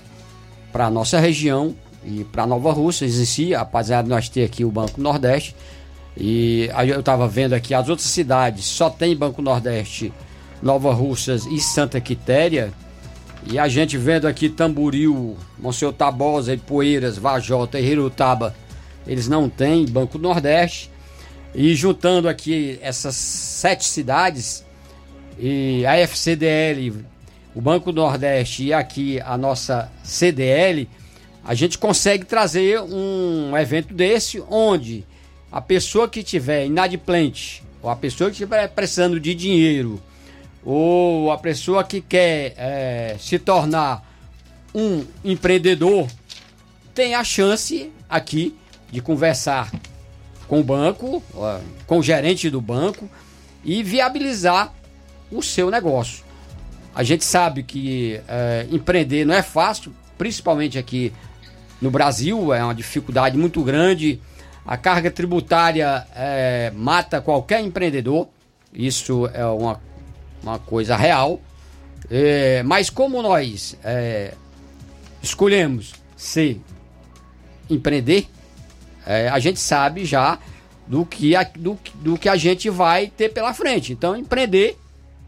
para 0.71 0.87
a 0.87 0.89
nossa 0.89 1.19
região 1.19 1.75
e 2.03 2.23
para 2.23 2.47
Nova 2.47 2.71
Rússia, 2.71 3.05
existia, 3.05 3.59
apesar 3.59 4.01
de 4.01 4.09
nós 4.09 4.27
ter 4.27 4.43
aqui 4.43 4.65
o 4.65 4.71
Banco 4.71 4.99
Nordeste, 4.99 5.55
e 6.17 6.69
eu 6.87 6.99
estava 6.99 7.27
vendo 7.27 7.53
aqui 7.53 7.73
as 7.73 7.87
outras 7.89 8.07
cidades, 8.07 8.65
só 8.65 8.89
tem 8.89 9.15
Banco 9.15 9.41
Nordeste, 9.41 10.11
Nova 10.61 10.93
Russas 10.93 11.45
e 11.45 11.59
Santa 11.59 12.01
Quitéria, 12.01 12.73
e 13.45 13.59
a 13.59 13.67
gente 13.67 13.97
vendo 13.97 14.27
aqui 14.27 14.49
Tamboril, 14.49 15.37
Monsenhor 15.59 15.93
Tabosa, 15.93 16.57
Poeiras, 16.57 17.17
Vajota 17.17 17.79
e 17.79 17.85
Hirutaba, 17.85 18.55
eles 19.05 19.27
não 19.27 19.49
têm 19.49 19.85
Banco 19.85 20.17
Nordeste, 20.17 20.89
e 21.55 21.75
juntando 21.75 22.27
aqui 22.27 22.79
essas 22.81 23.15
sete 23.15 23.85
cidades, 23.85 24.63
e 25.37 25.85
a 25.85 25.97
FCDL, 25.97 27.05
o 27.55 27.61
Banco 27.61 27.91
Nordeste 27.91 28.65
e 28.65 28.73
aqui 28.73 29.19
a 29.21 29.37
nossa 29.37 29.91
CDL, 30.03 30.87
a 31.43 31.53
gente 31.53 31.77
consegue 31.77 32.25
trazer 32.25 32.79
um 32.81 33.55
evento 33.57 33.93
desse 33.93 34.41
onde 34.49 35.05
a 35.51 35.61
pessoa 35.61 36.07
que 36.07 36.23
tiver 36.23 36.65
inadimplente 36.65 37.63
ou 37.81 37.89
a 37.89 37.95
pessoa 37.95 38.29
que 38.29 38.35
estiver 38.35 38.67
precisando 38.69 39.19
de 39.19 39.35
dinheiro 39.35 40.01
ou 40.65 41.31
a 41.31 41.37
pessoa 41.37 41.83
que 41.83 41.99
quer 41.99 42.53
é, 42.57 43.15
se 43.19 43.37
tornar 43.37 44.09
um 44.73 45.05
empreendedor 45.23 46.07
tem 46.95 47.13
a 47.13 47.23
chance 47.23 47.91
aqui 48.09 48.55
de 48.89 49.01
conversar 49.01 49.69
com 50.47 50.59
o 50.59 50.63
banco, 50.63 51.23
com 51.87 51.99
o 51.99 52.03
gerente 52.03 52.49
do 52.49 52.61
banco 52.61 53.09
e 53.63 53.81
viabilizar 53.81 54.73
o 55.31 55.41
seu 55.41 55.69
negócio. 55.69 56.23
A 56.93 57.03
gente 57.03 57.23
sabe 57.23 57.63
que 57.63 58.21
é, 58.27 58.67
empreender 58.71 59.25
não 59.25 59.33
é 59.33 59.41
fácil, 59.41 59.93
principalmente 60.17 60.77
aqui 60.77 61.11
no 61.81 61.89
Brasil, 61.89 62.53
é 62.53 62.63
uma 62.63 62.75
dificuldade 62.75 63.37
muito 63.37 63.63
grande. 63.63 64.21
A 64.65 64.77
carga 64.77 65.09
tributária 65.09 66.05
é, 66.15 66.71
mata 66.75 67.19
qualquer 67.19 67.61
empreendedor, 67.61 68.27
isso 68.73 69.27
é 69.33 69.45
uma, 69.45 69.81
uma 70.41 70.59
coisa 70.59 70.95
real. 70.95 71.41
É, 72.09 72.61
mas 72.63 72.89
como 72.89 73.21
nós 73.21 73.77
é, 73.83 74.33
escolhemos 75.21 75.93
ser 76.15 76.61
empreender, 77.69 78.27
é, 79.05 79.29
a 79.29 79.39
gente 79.39 79.59
sabe 79.59 80.05
já 80.05 80.37
do 80.87 81.05
que, 81.05 81.35
a, 81.35 81.43
do, 81.43 81.77
do 81.95 82.17
que 82.17 82.27
a 82.29 82.35
gente 82.35 82.69
vai 82.69 83.07
ter 83.07 83.29
pela 83.29 83.53
frente. 83.53 83.93
Então, 83.93 84.15
empreender 84.15 84.77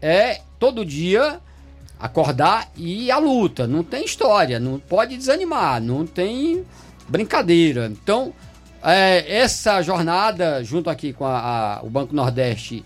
é 0.00 0.40
todo 0.58 0.84
dia 0.84 1.40
acordar 1.98 2.70
e 2.76 3.10
à 3.10 3.18
luta. 3.18 3.66
Não 3.66 3.82
tem 3.82 4.04
história, 4.04 4.60
não 4.60 4.78
pode 4.78 5.16
desanimar, 5.16 5.80
não 5.80 6.06
tem 6.06 6.64
brincadeira. 7.08 7.86
Então, 7.86 8.32
é, 8.82 9.38
essa 9.38 9.80
jornada, 9.82 10.62
junto 10.62 10.90
aqui 10.90 11.12
com 11.12 11.24
a, 11.24 11.78
a, 11.78 11.82
o 11.82 11.88
Banco 11.88 12.14
Nordeste 12.14 12.84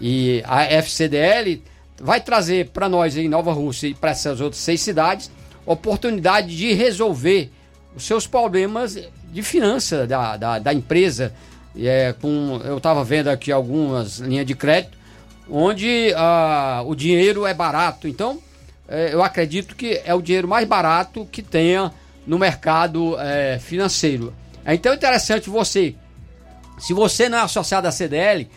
e 0.00 0.42
a 0.46 0.64
FCDL, 0.64 1.62
vai 2.00 2.20
trazer 2.20 2.70
para 2.70 2.88
nós 2.88 3.16
em 3.16 3.28
Nova 3.28 3.52
Rússia 3.52 3.88
e 3.88 3.94
para 3.94 4.10
essas 4.10 4.40
outras 4.40 4.60
seis 4.60 4.80
cidades 4.80 5.30
oportunidade 5.64 6.56
de 6.56 6.72
resolver 6.72 7.50
os 7.94 8.04
seus 8.04 8.26
problemas 8.26 8.98
de 9.32 9.42
finança 9.42 10.06
da, 10.06 10.36
da, 10.36 10.58
da 10.58 10.72
empresa. 10.72 11.32
É, 11.76 12.14
com, 12.20 12.60
eu 12.64 12.76
estava 12.76 13.02
vendo 13.02 13.28
aqui 13.28 13.50
algumas 13.50 14.18
linhas 14.18 14.44
de 14.44 14.54
crédito 14.54 14.98
onde 15.50 16.12
ah, 16.16 16.82
o 16.86 16.94
dinheiro 16.94 17.46
é 17.46 17.54
barato. 17.54 18.06
Então, 18.06 18.38
é, 18.88 19.12
eu 19.12 19.22
acredito 19.22 19.74
que 19.74 20.00
é 20.04 20.14
o 20.14 20.22
dinheiro 20.22 20.46
mais 20.46 20.66
barato 20.66 21.26
que 21.30 21.42
tenha 21.42 21.92
no 22.26 22.38
mercado 22.38 23.18
é, 23.18 23.58
financeiro. 23.58 24.34
Então 24.66 24.92
é 24.92 24.94
interessante 24.94 25.50
você, 25.50 25.94
se 26.78 26.92
você 26.92 27.28
não 27.28 27.38
é 27.38 27.40
associado 27.42 27.88
à 27.88 27.92
CDL, 27.92 28.48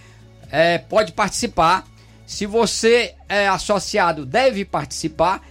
é, 0.52 0.77
pode 0.77 1.11
participar. 1.14 1.85
Se 2.26 2.45
você 2.45 3.14
é 3.30 3.47
associado, 3.47 4.26
deve 4.26 4.65
participar. 4.65 5.41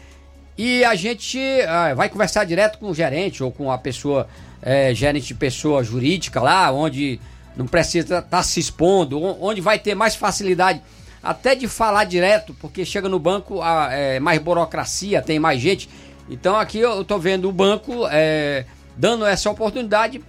E 0.56 0.84
a 0.84 0.94
gente 0.94 1.38
é, 1.40 1.94
vai 1.94 2.08
conversar 2.08 2.44
direto 2.44 2.78
com 2.78 2.90
o 2.90 2.94
gerente 2.94 3.42
ou 3.42 3.50
com 3.50 3.70
a 3.70 3.78
pessoa, 3.78 4.28
é, 4.64 4.94
gerente 4.94 5.28
de 5.28 5.34
pessoa 5.34 5.84
jurídica 5.84 6.40
lá, 6.40 6.72
onde 6.72 7.20
não 7.54 7.66
precisa 7.66 8.04
estar 8.04 8.22
tá 8.22 8.42
se 8.42 8.58
expondo, 8.58 9.22
onde 9.22 9.60
vai 9.60 9.78
ter 9.78 9.94
mais 9.94 10.16
facilidade 10.16 10.80
até 11.22 11.54
de 11.54 11.68
falar 11.68 12.04
direto, 12.04 12.54
porque 12.60 12.84
chega 12.84 13.08
no 13.08 13.18
banco 13.18 13.60
a, 13.62 13.88
é, 13.92 14.18
mais 14.18 14.40
burocracia, 14.40 15.22
tem 15.22 15.38
mais 15.38 15.60
gente. 15.60 15.88
Então 16.28 16.56
aqui 16.56 16.78
eu 16.78 17.02
estou 17.02 17.18
vendo 17.18 17.48
o 17.48 17.52
banco 17.52 18.06
é, 18.10 18.64
dando 18.96 19.26
essa 19.26 19.50
oportunidade 19.50 20.20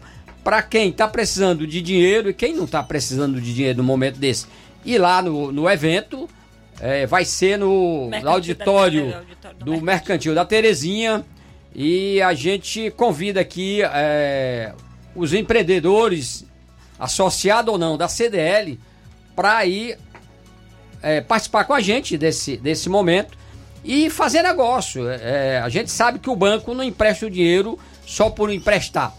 para 0.44 0.62
quem 0.62 0.90
está 0.90 1.08
precisando 1.08 1.66
de 1.66 1.82
dinheiro 1.82 2.30
e 2.30 2.34
quem 2.34 2.54
não 2.54 2.66
está 2.66 2.84
precisando 2.84 3.42
de 3.42 3.54
dinheiro 3.54 3.78
no 3.78 3.84
momento 3.84 4.18
desse. 4.18 4.46
E 4.84 4.98
lá 4.98 5.22
no, 5.22 5.52
no 5.52 5.70
evento 5.70 6.30
é, 6.80 7.06
vai 7.06 7.26
ser 7.26 7.58
no, 7.58 8.10
no 8.10 8.30
auditório, 8.30 9.10
da, 9.10 9.18
auditório 9.18 9.58
do, 9.60 9.66
do 9.66 9.82
Mercantil 9.82 10.36
da 10.36 10.46
Terezinha. 10.46 11.26
E 11.76 12.22
a 12.22 12.34
gente 12.34 12.90
convida 12.92 13.42
aqui 13.42 13.82
é, 13.84 14.74
os 15.14 15.34
empreendedores, 15.34 16.46
associado 16.98 17.74
ou 17.74 17.78
não, 17.78 17.98
da 17.98 18.08
CDL, 18.08 18.80
para 19.36 19.66
ir 19.66 19.98
é, 21.02 21.20
participar 21.20 21.66
com 21.66 21.74
a 21.74 21.82
gente 21.82 22.18
desse, 22.18 22.56
desse 22.56 22.88
momento 22.88 23.38
e 23.84 24.10
fazer 24.10 24.42
negócio. 24.42 25.10
É, 25.10 25.60
a 25.60 25.68
gente 25.68 25.92
sabe 25.92 26.18
que 26.18 26.30
o 26.30 26.36
banco 26.36 26.74
não 26.74 26.84
empresta 26.84 27.26
o 27.26 27.30
dinheiro 27.30 27.78
só 28.06 28.30
por 28.30 28.50
emprestar. 28.50 29.14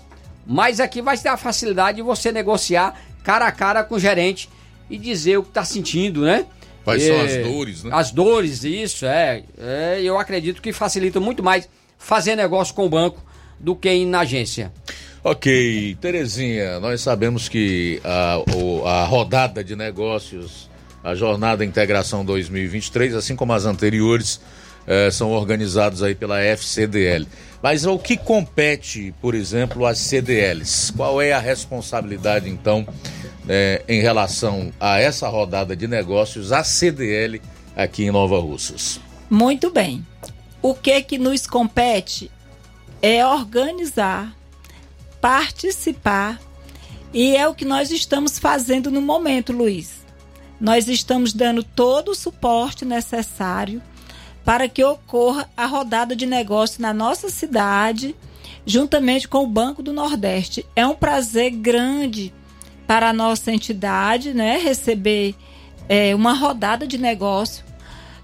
Mas 0.47 0.81
aqui 0.81 1.03
vai 1.03 1.19
ter 1.19 1.29
a 1.29 1.37
facilidade 1.37 1.97
de 1.97 2.03
você 2.03 2.33
negociar 2.33 2.99
cara 3.23 3.47
a 3.47 3.53
cara 3.53 3.85
com 3.85 3.97
o 3.97 4.01
gerente 4.01 4.49
e 4.89 4.97
dizer 4.97 5.37
o 5.37 5.43
que 5.43 5.51
está 5.51 5.65
sentindo, 5.65 6.23
né? 6.23 6.47
Quais 6.85 7.03
é, 7.03 7.07
são 7.07 7.21
as 7.21 7.53
dores, 7.53 7.85
né? 7.85 7.91
As 7.93 8.11
dores, 8.13 8.65
isso, 8.65 9.05
é, 9.05 9.43
é. 9.59 10.01
Eu 10.01 10.19
acredito 10.19 10.63
que 10.63 10.73
facilita 10.73 11.21
muito 11.21 11.43
mais 11.43 11.69
fazer 11.99 12.37
negócio 12.37 12.75
com 12.75 12.87
o 12.87 12.89
banco 12.89 13.25
do 13.59 13.75
que 13.75 13.93
ir 13.93 14.05
na 14.05 14.21
agência. 14.21 14.73
Ok, 15.25 15.97
Terezinha, 16.01 16.79
nós 16.79 17.01
sabemos 17.01 17.49
que 17.49 18.01
a, 18.05 18.37
a 18.85 19.05
rodada 19.05 19.65
de 19.65 19.75
negócios 19.75 20.67
a 21.07 21.15
Jornada 21.15 21.65
Integração 21.65 22.25
2023, 22.25 23.15
assim 23.15 23.37
como 23.37 23.53
as 23.53 23.65
anteriores, 23.65 24.41
eh, 24.89 25.09
são 25.13 25.31
organizados 25.31 26.03
aí 26.03 26.17
pela 26.17 26.41
FCDL. 26.41 27.29
Mas 27.63 27.87
o 27.87 27.97
que 27.97 28.17
compete, 28.17 29.15
por 29.23 29.33
exemplo, 29.33 29.87
às 29.87 29.99
CDLs? 29.99 30.93
Qual 30.93 31.23
é 31.23 31.33
a 31.33 31.39
responsabilidade, 31.39 32.51
então, 32.51 32.85
eh, 33.49 33.83
em 33.89 34.01
relação 34.01 34.73
a 34.81 34.99
essa 34.99 35.29
rodada 35.29 35.77
de 35.77 35.87
negócios, 35.87 36.51
a 36.51 36.65
CDL 36.65 37.41
aqui 37.77 38.07
em 38.07 38.11
Nova 38.11 38.41
Russas? 38.41 39.01
Muito 39.31 39.71
bem. 39.71 40.05
O 40.67 40.75
que 40.75 41.01
que 41.01 41.17
nos 41.17 41.47
compete 41.47 42.29
é 43.01 43.25
organizar, 43.25 44.37
participar, 45.21 46.41
e 47.15 47.37
é 47.37 47.47
o 47.47 47.55
que 47.55 47.65
nós 47.65 47.93
estamos 47.93 48.37
fazendo 48.37 48.91
no 48.91 49.01
momento, 49.01 49.53
Luiz. 49.53 50.05
Nós 50.61 50.89
estamos 50.89 51.33
dando 51.33 51.63
todo 51.63 52.11
o 52.11 52.15
suporte 52.17 52.85
necessário 52.85 53.81
para 54.45 54.69
que 54.69 54.83
ocorra 54.83 55.49
a 55.57 55.67
rodada 55.67 56.17
de 56.17 56.27
negócio 56.27 56.83
na 56.83 56.93
nossa 56.93 57.31
cidade, 57.31 58.17
juntamente 58.67 59.29
com 59.29 59.45
o 59.45 59.47
Banco 59.47 59.85
do 59.85 59.93
Nordeste. 59.93 60.67
É 60.75 60.85
um 60.85 60.97
prazer 60.97 61.53
grande 61.53 62.35
para 62.89 63.11
a 63.11 63.13
nossa 63.13 63.53
entidade, 63.53 64.35
né, 64.35 64.59
receber 64.59 65.37
é, 65.89 66.13
uma 66.13 66.33
rodada 66.33 66.89
de 66.89 66.99
negócio 66.99 67.66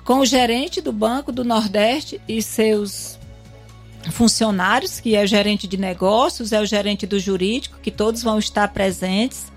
com 0.04 0.18
o 0.18 0.26
gerente 0.26 0.80
do 0.80 0.92
Banco 0.92 1.30
do 1.30 1.44
Nordeste 1.44 2.20
e 2.26 2.42
seus 2.42 3.18
funcionários, 4.10 4.98
que 4.98 5.14
é 5.14 5.22
o 5.22 5.26
gerente 5.26 5.66
de 5.66 5.76
negócios, 5.76 6.52
é 6.52 6.60
o 6.60 6.66
gerente 6.66 7.06
do 7.06 7.20
jurídico, 7.20 7.78
que 7.80 7.90
todos 7.90 8.22
vão 8.22 8.38
estar 8.38 8.68
presentes. 8.72 9.52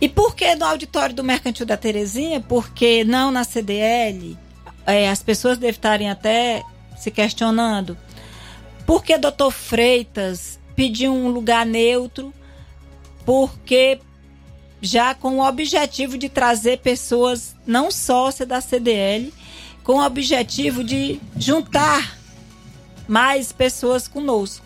E 0.00 0.08
por 0.08 0.34
que 0.34 0.54
no 0.56 0.64
auditório 0.64 1.14
do 1.14 1.22
Mercantil 1.22 1.64
da 1.64 1.76
Terezinha? 1.76 2.40
Porque 2.40 3.04
não 3.04 3.30
na 3.30 3.44
CDL? 3.44 4.36
É, 4.86 5.08
as 5.08 5.22
pessoas 5.22 5.56
devem 5.56 5.70
estarem 5.70 6.10
até 6.10 6.62
se 6.98 7.10
questionando. 7.10 7.96
Por 8.84 9.04
que 9.04 9.16
doutor 9.16 9.50
Freitas 9.50 10.58
pediu 10.74 11.12
um 11.12 11.28
lugar 11.28 11.64
neutro? 11.64 12.34
Porque 13.24 14.00
já 14.82 15.14
com 15.14 15.38
o 15.38 15.48
objetivo 15.48 16.18
de 16.18 16.28
trazer 16.28 16.78
pessoas 16.78 17.56
não 17.66 17.90
sócias 17.90 18.46
da 18.46 18.60
CDL, 18.60 19.32
com 19.84 19.96
o 19.96 20.04
objetivo 20.04 20.82
de 20.82 21.20
juntar 21.36 22.16
mais 23.06 23.52
pessoas 23.52 24.08
conosco. 24.08 24.64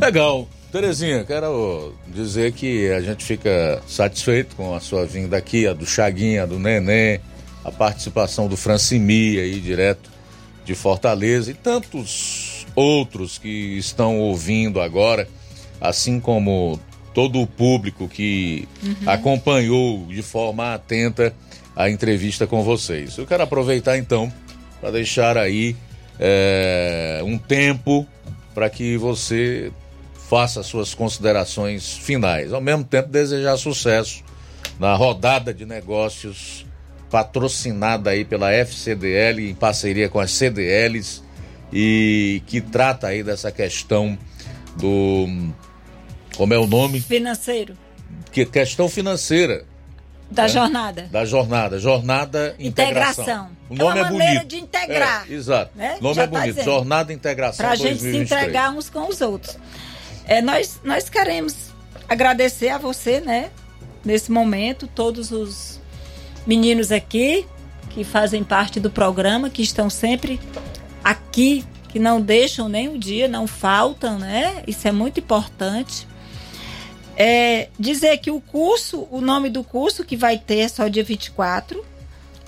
Legal. 0.00 0.46
Terezinha, 0.70 1.24
quero 1.24 1.94
dizer 2.06 2.52
que 2.52 2.90
a 2.90 3.00
gente 3.00 3.24
fica 3.24 3.82
satisfeito 3.88 4.54
com 4.54 4.74
a 4.74 4.80
sua 4.80 5.06
vinda 5.06 5.34
aqui, 5.34 5.66
a 5.66 5.72
do 5.72 5.86
Chaguinha, 5.86 6.42
a 6.42 6.46
do 6.46 6.58
Neném, 6.58 7.20
a 7.64 7.72
participação 7.72 8.46
do 8.48 8.56
Francimi 8.56 9.38
aí 9.38 9.60
direto 9.60 10.10
de 10.66 10.74
Fortaleza 10.74 11.50
e 11.50 11.54
tantos 11.54 12.66
outros 12.76 13.38
que 13.38 13.78
estão 13.78 14.18
ouvindo 14.18 14.78
agora, 14.78 15.26
assim 15.80 16.20
como 16.20 16.78
todo 17.14 17.40
o 17.40 17.46
público 17.46 18.06
que 18.06 18.68
uhum. 18.82 18.94
acompanhou 19.08 20.04
de 20.06 20.20
forma 20.20 20.74
atenta 20.74 21.34
a 21.78 21.88
entrevista 21.88 22.44
com 22.44 22.64
vocês. 22.64 23.16
Eu 23.16 23.24
quero 23.24 23.44
aproveitar 23.44 23.96
então 23.96 24.32
para 24.80 24.90
deixar 24.90 25.38
aí 25.38 25.76
é, 26.18 27.20
um 27.24 27.38
tempo 27.38 28.04
para 28.52 28.68
que 28.68 28.96
você 28.96 29.70
faça 30.28 30.64
suas 30.64 30.92
considerações 30.92 31.96
finais. 31.96 32.52
Ao 32.52 32.60
mesmo 32.60 32.82
tempo, 32.82 33.08
desejar 33.08 33.56
sucesso 33.56 34.24
na 34.80 34.92
rodada 34.96 35.54
de 35.54 35.64
negócios 35.64 36.66
patrocinada 37.08 38.10
aí 38.10 38.24
pela 38.24 38.52
FCDL 38.52 39.48
em 39.48 39.54
parceria 39.54 40.08
com 40.08 40.18
as 40.18 40.32
CDLs 40.32 41.22
e 41.72 42.42
que 42.48 42.60
trata 42.60 43.06
aí 43.06 43.22
dessa 43.22 43.52
questão 43.52 44.18
do 44.76 45.28
como 46.36 46.52
é 46.52 46.58
o 46.58 46.66
nome? 46.66 47.00
Financeiro. 47.00 47.74
Que 48.32 48.44
questão 48.44 48.88
financeira 48.88 49.64
Da 50.30 50.42
né? 50.42 50.48
jornada. 50.48 51.08
Da 51.10 51.24
jornada. 51.24 51.78
Jornada 51.78 52.54
Integração. 52.58 53.24
Integração. 53.24 53.50
O 53.70 53.74
É 53.74 53.76
uma 53.82 53.84
nome 53.94 54.00
é, 54.00 54.02
maneira 54.04 54.34
bonito. 54.40 54.46
de 54.48 54.56
integrar, 54.58 55.26
É, 55.28 55.32
exato. 55.32 55.70
né? 55.74 55.96
O 56.00 56.02
nome 56.02 56.14
Já 56.16 56.22
é 56.22 56.26
tá 56.26 56.30
bonito. 56.30 56.46
dizendo. 56.54 56.64
Jornada 56.64 57.12
Integração 57.12 57.64
Para 57.64 57.72
a 57.72 57.76
gente 57.76 57.96
se 57.98 58.02
2023. 58.04 58.42
entregar 58.42 58.70
uns 58.70 58.90
com 58.90 59.08
os 59.08 59.20
outros. 59.20 59.56
É, 60.26 60.42
nós, 60.42 60.80
nós 60.84 61.08
queremos 61.08 61.70
agradecer 62.08 62.68
a 62.68 62.78
você, 62.78 63.20
né? 63.20 63.50
Nesse 64.04 64.30
momento, 64.30 64.86
todos 64.86 65.30
os 65.32 65.80
meninos 66.46 66.92
aqui 66.92 67.46
que 67.90 68.04
fazem 68.04 68.44
parte 68.44 68.78
do 68.78 68.90
programa, 68.90 69.48
que 69.50 69.62
estão 69.62 69.88
sempre 69.90 70.38
aqui, 71.02 71.64
que 71.88 71.98
não 71.98 72.20
deixam 72.20 72.68
nem 72.68 72.88
um 72.88 72.98
dia, 72.98 73.26
não 73.26 73.46
faltam, 73.46 74.18
né? 74.18 74.62
Isso 74.66 74.86
é 74.86 74.92
muito 74.92 75.20
importante. 75.20 76.06
É, 77.20 77.68
dizer 77.76 78.18
que 78.18 78.30
o 78.30 78.40
curso, 78.40 79.08
o 79.10 79.20
nome 79.20 79.50
do 79.50 79.64
curso 79.64 80.04
que 80.04 80.16
vai 80.16 80.38
ter 80.38 80.60
é 80.60 80.68
só 80.68 80.86
dia 80.86 81.02
24, 81.02 81.84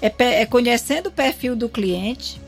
é, 0.00 0.12
é 0.42 0.46
conhecendo 0.46 1.08
o 1.08 1.12
perfil 1.12 1.56
do 1.56 1.68
cliente. 1.68 2.40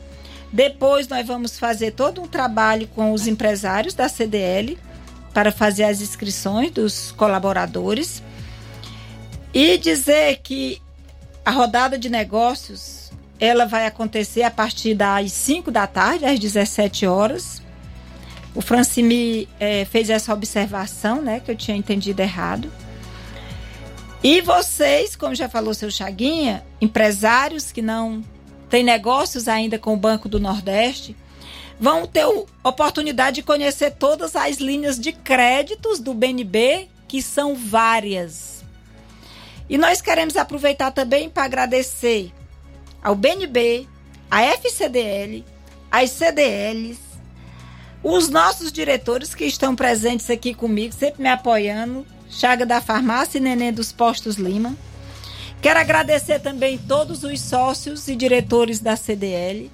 Depois 0.49 1.07
nós 1.09 1.27
vamos 1.27 1.59
fazer 1.59 1.91
todo 1.91 2.21
um 2.21 2.27
trabalho 2.27 2.87
com 2.87 3.11
os 3.11 3.27
empresários 3.27 3.93
da 3.93 4.07
CDL 4.07 4.77
para 5.33 5.51
fazer 5.51 5.83
as 5.83 5.99
inscrições 5.99 6.71
dos 6.71 7.11
colaboradores. 7.11 8.23
E 9.53 9.77
dizer 9.77 10.39
que 10.41 10.81
a 11.43 11.51
rodada 11.51 11.97
de 11.97 12.07
negócios 12.07 13.11
ela 13.39 13.65
vai 13.65 13.85
acontecer 13.85 14.43
a 14.43 14.51
partir 14.51 14.93
das 14.93 15.31
5 15.33 15.69
da 15.69 15.85
tarde, 15.87 16.23
às 16.23 16.39
17 16.39 17.05
horas. 17.05 17.62
O 18.55 18.61
Francimi 18.61 19.47
eh, 19.59 19.85
fez 19.85 20.09
essa 20.09 20.33
observação, 20.33 21.21
né? 21.21 21.39
Que 21.39 21.51
eu 21.51 21.55
tinha 21.55 21.75
entendido 21.75 22.21
errado. 22.21 22.71
E 24.23 24.39
vocês, 24.41 25.15
como 25.15 25.35
já 25.35 25.49
falou 25.49 25.73
seu 25.73 25.91
Chaguinha, 25.91 26.63
empresários 26.79 27.71
que 27.71 27.81
não 27.81 28.23
têm 28.69 28.83
negócios 28.83 29.47
ainda 29.47 29.77
com 29.77 29.93
o 29.93 29.97
Banco 29.97 30.29
do 30.29 30.39
Nordeste, 30.39 31.15
vão 31.79 32.07
ter 32.07 32.25
oportunidade 32.63 33.35
de 33.37 33.43
conhecer 33.43 33.91
todas 33.91 34.35
as 34.35 34.57
linhas 34.57 34.97
de 34.97 35.11
créditos 35.11 35.99
do 35.99 36.13
BNB, 36.13 36.87
que 37.07 37.21
são 37.21 37.53
várias. 37.55 38.63
E 39.69 39.77
nós 39.77 40.01
queremos 40.01 40.37
aproveitar 40.37 40.91
também 40.91 41.29
para 41.29 41.43
agradecer 41.43 42.31
ao 43.03 43.15
BNB, 43.15 43.87
à 44.31 44.41
FCDL, 44.43 45.43
às 45.91 46.11
CDLs, 46.11 47.02
os 48.03 48.29
nossos 48.29 48.71
diretores 48.71 49.33
que 49.33 49.45
estão 49.45 49.75
presentes 49.75 50.29
aqui 50.29 50.53
comigo, 50.53 50.93
sempre 50.93 51.23
me 51.23 51.29
apoiando, 51.29 52.05
Chaga 52.29 52.65
da 52.65 52.81
Farmácia 52.81 53.37
e 53.37 53.41
Neném 53.41 53.71
dos 53.71 53.91
Postos 53.91 54.35
Lima. 54.35 54.75
Quero 55.61 55.79
agradecer 55.79 56.39
também 56.39 56.77
todos 56.77 57.23
os 57.23 57.39
sócios 57.39 58.07
e 58.07 58.15
diretores 58.15 58.79
da 58.79 58.95
CDL. 58.95 59.71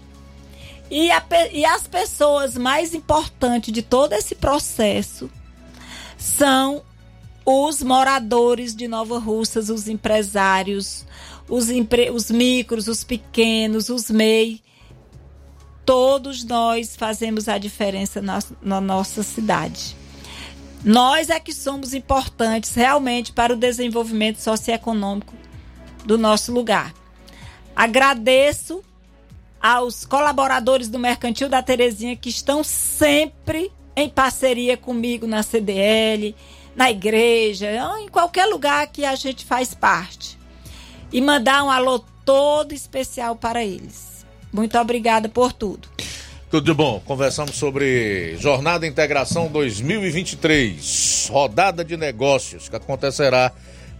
E, 0.92 1.10
a 1.12 1.24
e 1.52 1.66
as 1.66 1.88
pessoas 1.88 2.56
mais 2.58 2.94
importantes 2.94 3.72
de 3.74 3.82
todo 3.82 4.14
esse 4.14 4.36
processo 4.36 5.30
são 6.18 6.84
os 7.46 7.82
moradores 7.82 8.76
de 8.76 8.88
Nova 8.88 9.18
Russas, 9.18 9.70
os 9.70 9.88
empresários, 9.88 11.06
os, 11.48 11.70
empre- 11.70 12.12
os 12.12 12.30
micros, 12.30 12.88
os 12.88 13.04
pequenos, 13.04 13.90
os 13.90 14.10
MEI. 14.12 14.62
Todos 15.90 16.44
nós 16.44 16.96
fazemos 16.96 17.50
a 17.50 17.58
diferença 17.58 18.22
na, 18.22 18.38
na 18.62 18.80
nossa 18.80 19.24
cidade. 19.24 19.98
Nós 20.86 21.32
é 21.32 21.40
que 21.40 21.52
somos 21.52 21.96
importantes 21.96 22.76
realmente 22.76 23.34
para 23.34 23.54
o 23.54 23.58
desenvolvimento 23.58 24.38
socioeconômico 24.38 25.34
do 26.06 26.16
nosso 26.16 26.52
lugar. 26.52 26.94
Agradeço 27.76 28.84
aos 29.60 30.06
colaboradores 30.06 30.90
do 30.90 31.00
Mercantil 31.00 31.50
da 31.50 31.64
Terezinha 31.64 32.16
que 32.16 32.30
estão 32.30 32.64
sempre 32.64 33.72
em 33.96 34.08
parceria 34.08 34.78
comigo 34.78 35.26
na 35.26 35.42
CDL, 35.42 36.36
na 36.76 36.92
igreja, 36.92 37.68
em 38.00 38.10
qualquer 38.10 38.46
lugar 38.46 38.86
que 38.90 39.04
a 39.04 39.16
gente 39.16 39.44
faz 39.44 39.74
parte. 39.74 40.38
E 41.12 41.20
mandar 41.20 41.64
um 41.64 41.72
alô 41.72 41.98
todo 42.24 42.74
especial 42.74 43.36
para 43.36 43.66
eles. 43.66 44.09
Muito 44.52 44.78
obrigada 44.78 45.30
por 45.30 45.54
tudo. 45.54 45.88
Tudo 46.50 46.66
de 46.66 46.74
bom. 46.74 47.00
Conversamos 47.06 47.56
sobre 47.56 48.36
Jornada 48.38 48.88
Integração 48.88 49.48
2023, 49.50 51.30
rodada 51.32 51.86
de 51.86 51.96
negócios 51.96 52.68
que 52.68 52.76
acontecerá 52.76 53.52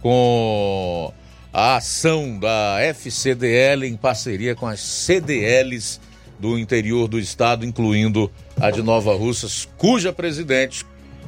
com 0.02 1.12
a 1.52 1.76
ação 1.76 2.38
da 2.38 2.78
FCDL 2.80 3.86
em 3.86 3.96
parceria 3.96 4.54
com 4.54 4.66
as 4.66 4.80
CDLs 4.80 6.00
do 6.40 6.58
interior 6.58 7.06
do 7.06 7.18
estado, 7.18 7.64
incluindo 7.64 8.30
a 8.58 8.70
de 8.70 8.82
Nova 8.82 9.14
Russas, 9.14 9.68
cuja 9.76 10.12
presidente 10.12 10.84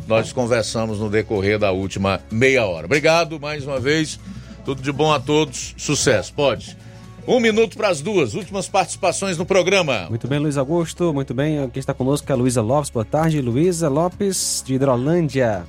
nós 0.08 0.32
conversamos 0.32 0.98
no 0.98 1.08
decorrer 1.08 1.58
da 1.58 1.70
última 1.70 2.20
meia 2.30 2.66
hora. 2.66 2.86
Obrigado 2.86 3.38
mais 3.38 3.64
uma 3.64 3.78
vez. 3.78 4.18
Tudo 4.64 4.82
de 4.82 4.90
bom 4.90 5.12
a 5.12 5.20
todos. 5.20 5.74
Sucesso. 5.76 6.32
Pode. 6.34 6.76
Um 7.26 7.38
minuto 7.38 7.76
para 7.76 7.88
as 7.88 8.00
duas 8.00 8.34
últimas 8.34 8.66
participações 8.66 9.38
no 9.38 9.46
programa. 9.46 10.06
Muito 10.08 10.26
bem, 10.26 10.40
Luiz 10.40 10.56
Augusto. 10.56 11.14
Muito 11.14 11.32
bem. 11.32 11.70
Quem 11.70 11.78
está 11.78 11.94
conosco 11.94 12.28
é 12.28 12.32
a 12.32 12.36
Luísa 12.36 12.60
Lopes. 12.60 12.90
Boa 12.90 13.04
tarde, 13.04 13.40
Luísa 13.40 13.88
Lopes, 13.88 14.60
de 14.66 14.74
Hidrolândia. 14.74 15.64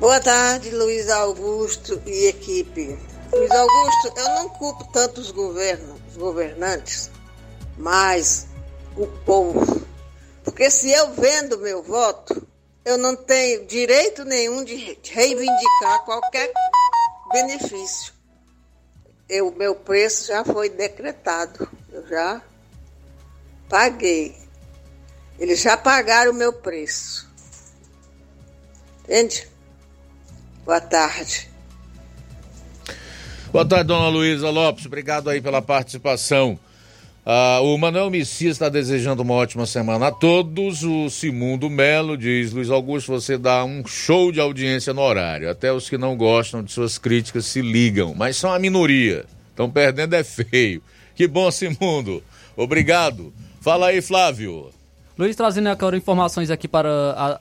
Boa 0.00 0.18
tarde, 0.20 0.70
Luiz 0.70 1.08
Augusto 1.08 2.02
e 2.04 2.26
equipe. 2.26 2.98
Luiz 3.32 3.50
Augusto, 3.50 4.12
eu 4.16 4.28
não 4.30 4.48
culpo 4.48 4.84
tanto 4.92 5.20
os 5.20 5.30
governos, 5.30 6.00
os 6.10 6.16
governantes, 6.16 7.10
mas 7.76 8.48
o 8.96 9.06
povo. 9.06 9.86
Porque 10.42 10.68
se 10.68 10.90
eu 10.90 11.12
vendo 11.12 11.58
meu 11.58 11.80
voto, 11.82 12.44
eu 12.84 12.98
não 12.98 13.14
tenho 13.14 13.66
direito 13.66 14.24
nenhum 14.24 14.64
de 14.64 14.98
reivindicar 15.04 16.04
qualquer 16.04 16.52
benefício. 17.32 18.17
O 19.30 19.50
meu 19.50 19.74
preço 19.74 20.28
já 20.28 20.44
foi 20.44 20.70
decretado. 20.70 21.68
Eu 21.92 22.06
já 22.08 22.42
paguei. 23.68 24.34
Eles 25.38 25.60
já 25.60 25.76
pagaram 25.76 26.32
o 26.32 26.34
meu 26.34 26.52
preço. 26.52 27.28
Entende? 29.04 29.48
Boa 30.64 30.80
tarde. 30.80 31.48
Boa 33.52 33.66
tarde, 33.66 33.84
dona 33.84 34.08
Luísa 34.08 34.50
Lopes. 34.50 34.86
Obrigado 34.86 35.30
aí 35.30 35.40
pela 35.40 35.62
participação. 35.62 36.58
Ah, 37.30 37.60
o 37.60 37.76
Manuel 37.76 38.08
Messias 38.08 38.52
está 38.52 38.70
desejando 38.70 39.20
uma 39.20 39.34
ótima 39.34 39.66
semana 39.66 40.06
a 40.06 40.10
todos. 40.10 40.82
O 40.82 41.10
Simundo 41.10 41.68
Melo 41.68 42.16
diz: 42.16 42.54
Luiz 42.54 42.70
Augusto, 42.70 43.12
você 43.12 43.36
dá 43.36 43.62
um 43.66 43.86
show 43.86 44.32
de 44.32 44.40
audiência 44.40 44.94
no 44.94 45.02
horário. 45.02 45.50
Até 45.50 45.70
os 45.70 45.90
que 45.90 45.98
não 45.98 46.16
gostam 46.16 46.62
de 46.62 46.72
suas 46.72 46.96
críticas 46.96 47.44
se 47.44 47.60
ligam, 47.60 48.14
mas 48.14 48.38
são 48.38 48.50
a 48.50 48.58
minoria. 48.58 49.26
Estão 49.50 49.70
perdendo 49.70 50.14
é 50.14 50.24
feio. 50.24 50.82
Que 51.14 51.28
bom, 51.28 51.50
Simundo. 51.50 52.22
Obrigado. 52.56 53.30
Fala 53.60 53.88
aí, 53.88 54.00
Flávio. 54.00 54.70
Luiz, 55.18 55.34
trazendo 55.34 55.68
agora 55.68 55.96
informações 55.96 56.48
aqui 56.48 56.68
para 56.68 56.88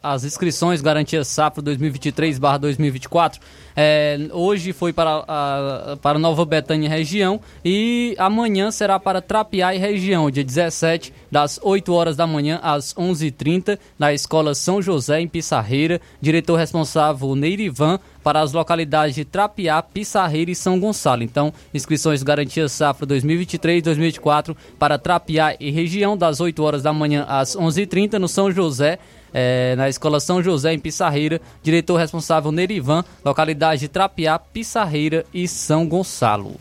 a- 0.01 0.13
as 0.13 0.23
inscrições 0.23 0.81
Garantia 0.81 1.23
Safra 1.23 1.61
2023-2024. 1.61 3.39
É, 3.75 4.17
hoje 4.31 4.73
foi 4.73 4.91
para, 4.91 5.23
a, 5.27 5.95
para 6.01 6.17
Nova 6.17 6.43
Betânia 6.43 6.89
região 6.89 7.39
e 7.63 8.15
amanhã 8.17 8.71
será 8.71 8.99
para 8.99 9.21
Trapiá 9.21 9.75
e 9.75 9.77
região, 9.77 10.31
dia 10.31 10.43
17, 10.43 11.13
das 11.31 11.59
8 11.61 11.93
horas 11.93 12.15
da 12.15 12.25
manhã 12.25 12.59
às 12.63 12.95
11h30, 12.95 13.77
na 13.99 14.11
Escola 14.11 14.55
São 14.55 14.81
José, 14.81 15.21
em 15.21 15.27
Pissarreira. 15.27 16.01
Diretor 16.19 16.55
responsável, 16.55 17.35
Neirivan, 17.35 17.99
para 18.27 18.41
as 18.41 18.51
localidades 18.51 19.15
de 19.15 19.23
Trapiá, 19.23 19.81
Pissarreira 19.81 20.51
e 20.51 20.55
São 20.55 20.77
Gonçalo. 20.77 21.23
Então, 21.23 21.53
inscrições 21.73 22.23
Garantia 22.23 22.67
Safra 22.67 23.07
2023-2024 23.07 24.53
para 24.77 24.99
Trapiá 24.99 25.55
e 25.57 25.71
região, 25.71 26.17
das 26.17 26.41
8 26.41 26.61
horas 26.61 26.83
da 26.83 26.91
manhã 26.91 27.25
às 27.25 27.55
11h30, 27.55 28.19
no 28.19 28.27
São 28.27 28.51
José, 28.51 28.99
eh, 29.33 29.75
na 29.77 29.87
Escola 29.87 30.19
São 30.19 30.43
José, 30.43 30.73
em 30.73 30.79
Pissarreira. 30.79 31.39
Diretor 31.63 31.95
responsável, 31.95 32.51
Nerivan, 32.51 33.05
localidade 33.23 33.79
de 33.79 33.87
Trapiá, 33.87 34.37
Pissarreira 34.37 35.25
e 35.33 35.47
São 35.47 35.87
Gonçalo. 35.87 36.57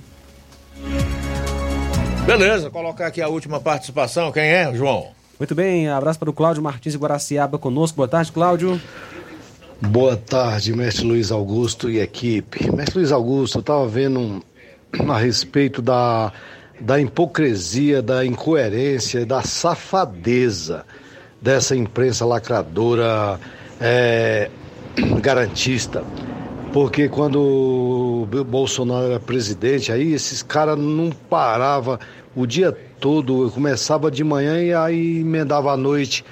Beleza, 2.25 2.71
colocar 2.71 3.09
aqui 3.09 3.21
a 3.21 3.27
última 3.27 3.59
participação. 3.59 4.31
Quem 4.31 4.45
é, 4.45 4.73
João? 4.73 5.09
Muito 5.37 5.53
bem, 5.53 5.89
abraço 5.89 6.21
para 6.21 6.31
o 6.31 6.33
Cláudio 6.33 6.63
Martins 6.63 6.95
Guaraciaba 6.95 7.59
conosco. 7.59 7.97
Boa 7.97 8.07
tarde, 8.07 8.31
Cláudio. 8.31 8.81
Boa 9.79 10.17
tarde, 10.17 10.75
mestre 10.75 11.05
Luiz 11.05 11.31
Augusto 11.31 11.91
e 11.91 12.01
equipe. 12.01 12.73
Mestre 12.75 13.01
Luiz 13.01 13.13
Augusto, 13.13 13.59
eu 13.59 13.61
estava 13.61 13.87
vendo 13.87 14.19
um, 14.19 14.41
a 15.13 15.19
respeito 15.19 15.83
da, 15.83 16.33
da 16.81 16.99
hipocrisia, 16.99 18.01
da 18.01 18.25
incoerência, 18.25 19.27
da 19.27 19.43
safadeza 19.43 20.87
dessa 21.43 21.77
imprensa 21.77 22.25
lacradora 22.25 23.39
é, 23.79 24.51
garantista. 25.21 26.03
Porque 26.73 27.07
quando 27.07 27.39
o 27.39 28.45
Bolsonaro 28.45 29.07
era 29.07 29.21
presidente, 29.21 29.93
aí 29.93 30.15
esses 30.15 30.43
caras 30.43 30.79
não 30.79 31.11
paravam 31.11 31.99
o 32.35 32.47
dia 32.47 32.73
todo. 32.99 33.51
Começava 33.51 34.11
de 34.11 34.25
manhã 34.25 34.59
e 34.59 34.73
aí 34.73 35.21
emendava 35.21 35.71
à 35.71 35.77
noite, 35.77 36.25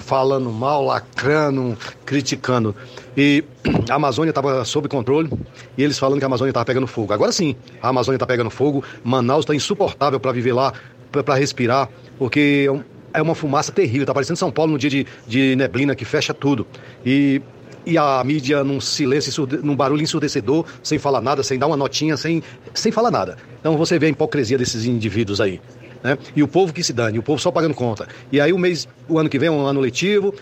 falando 0.00 0.50
mal, 0.50 0.84
lacrando, 0.84 1.76
criticando. 2.04 2.74
E 3.16 3.44
a 3.88 3.94
Amazônia 3.94 4.30
estava 4.30 4.64
sob 4.64 4.88
controle 4.88 5.30
e 5.76 5.82
eles 5.82 5.98
falando 5.98 6.18
que 6.18 6.24
a 6.24 6.26
Amazônia 6.26 6.50
estava 6.50 6.66
pegando 6.66 6.86
fogo. 6.86 7.12
Agora 7.12 7.32
sim, 7.32 7.54
a 7.82 7.88
Amazônia 7.88 8.16
está 8.16 8.26
pegando 8.26 8.50
fogo, 8.50 8.82
Manaus 9.04 9.44
está 9.44 9.54
insuportável 9.54 10.18
para 10.18 10.32
viver 10.32 10.52
lá, 10.52 10.72
para 11.12 11.34
respirar, 11.34 11.88
porque 12.18 12.68
é 12.68 13.00
é 13.12 13.20
uma 13.22 13.34
fumaça 13.34 13.72
terrível. 13.72 14.02
Está 14.02 14.14
parecendo 14.14 14.38
São 14.38 14.50
Paulo 14.50 14.72
no 14.72 14.78
dia 14.78 14.90
de, 14.90 15.06
de 15.26 15.56
neblina 15.56 15.94
que 15.94 16.04
fecha 16.04 16.32
tudo. 16.32 16.66
E, 17.04 17.42
e 17.84 17.96
a 17.98 18.22
mídia 18.24 18.62
num 18.64 18.80
silêncio, 18.80 19.48
num 19.62 19.74
barulho 19.74 20.02
ensurdecedor, 20.02 20.64
sem 20.82 20.98
falar 20.98 21.20
nada, 21.20 21.42
sem 21.42 21.58
dar 21.58 21.66
uma 21.66 21.76
notinha, 21.76 22.16
sem, 22.16 22.42
sem 22.74 22.92
falar 22.92 23.10
nada. 23.10 23.36
Então 23.60 23.76
você 23.76 23.98
vê 23.98 24.06
a 24.06 24.08
hipocrisia 24.10 24.58
desses 24.58 24.84
indivíduos 24.84 25.40
aí. 25.40 25.60
Né? 26.02 26.16
E 26.34 26.42
o 26.42 26.48
povo 26.48 26.72
que 26.72 26.82
se 26.82 26.92
dane, 26.92 27.18
o 27.18 27.22
povo 27.22 27.40
só 27.40 27.50
pagando 27.50 27.74
conta. 27.74 28.08
E 28.32 28.40
aí 28.40 28.52
o 28.52 28.58
mês, 28.58 28.88
o 29.08 29.18
ano 29.18 29.28
que 29.28 29.38
vem 29.38 29.48
é 29.48 29.52
um 29.52 29.64
ano 29.66 29.80
letivo, 29.80 30.34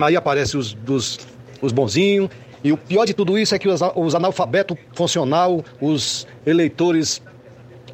aí 0.00 0.16
aparece 0.16 0.56
os, 0.56 0.72
dos, 0.72 1.18
os 1.62 1.72
bonzinhos. 1.72 2.28
E 2.64 2.72
o 2.72 2.76
pior 2.76 3.04
de 3.04 3.14
tudo 3.14 3.38
isso 3.38 3.54
é 3.54 3.58
que 3.58 3.68
os, 3.68 3.80
os 3.94 4.14
analfabetos 4.14 4.76
funcional, 4.92 5.64
os 5.80 6.26
eleitores 6.44 7.22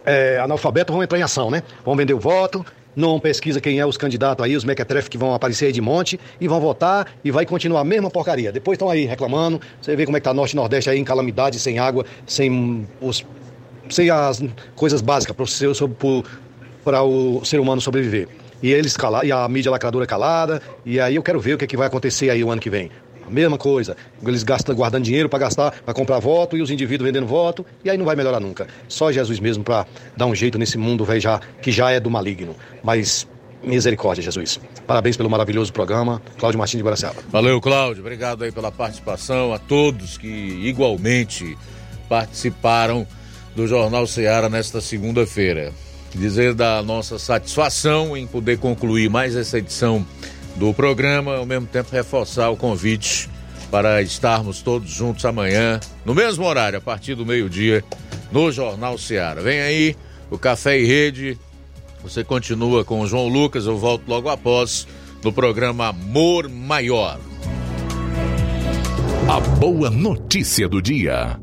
é, 0.04 0.38
analfabetos 0.38 0.92
vão 0.92 1.02
entrar 1.02 1.18
em 1.18 1.22
ação, 1.22 1.50
né? 1.50 1.62
Vão 1.84 1.94
vender 1.94 2.14
o 2.14 2.18
voto, 2.18 2.64
não 2.94 3.18
pesquisa 3.18 3.60
quem 3.60 3.78
é 3.78 3.86
os 3.86 3.96
candidatos 3.96 4.44
aí, 4.44 4.56
os 4.56 4.64
mequetrefe 4.64 5.10
que 5.10 5.18
vão 5.18 5.34
aparecer 5.34 5.66
aí 5.66 5.72
de 5.72 5.80
monte, 5.80 6.18
e 6.40 6.48
vão 6.48 6.60
votar 6.60 7.06
e 7.24 7.30
vai 7.30 7.44
continuar 7.44 7.80
a 7.80 7.84
mesma 7.84 8.10
porcaria. 8.10 8.52
Depois 8.52 8.76
estão 8.76 8.88
aí 8.88 9.04
reclamando, 9.04 9.60
você 9.80 9.96
vê 9.96 10.04
como 10.04 10.16
é 10.16 10.20
que 10.20 10.24
tá 10.24 10.34
Norte 10.34 10.52
e 10.52 10.56
Nordeste 10.56 10.90
aí 10.90 10.98
em 10.98 11.04
calamidade, 11.04 11.58
sem 11.58 11.78
água, 11.78 12.04
sem 12.26 12.86
os 13.00 13.24
sem 13.90 14.08
as 14.08 14.42
coisas 14.74 15.02
básicas 15.02 15.36
para 15.36 15.42
o 15.42 15.46
ser, 15.46 15.68
para 16.84 17.02
o 17.02 17.44
ser 17.44 17.60
humano 17.60 17.80
sobreviver. 17.80 18.28
E 18.62 18.70
eles 18.72 18.96
cala, 18.96 19.24
e 19.24 19.32
a 19.32 19.48
mídia 19.48 19.70
lacradora 19.70 20.06
calada, 20.06 20.62
e 20.84 21.00
aí 21.00 21.16
eu 21.16 21.22
quero 21.22 21.40
ver 21.40 21.54
o 21.54 21.58
que, 21.58 21.64
é 21.64 21.66
que 21.66 21.76
vai 21.76 21.88
acontecer 21.88 22.30
aí 22.30 22.44
o 22.44 22.50
ano 22.50 22.60
que 22.60 22.70
vem. 22.70 22.90
A 23.26 23.30
mesma 23.30 23.58
coisa. 23.58 23.96
Eles 24.24 24.42
gastam 24.42 24.74
guardando 24.74 25.04
dinheiro 25.04 25.28
para 25.28 25.38
gastar, 25.40 25.72
para 25.72 25.94
comprar 25.94 26.18
voto, 26.18 26.56
e 26.56 26.62
os 26.62 26.70
indivíduos 26.70 27.08
vendendo 27.08 27.26
voto, 27.26 27.66
e 27.84 27.90
aí 27.90 27.96
não 27.96 28.04
vai 28.04 28.14
melhorar 28.14 28.38
nunca. 28.38 28.68
Só 28.88 29.10
Jesus 29.10 29.40
mesmo 29.40 29.64
para 29.64 29.86
dar 30.16 30.26
um 30.26 30.34
jeito 30.34 30.58
nesse 30.58 30.78
mundo 30.78 31.04
velho 31.04 31.20
já, 31.20 31.40
que 31.60 31.72
já 31.72 31.90
é 31.90 31.98
do 31.98 32.10
maligno. 32.10 32.54
Mas 32.82 33.26
misericórdia, 33.62 34.22
Jesus. 34.22 34.60
Parabéns 34.86 35.16
pelo 35.16 35.30
maravilhoso 35.30 35.72
programa. 35.72 36.20
Cláudio 36.38 36.58
Martins 36.58 36.78
de 36.78 36.84
Guaraciaba. 36.84 37.22
Valeu, 37.30 37.60
Cláudio. 37.60 38.02
Obrigado 38.02 38.44
aí 38.44 38.52
pela 38.52 38.72
participação. 38.72 39.52
A 39.52 39.58
todos 39.58 40.18
que 40.18 40.26
igualmente 40.26 41.56
participaram 42.08 43.06
do 43.54 43.66
Jornal 43.66 44.06
Ceará 44.06 44.48
nesta 44.48 44.80
segunda-feira. 44.80 45.72
Dizer 46.14 46.54
da 46.54 46.82
nossa 46.82 47.18
satisfação 47.18 48.16
em 48.16 48.26
poder 48.26 48.58
concluir 48.58 49.08
mais 49.08 49.34
essa 49.34 49.58
edição 49.58 50.06
do 50.56 50.74
programa, 50.74 51.36
ao 51.36 51.46
mesmo 51.46 51.66
tempo 51.66 51.88
reforçar 51.90 52.50
o 52.50 52.56
convite 52.56 53.30
para 53.70 54.02
estarmos 54.02 54.60
todos 54.60 54.90
juntos 54.90 55.24
amanhã, 55.24 55.80
no 56.04 56.14
mesmo 56.14 56.44
horário, 56.44 56.78
a 56.78 56.82
partir 56.82 57.14
do 57.14 57.24
meio-dia, 57.24 57.82
no 58.30 58.52
Jornal 58.52 58.98
Ceará. 58.98 59.40
Vem 59.40 59.62
aí 59.62 59.96
o 60.30 60.36
Café 60.36 60.78
e 60.78 60.86
Rede. 60.86 61.38
Você 62.02 62.22
continua 62.22 62.84
com 62.84 63.00
o 63.00 63.06
João 63.06 63.28
Lucas, 63.28 63.64
eu 63.64 63.78
volto 63.78 64.06
logo 64.06 64.28
após 64.28 64.86
no 65.24 65.32
programa 65.32 65.88
Amor 65.88 66.48
Maior. 66.48 67.18
A 69.28 69.40
boa 69.40 69.88
notícia 69.88 70.68
do 70.68 70.82
dia. 70.82 71.38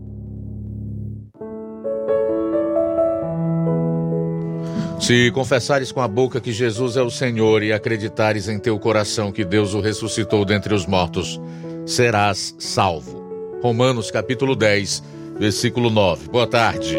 Se 5.00 5.32
confessares 5.32 5.94
com 5.94 6.02
a 6.02 6.08
boca 6.08 6.42
que 6.42 6.52
Jesus 6.52 6.98
é 6.98 7.02
o 7.02 7.10
Senhor 7.10 7.64
e 7.64 7.72
acreditares 7.72 8.50
em 8.50 8.60
teu 8.60 8.78
coração 8.78 9.32
que 9.32 9.46
Deus 9.46 9.74
o 9.74 9.80
ressuscitou 9.80 10.44
dentre 10.44 10.74
os 10.74 10.86
mortos, 10.86 11.40
serás 11.86 12.54
salvo. 12.60 13.60
Romanos 13.64 14.12
capítulo 14.12 14.56
10, 14.56 15.02
versículo 15.40 15.90
9. 15.90 16.28
Boa 16.28 16.46
tarde. 16.46 16.98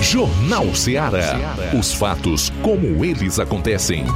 Jornal 0.00 0.74
Ceará. 0.74 1.36
Os 1.78 1.92
fatos 1.92 2.50
como 2.62 3.04
eles 3.04 3.38
acontecem. 3.38 4.06